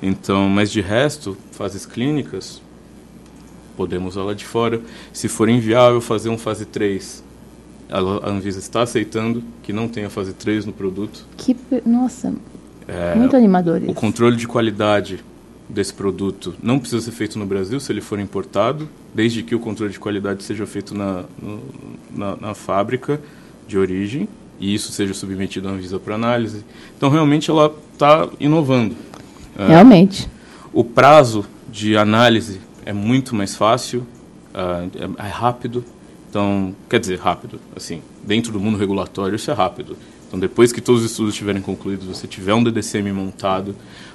Então, 0.02 0.48
mas 0.48 0.70
de 0.70 0.80
resto, 0.80 1.36
fases 1.52 1.84
clínicas, 1.84 2.62
podemos 3.76 4.16
usar 4.16 4.24
lá 4.24 4.34
de 4.34 4.44
fora. 4.44 4.80
Se 5.12 5.28
for 5.28 5.48
inviável 5.48 6.00
fazer 6.00 6.30
um 6.30 6.38
fase 6.38 6.64
3 6.64 7.22
a 7.90 8.30
Anvisa 8.30 8.58
está 8.58 8.82
aceitando 8.82 9.42
que 9.62 9.72
não 9.72 9.88
tenha 9.88 10.08
fase 10.08 10.32
3 10.32 10.64
no 10.64 10.72
produto. 10.72 11.26
Que, 11.36 11.54
nossa, 11.84 12.34
é, 12.88 13.14
muito 13.14 13.36
animador 13.36 13.82
isso. 13.82 13.92
O 13.92 13.94
controle 13.94 14.36
de 14.36 14.48
qualidade 14.48 15.22
desse 15.68 15.92
produto 15.94 16.54
não 16.62 16.78
precisa 16.78 17.02
ser 17.02 17.12
feito 17.12 17.38
no 17.38 17.46
Brasil 17.46 17.80
se 17.80 17.90
ele 17.90 18.00
for 18.00 18.18
importado, 18.18 18.88
desde 19.14 19.42
que 19.42 19.54
o 19.54 19.58
controle 19.58 19.92
de 19.92 19.98
qualidade 19.98 20.42
seja 20.42 20.66
feito 20.66 20.94
na, 20.94 21.24
no, 21.40 21.62
na, 22.10 22.36
na 22.36 22.54
fábrica 22.54 23.20
de 23.66 23.78
origem 23.78 24.28
e 24.58 24.74
isso 24.74 24.92
seja 24.92 25.14
submetido 25.14 25.68
à 25.68 25.72
Anvisa 25.72 25.98
para 25.98 26.14
análise. 26.14 26.64
Então, 26.96 27.08
realmente, 27.08 27.50
ela 27.50 27.74
está 27.92 28.28
inovando. 28.38 28.96
É, 29.58 29.68
realmente. 29.68 30.28
o 30.72 30.82
prazo 30.82 31.46
de 31.70 31.96
análise 31.96 32.60
é 32.84 32.92
muito 32.92 33.34
mais 33.34 33.54
fácil, 33.54 34.00
uh, 34.52 35.16
é, 35.20 35.26
é 35.26 35.28
rápido, 35.28 35.84
então, 36.28 36.74
quer 36.90 36.98
dizer, 36.98 37.20
rápido, 37.20 37.60
assim, 37.76 38.02
dentro 38.24 38.52
do 38.52 38.58
mundo 38.58 38.76
regulatório 38.76 39.36
isso 39.36 39.50
é 39.50 39.54
rápido. 39.54 39.96
Então, 40.26 40.40
depois 40.40 40.72
que 40.72 40.80
todos 40.80 41.04
os 41.04 41.10
estudos 41.12 41.34
estiverem 41.34 41.62
concluídos, 41.62 42.08
você 42.08 42.26
tiver 42.26 42.54
um 42.54 42.64
DDCM 42.64 43.12
montado, 43.12 43.68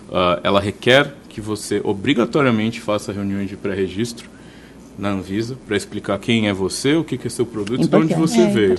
uh, 0.09 0.39
ela 0.43 0.59
requer 0.59 1.15
que 1.39 1.45
você 1.45 1.81
obrigatoriamente 1.83 2.81
faça 2.81 3.13
reuniões 3.13 3.49
de 3.49 3.55
pré-registro 3.55 4.29
na 4.97 5.11
Anvisa 5.11 5.57
para 5.65 5.77
explicar 5.77 6.19
quem 6.19 6.49
é 6.49 6.53
você, 6.53 6.95
o 6.95 7.03
que, 7.03 7.17
que 7.17 7.27
é 7.27 7.29
seu 7.29 7.45
produto 7.45 7.85
e 7.85 7.87
de 7.87 7.95
onde 7.95 8.13
você 8.13 8.41
é, 8.41 8.47
veio. 8.49 8.77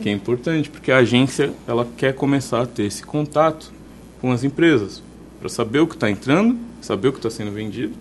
Que 0.00 0.08
é 0.08 0.12
importante, 0.12 0.70
porque 0.70 0.92
a 0.92 0.98
agência 0.98 1.52
ela 1.66 1.86
quer 1.96 2.14
começar 2.14 2.62
a 2.62 2.66
ter 2.66 2.84
esse 2.84 3.02
contato 3.02 3.72
com 4.20 4.30
as 4.30 4.44
empresas 4.44 5.02
para 5.40 5.48
saber 5.48 5.80
o 5.80 5.86
que 5.86 5.94
está 5.94 6.08
entrando, 6.08 6.56
saber 6.80 7.08
o 7.08 7.12
que 7.12 7.18
está 7.18 7.30
sendo 7.30 7.50
vendido 7.50 7.92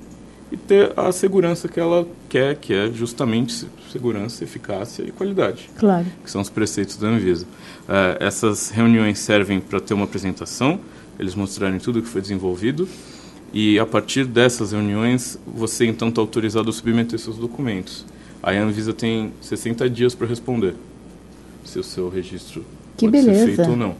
e 0.52 0.58
ter 0.58 0.94
a 0.96 1.12
segurança 1.12 1.68
que 1.68 1.80
ela 1.80 2.08
quer, 2.30 2.56
que 2.56 2.72
é 2.72 2.92
justamente 2.92 3.68
segurança, 3.92 4.44
eficácia 4.44 5.02
e 5.02 5.12
qualidade. 5.12 5.72
Claro. 5.80 6.06
Que 6.24 6.30
são 6.30 6.42
os 6.42 6.50
preceitos 6.50 6.98
da 6.98 7.08
Anvisa. 7.08 7.46
Uh, 7.46 8.24
essas 8.24 8.70
reuniões 8.70 9.18
servem 9.18 9.60
para 9.60 9.80
ter 9.80 9.96
uma 9.96 10.06
apresentação, 10.06 10.80
eles 11.20 11.34
mostrarem 11.34 11.80
tudo 11.80 12.00
o 12.00 12.02
que 12.04 12.08
foi 12.08 12.22
desenvolvido 12.22 12.88
e 13.56 13.80
a 13.80 13.86
partir 13.86 14.26
dessas 14.26 14.74
reuniões, 14.74 15.40
você 15.48 15.86
então 15.86 16.10
está 16.10 16.20
autorizado 16.20 16.70
a 16.70 16.74
submeter 16.74 17.18
seus 17.18 17.38
documentos. 17.38 18.06
Aí 18.44 18.58
a 18.58 18.62
Anvisa 18.62 18.92
tem 18.92 19.32
60 19.40 19.90
dias 19.90 20.14
para 20.14 20.28
responder 20.28 20.76
se 21.64 21.80
o 21.80 21.84
seu 21.84 22.10
registro 22.10 22.66
que 22.98 23.06
pode 23.06 23.12
beleza. 23.14 23.46
ser 23.46 23.56
feito 23.56 23.72
ou 23.72 23.78
não. 23.78 23.96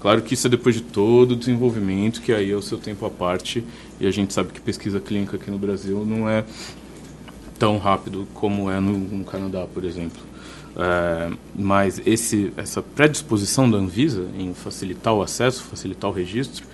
Claro 0.00 0.20
que 0.22 0.34
isso 0.34 0.48
é 0.48 0.50
depois 0.50 0.74
de 0.74 0.80
todo 0.80 1.32
o 1.32 1.36
desenvolvimento, 1.36 2.20
que 2.20 2.32
aí 2.32 2.50
é 2.50 2.56
o 2.56 2.60
seu 2.60 2.76
tempo 2.76 3.06
à 3.06 3.10
parte, 3.10 3.62
e 4.00 4.06
a 4.06 4.10
gente 4.10 4.34
sabe 4.34 4.52
que 4.52 4.60
pesquisa 4.60 4.98
clínica 4.98 5.36
aqui 5.36 5.48
no 5.48 5.58
Brasil 5.58 6.04
não 6.04 6.28
é 6.28 6.44
tão 7.56 7.78
rápido 7.78 8.26
como 8.34 8.68
é 8.68 8.80
no, 8.80 8.98
no 8.98 9.24
Canadá, 9.24 9.64
por 9.72 9.84
exemplo. 9.84 10.20
É, 10.76 11.30
mas 11.54 12.00
esse, 12.04 12.52
essa 12.56 12.82
predisposição 12.82 13.70
da 13.70 13.78
Anvisa 13.78 14.26
em 14.36 14.54
facilitar 14.54 15.14
o 15.14 15.22
acesso, 15.22 15.62
facilitar 15.62 16.10
o 16.10 16.12
registro, 16.12 16.64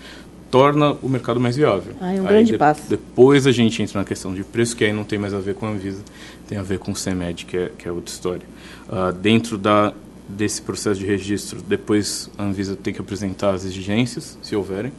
torna 0.54 0.92
o 1.02 1.08
mercado 1.08 1.40
mais 1.40 1.56
viável. 1.56 1.96
Ah, 2.00 2.12
é 2.12 2.20
um 2.20 2.22
aí 2.22 2.28
grande 2.28 2.52
de, 2.52 2.58
passo. 2.58 2.82
Depois 2.88 3.44
a 3.44 3.50
gente 3.50 3.82
entra 3.82 3.98
na 3.98 4.04
questão 4.04 4.32
de 4.32 4.44
preço, 4.44 4.76
que 4.76 4.84
aí 4.84 4.92
não 4.92 5.02
tem 5.02 5.18
mais 5.18 5.34
a 5.34 5.40
ver 5.40 5.56
com 5.56 5.66
a 5.66 5.70
Anvisa, 5.70 6.00
tem 6.46 6.56
a 6.56 6.62
ver 6.62 6.78
com 6.78 6.92
o 6.92 6.94
CEMED, 6.94 7.44
que 7.44 7.56
é, 7.56 7.72
que 7.76 7.88
é 7.88 7.90
outra 7.90 8.14
história. 8.14 8.46
Uh, 8.88 9.12
dentro 9.12 9.58
da, 9.58 9.92
desse 10.28 10.62
processo 10.62 11.00
de 11.00 11.06
registro, 11.06 11.60
depois 11.60 12.30
a 12.38 12.44
Anvisa 12.44 12.76
tem 12.76 12.94
que 12.94 13.00
apresentar 13.00 13.52
as 13.52 13.64
exigências, 13.64 14.38
se 14.40 14.54
houverem. 14.54 14.92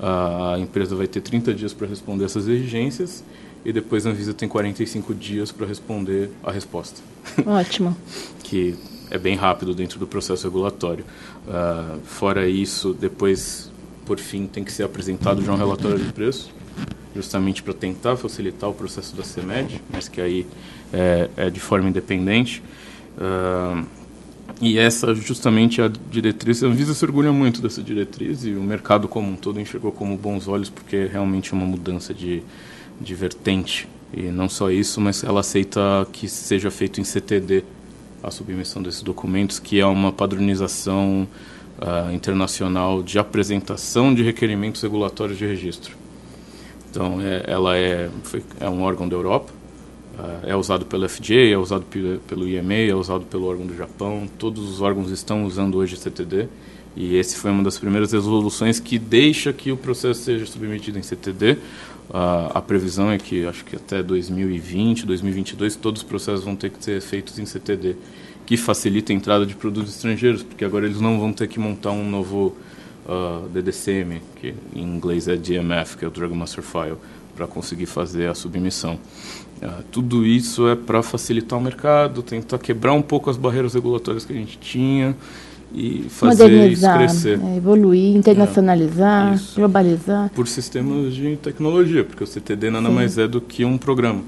Uh, 0.00 0.54
a 0.54 0.58
empresa 0.58 0.96
vai 0.96 1.06
ter 1.06 1.20
30 1.20 1.52
dias 1.52 1.74
para 1.74 1.86
responder 1.86 2.24
essas 2.24 2.48
exigências 2.48 3.22
e 3.62 3.74
depois 3.74 4.06
a 4.06 4.10
Anvisa 4.10 4.32
tem 4.32 4.48
45 4.48 5.12
dias 5.12 5.52
para 5.52 5.66
responder 5.66 6.30
a 6.42 6.50
resposta. 6.50 7.02
Ótimo. 7.44 7.94
que 8.42 8.74
é 9.10 9.18
bem 9.18 9.36
rápido 9.36 9.74
dentro 9.74 9.98
do 9.98 10.06
processo 10.06 10.44
regulatório. 10.44 11.04
Uh, 11.46 12.00
fora 12.06 12.48
isso, 12.48 12.94
depois 12.94 13.70
por 14.04 14.18
fim, 14.18 14.46
tem 14.46 14.62
que 14.64 14.72
ser 14.72 14.84
apresentado 14.84 15.42
já 15.44 15.52
um 15.52 15.56
relatório 15.56 15.98
de 15.98 16.12
preço, 16.12 16.52
justamente 17.14 17.62
para 17.62 17.72
tentar 17.72 18.16
facilitar 18.16 18.68
o 18.68 18.74
processo 18.74 19.14
da 19.16 19.22
CEMED, 19.22 19.80
mas 19.90 20.08
que 20.08 20.20
aí 20.20 20.46
é, 20.92 21.30
é 21.36 21.50
de 21.50 21.60
forma 21.60 21.88
independente. 21.88 22.62
Uh, 23.16 23.86
e 24.60 24.78
essa 24.78 25.14
justamente 25.14 25.80
é 25.80 25.84
a 25.84 25.88
diretriz, 26.10 26.62
a 26.62 26.66
Anvisa 26.66 26.94
se 26.94 27.04
orgulha 27.04 27.32
muito 27.32 27.60
dessa 27.60 27.82
diretriz 27.82 28.44
e 28.44 28.52
o 28.52 28.62
mercado 28.62 29.08
como 29.08 29.30
um 29.30 29.36
todo 29.36 29.60
enxergou 29.60 29.90
como 29.90 30.16
bons 30.16 30.46
olhos, 30.46 30.70
porque 30.70 30.96
é 30.96 31.06
realmente 31.06 31.52
uma 31.52 31.66
mudança 31.66 32.14
de, 32.14 32.42
de 33.00 33.14
vertente. 33.14 33.88
E 34.12 34.22
não 34.22 34.48
só 34.48 34.70
isso, 34.70 35.00
mas 35.00 35.24
ela 35.24 35.40
aceita 35.40 36.06
que 36.12 36.28
seja 36.28 36.70
feito 36.70 37.00
em 37.00 37.04
CTD 37.04 37.64
a 38.22 38.30
submissão 38.30 38.82
desses 38.82 39.02
documentos, 39.02 39.58
que 39.58 39.80
é 39.80 39.86
uma 39.86 40.12
padronização 40.12 41.26
uh, 41.78 42.12
internacional 42.12 43.02
de 43.02 43.18
apresentação 43.18 44.14
de 44.14 44.22
requerimentos 44.22 44.82
regulatórios 44.82 45.38
de 45.38 45.46
registro. 45.46 45.96
Então, 46.90 47.20
é, 47.20 47.44
ela 47.46 47.76
é, 47.76 48.08
foi, 48.22 48.42
é 48.60 48.68
um 48.68 48.82
órgão 48.82 49.08
da 49.08 49.16
Europa, 49.16 49.52
uh, 50.18 50.46
é 50.46 50.54
usado 50.54 50.86
pelo 50.86 51.08
FDA, 51.08 51.50
é 51.52 51.58
usado 51.58 51.84
pelo 52.28 52.48
IMA, 52.48 52.74
é 52.74 52.94
usado 52.94 53.24
pelo 53.24 53.46
órgão 53.46 53.66
do 53.66 53.76
Japão, 53.76 54.28
todos 54.38 54.68
os 54.68 54.80
órgãos 54.80 55.10
estão 55.10 55.44
usando 55.44 55.76
hoje 55.76 55.96
CTD, 55.96 56.48
e 56.96 57.16
esse 57.16 57.36
foi 57.36 57.50
uma 57.50 57.62
das 57.64 57.76
primeiras 57.76 58.12
resoluções 58.12 58.78
que 58.78 58.98
deixa 58.98 59.52
que 59.52 59.72
o 59.72 59.76
processo 59.76 60.20
seja 60.20 60.46
submetido 60.46 60.96
em 60.96 61.02
CTD. 61.02 61.58
Uh, 62.08 62.52
a 62.54 62.62
previsão 62.62 63.10
é 63.10 63.18
que, 63.18 63.44
acho 63.44 63.64
que 63.64 63.74
até 63.74 64.00
2020, 64.00 65.04
2022, 65.04 65.74
todos 65.74 66.02
os 66.02 66.08
processos 66.08 66.44
vão 66.44 66.54
ter 66.54 66.70
que 66.70 66.84
ser 66.84 67.00
feitos 67.00 67.38
em 67.38 67.46
CTD 67.46 67.96
que 68.46 68.56
facilita 68.56 69.12
a 69.12 69.16
entrada 69.16 69.46
de 69.46 69.54
produtos 69.54 69.94
estrangeiros, 69.94 70.42
porque 70.42 70.64
agora 70.64 70.86
eles 70.86 71.00
não 71.00 71.18
vão 71.18 71.32
ter 71.32 71.48
que 71.48 71.58
montar 71.58 71.92
um 71.92 72.08
novo 72.08 72.54
uh, 73.06 73.48
DDCM, 73.48 74.20
que 74.36 74.54
em 74.74 74.82
inglês 74.82 75.28
é 75.28 75.36
DMF, 75.36 75.96
que 75.96 76.04
é 76.04 76.08
o 76.08 76.10
Drug 76.10 76.34
Master 76.34 76.62
File, 76.62 76.96
para 77.34 77.46
conseguir 77.46 77.86
fazer 77.86 78.28
a 78.28 78.34
submissão. 78.34 78.98
Uh, 79.62 79.82
tudo 79.90 80.26
isso 80.26 80.68
é 80.68 80.76
para 80.76 81.02
facilitar 81.02 81.58
o 81.58 81.62
mercado, 81.62 82.22
tentar 82.22 82.58
quebrar 82.58 82.92
um 82.92 83.02
pouco 83.02 83.30
as 83.30 83.36
barreiras 83.36 83.74
regulatórias 83.74 84.24
que 84.24 84.32
a 84.32 84.36
gente 84.36 84.58
tinha 84.58 85.16
e 85.72 86.06
fazer 86.08 86.70
isso 86.70 86.82
crescer. 86.92 87.40
É, 87.42 87.56
evoluir, 87.56 88.14
internacionalizar, 88.14 89.34
é, 89.34 89.38
globalizar. 89.56 90.30
Por 90.30 90.46
sistemas 90.46 91.14
de 91.14 91.36
tecnologia, 91.36 92.04
porque 92.04 92.22
o 92.22 92.26
CTD 92.26 92.70
nada 92.70 92.88
Sim. 92.88 92.94
mais 92.94 93.18
é 93.18 93.26
do 93.26 93.40
que 93.40 93.64
um 93.64 93.76
programa 93.76 94.22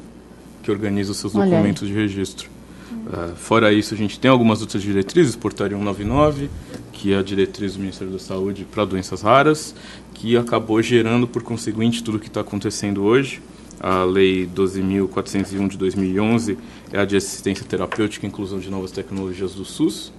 que 0.63 0.71
organiza 0.71 1.13
os 1.13 1.19
seus 1.19 1.35
Olha 1.35 1.51
documentos 1.51 1.85
aí. 1.85 1.89
de 1.89 1.95
registro. 1.95 2.56
Uh, 3.07 3.37
fora 3.37 3.73
isso, 3.73 3.95
a 3.95 3.97
gente 3.97 4.19
tem 4.19 4.31
algumas 4.31 4.61
outras 4.61 4.83
diretrizes, 4.83 5.37
Portaria 5.37 5.77
199, 5.77 6.51
que 6.93 7.13
é 7.13 7.19
a 7.19 7.23
diretriz 7.23 7.75
do 7.75 7.81
Ministério 7.81 8.13
da 8.13 8.19
Saúde 8.19 8.67
para 8.71 8.85
doenças 8.85 9.23
raras, 9.23 9.75
que 10.15 10.37
acabou 10.37 10.81
gerando, 10.83 11.27
por 11.29 11.43
conseguinte, 11.43 12.03
tudo 12.03 12.17
o 12.17 12.21
que 12.21 12.29
está 12.29 12.41
acontecendo 12.41 13.05
hoje. 13.05 13.41
A 13.79 14.05
Lei 14.05 14.47
12.401 14.47 15.69
de 15.69 15.77
2011 15.77 16.59
é 16.93 16.99
a 16.99 17.05
de 17.05 17.17
assistência 17.17 17.65
terapêutica 17.65 18.25
e 18.25 18.29
inclusão 18.29 18.59
de 18.59 18.71
novas 18.71 18.91
tecnologias 18.91 19.55
do 19.55 19.65
SUS, 19.65 20.13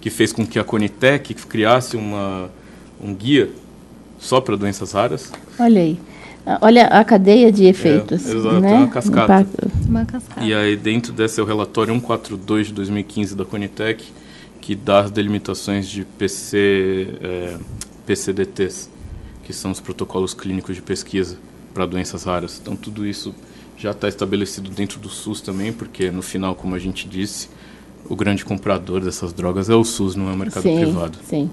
que 0.00 0.08
fez 0.08 0.32
com 0.32 0.46
que 0.46 0.58
a 0.58 0.64
Conitec 0.64 1.34
criasse 1.46 1.96
uma, 1.96 2.50
um 3.00 3.14
guia 3.14 3.50
só 4.18 4.40
para 4.40 4.56
doenças 4.56 4.92
raras. 4.92 5.30
Olha 5.58 5.80
aí. 5.80 5.98
Olha 6.60 6.86
a 6.86 7.04
cadeia 7.04 7.52
de 7.52 7.64
efeitos. 7.64 8.26
É, 8.26 8.36
exato, 8.36 8.60
né? 8.60 8.74
uma 8.74 8.88
cascata. 8.88 9.68
Uma 9.86 10.04
cascata. 10.04 10.44
E 10.44 10.54
aí 10.54 10.76
dentro 10.76 11.12
desse 11.12 11.38
é 11.40 11.42
o 11.42 11.46
relatório 11.46 11.92
142 11.94 12.68
de 12.68 12.72
2015 12.74 13.36
da 13.36 13.44
Conitec, 13.44 14.04
que 14.60 14.74
dá 14.74 15.00
as 15.00 15.10
delimitações 15.10 15.88
de 15.88 16.04
PC, 16.04 17.08
é, 17.22 17.56
PCDTs, 18.06 18.88
que 19.44 19.52
são 19.52 19.70
os 19.70 19.80
protocolos 19.80 20.34
clínicos 20.34 20.76
de 20.76 20.82
pesquisa 20.82 21.36
para 21.74 21.86
doenças 21.86 22.24
raras. 22.24 22.58
Então 22.60 22.74
tudo 22.76 23.06
isso 23.06 23.34
já 23.76 23.92
está 23.92 24.08
estabelecido 24.08 24.70
dentro 24.70 25.00
do 25.00 25.08
SUS 25.08 25.40
também, 25.40 25.72
porque 25.72 26.10
no 26.10 26.22
final, 26.22 26.54
como 26.54 26.74
a 26.74 26.78
gente 26.78 27.08
disse, 27.08 27.48
o 28.08 28.14
grande 28.14 28.44
comprador 28.44 29.00
dessas 29.00 29.32
drogas 29.32 29.70
é 29.70 29.74
o 29.74 29.84
SUS, 29.84 30.16
não 30.16 30.28
é 30.28 30.32
o 30.32 30.36
mercado 30.36 30.62
sim, 30.62 30.80
privado. 30.80 31.18
Sim. 31.24 31.50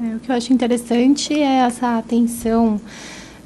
É, 0.00 0.14
o 0.14 0.20
que 0.20 0.30
eu 0.30 0.34
acho 0.34 0.52
interessante 0.52 1.34
é 1.34 1.58
essa 1.58 1.98
atenção 1.98 2.80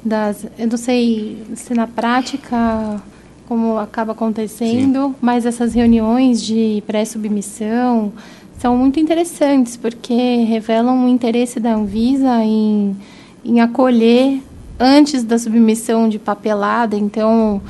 das. 0.03 0.45
Eu 0.57 0.67
não 0.67 0.77
sei 0.77 1.43
se 1.55 1.73
na 1.73 1.87
prática 1.87 3.01
como 3.47 3.77
acaba 3.77 4.13
acontecendo, 4.13 5.09
Sim. 5.09 5.15
mas 5.21 5.45
essas 5.45 5.73
reuniões 5.73 6.41
de 6.41 6.81
pré-submissão 6.87 8.11
são 8.57 8.77
muito 8.77 8.99
interessantes, 8.99 9.75
porque 9.75 10.43
revelam 10.47 11.05
o 11.05 11.09
interesse 11.09 11.59
da 11.59 11.75
Anvisa 11.75 12.43
em, 12.43 12.95
em 13.43 13.59
acolher 13.59 14.41
antes 14.79 15.23
da 15.23 15.37
submissão 15.37 16.07
de 16.07 16.17
papelada. 16.17 16.95
Então, 16.95 17.61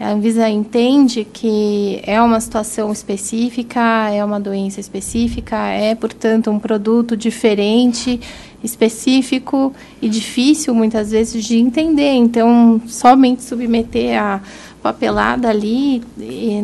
a 0.00 0.12
Anvisa 0.12 0.48
entende 0.48 1.26
que 1.30 2.00
é 2.04 2.20
uma 2.22 2.40
situação 2.40 2.90
específica, 2.90 4.08
é 4.10 4.24
uma 4.24 4.40
doença 4.40 4.80
específica, 4.80 5.56
é, 5.68 5.94
portanto, 5.94 6.50
um 6.50 6.58
produto 6.58 7.14
diferente 7.14 8.18
específico 8.64 9.74
e 10.00 10.08
difícil 10.08 10.74
muitas 10.74 11.10
vezes 11.10 11.44
de 11.44 11.58
entender. 11.58 12.12
Então, 12.14 12.80
somente 12.86 13.42
submeter 13.42 14.18
a 14.18 14.40
papelada 14.82 15.50
ali 15.50 16.02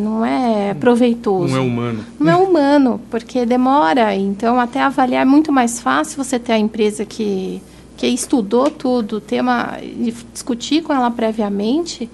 não 0.00 0.24
é 0.24 0.72
proveitoso. 0.72 1.54
Não 1.54 1.62
é 1.62 1.66
humano. 1.66 2.04
Não 2.18 2.32
é 2.32 2.36
humano, 2.36 3.00
porque 3.10 3.44
demora. 3.44 4.14
Então, 4.14 4.58
até 4.58 4.80
avaliar 4.80 5.22
é 5.22 5.28
muito 5.28 5.52
mais 5.52 5.78
fácil 5.78 6.24
você 6.24 6.38
ter 6.38 6.52
a 6.52 6.58
empresa 6.58 7.04
que, 7.04 7.60
que 7.98 8.06
estudou 8.06 8.70
tudo, 8.70 9.20
ter 9.20 9.42
uma, 9.42 9.78
discutir 10.32 10.82
com 10.82 10.92
ela 10.94 11.10
previamente, 11.10 12.08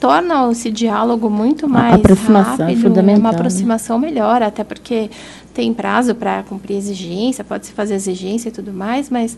torna 0.00 0.50
esse 0.50 0.70
diálogo 0.70 1.28
muito 1.28 1.68
mais 1.68 1.94
aproximação 1.94 2.66
rápido, 2.66 2.82
fundamental, 2.82 3.20
uma 3.20 3.30
né? 3.30 3.36
aproximação 3.36 3.98
né? 3.98 4.08
melhor, 4.08 4.42
até 4.42 4.62
porque 4.64 5.10
tem 5.52 5.74
prazo 5.74 6.14
para 6.14 6.42
cumprir 6.44 6.76
exigência, 6.76 7.42
pode 7.42 7.66
se 7.66 7.72
fazer 7.72 7.94
exigência 7.94 8.48
e 8.48 8.52
tudo 8.52 8.72
mais, 8.72 9.10
mas 9.10 9.36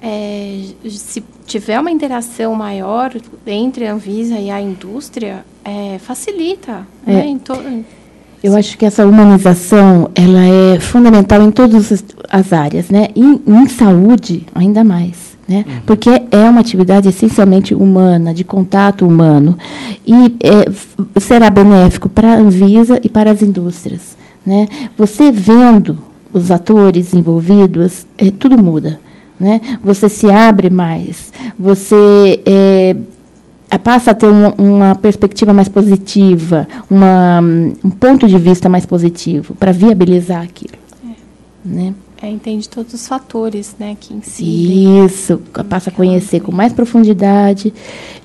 é, 0.00 0.62
se 0.88 1.22
tiver 1.46 1.80
uma 1.80 1.90
interação 1.90 2.54
maior 2.54 3.12
entre 3.46 3.86
a 3.86 3.92
Anvisa 3.92 4.38
e 4.38 4.50
a 4.50 4.60
indústria, 4.60 5.44
é, 5.64 5.98
facilita. 5.98 6.86
É. 7.06 7.12
Né? 7.12 7.26
Então, 7.26 7.56
Eu 8.42 8.56
acho 8.56 8.78
que 8.78 8.86
essa 8.86 9.04
humanização 9.04 10.10
ela 10.14 10.44
é 10.44 10.78
fundamental 10.78 11.42
em 11.42 11.50
todas 11.50 12.04
as 12.30 12.52
áreas, 12.52 12.88
né? 12.88 13.08
E 13.16 13.24
em 13.24 13.68
saúde 13.68 14.46
ainda 14.54 14.84
mais, 14.84 15.27
né? 15.48 15.64
Uhum. 15.66 15.80
Porque 15.86 16.10
é 16.30 16.50
uma 16.50 16.60
atividade 16.60 17.08
essencialmente 17.08 17.74
humana, 17.74 18.34
de 18.34 18.44
contato 18.44 19.06
humano 19.06 19.56
e 20.06 20.36
é, 20.42 20.70
será 21.18 21.48
benéfico 21.48 22.08
para 22.08 22.34
a 22.34 22.36
Anvisa 22.36 23.00
e 23.02 23.08
para 23.08 23.30
as 23.30 23.40
indústrias, 23.40 24.16
né? 24.44 24.68
Você 24.96 25.32
vendo 25.32 25.98
os 26.32 26.50
atores 26.50 27.14
envolvidos, 27.14 28.06
é, 28.18 28.30
tudo 28.30 28.62
muda, 28.62 29.00
né? 29.40 29.60
Você 29.82 30.08
se 30.10 30.30
abre 30.30 30.68
mais, 30.68 31.32
você 31.58 32.42
é, 32.44 32.94
passa 33.82 34.10
a 34.10 34.14
ter 34.14 34.26
uma, 34.26 34.54
uma, 34.58 34.94
perspectiva 34.94 35.54
mais 35.54 35.68
positiva, 35.68 36.68
uma, 36.90 37.40
um 37.82 37.90
ponto 37.90 38.28
de 38.28 38.36
vista 38.38 38.68
mais 38.68 38.84
positivo 38.84 39.54
para 39.54 39.72
viabilizar 39.72 40.42
aquilo. 40.42 40.74
É. 41.04 41.14
Né? 41.64 41.94
É, 42.20 42.28
entende 42.28 42.68
todos 42.68 42.92
os 42.94 43.06
fatores 43.06 43.76
né, 43.78 43.96
que 43.98 44.12
incidem. 44.12 45.06
Isso, 45.06 45.38
passa 45.68 45.90
a 45.90 45.92
conhecer 45.92 46.40
com 46.40 46.50
mais 46.50 46.72
profundidade, 46.72 47.72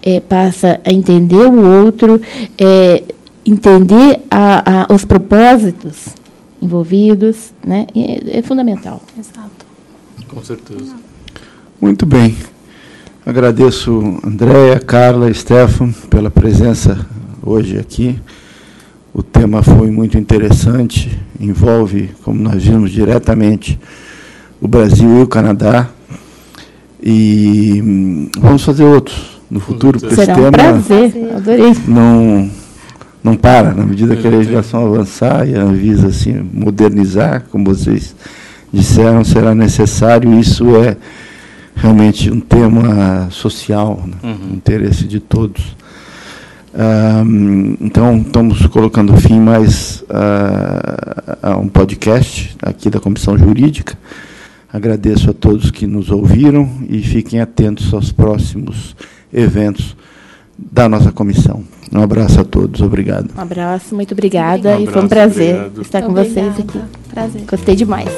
é, 0.02 0.20
passa 0.20 0.82
a 0.84 0.92
entender 0.92 1.46
o 1.46 1.86
outro, 1.86 2.20
é, 2.58 3.04
entender 3.46 4.20
a, 4.32 4.86
a, 4.92 4.94
os 4.94 5.06
propósitos 5.06 6.08
envolvidos, 6.60 7.54
né, 7.64 7.86
é, 7.96 8.40
é 8.40 8.42
fundamental. 8.42 9.00
Exato. 9.18 9.64
Com 10.28 10.44
certeza. 10.44 10.96
Muito 11.80 12.06
bem. 12.06 12.36
Agradeço 13.24 14.20
Andréia, 14.26 14.80
Carla, 14.80 15.32
Stefan 15.32 15.92
pela 16.10 16.32
presença 16.32 17.06
hoje 17.46 17.78
aqui. 17.78 18.20
O 19.14 19.22
tema 19.22 19.62
foi 19.62 19.92
muito 19.92 20.18
interessante, 20.18 21.16
envolve, 21.40 22.10
como 22.24 22.42
nós 22.42 22.64
vimos 22.64 22.90
diretamente, 22.90 23.80
o 24.60 24.68
Brasil 24.68 25.20
e 25.20 25.22
o 25.22 25.28
Canadá. 25.28 25.88
E 27.02 27.80
hum, 27.84 28.30
vamos 28.40 28.64
fazer 28.64 28.84
outros 28.84 29.40
no 29.52 29.60
futuro, 29.60 30.00
porque 30.00 30.16
Será 30.16 30.34
esse 30.34 30.42
um 30.42 30.52
tema 30.52 30.52
prazer, 30.52 31.32
adorei. 31.36 31.74
Não, 31.88 32.50
não 33.24 33.36
para, 33.36 33.72
na 33.74 33.86
medida 33.86 34.16
que 34.16 34.26
a 34.26 34.32
legislação 34.32 34.88
avançar 34.88 35.48
e 35.48 35.56
a 35.56 35.62
Anvisa 35.62 36.08
assim, 36.08 36.50
modernizar, 36.52 37.44
como 37.52 37.66
vocês 37.66 38.16
disseram, 38.74 39.24
será 39.24 39.54
necessário. 39.54 40.40
Isso 40.40 40.76
é 40.78 40.98
realmente 41.76 42.32
um 42.32 42.40
tema 42.40 43.28
social, 43.30 44.04
né? 44.08 44.16
uhum. 44.24 44.56
interesse 44.56 45.04
de 45.04 45.20
todos. 45.20 45.76
Um, 46.74 47.78
então, 47.80 48.18
estamos 48.18 48.66
colocando 48.68 49.16
fim 49.18 49.40
mais 49.40 50.02
uh, 50.04 51.38
a 51.42 51.58
um 51.58 51.68
podcast 51.68 52.56
aqui 52.62 52.90
da 52.90 53.00
Comissão 53.00 53.38
Jurídica. 53.38 53.98
Agradeço 54.72 55.30
a 55.30 55.34
todos 55.34 55.70
que 55.70 55.86
nos 55.86 56.10
ouviram 56.10 56.68
e 56.90 57.00
fiquem 57.04 57.40
atentos 57.40 57.94
aos 57.94 58.12
próximos 58.12 58.96
eventos 59.32 59.96
da 60.58 60.90
nossa 60.90 61.12
comissão. 61.12 61.64
Um 61.92 62.02
abraço 62.02 62.42
a 62.42 62.44
todos, 62.44 62.82
obrigado. 62.82 63.30
Um 63.38 63.42
abraço, 63.42 63.94
muito 63.94 64.14
obrigada 64.14 64.70
um 64.70 64.74
abraço, 64.74 64.90
e 64.90 64.94
foi 64.94 65.04
um 65.04 65.08
prazer 65.08 65.56
obrigado. 65.56 65.82
estar 65.82 66.02
com 66.02 66.12
Obrigada. 66.12 66.52
vocês 66.54 66.60
aqui. 66.60 66.82
Prazer. 67.12 67.42
Gostei 67.48 67.76
demais. 67.76 68.10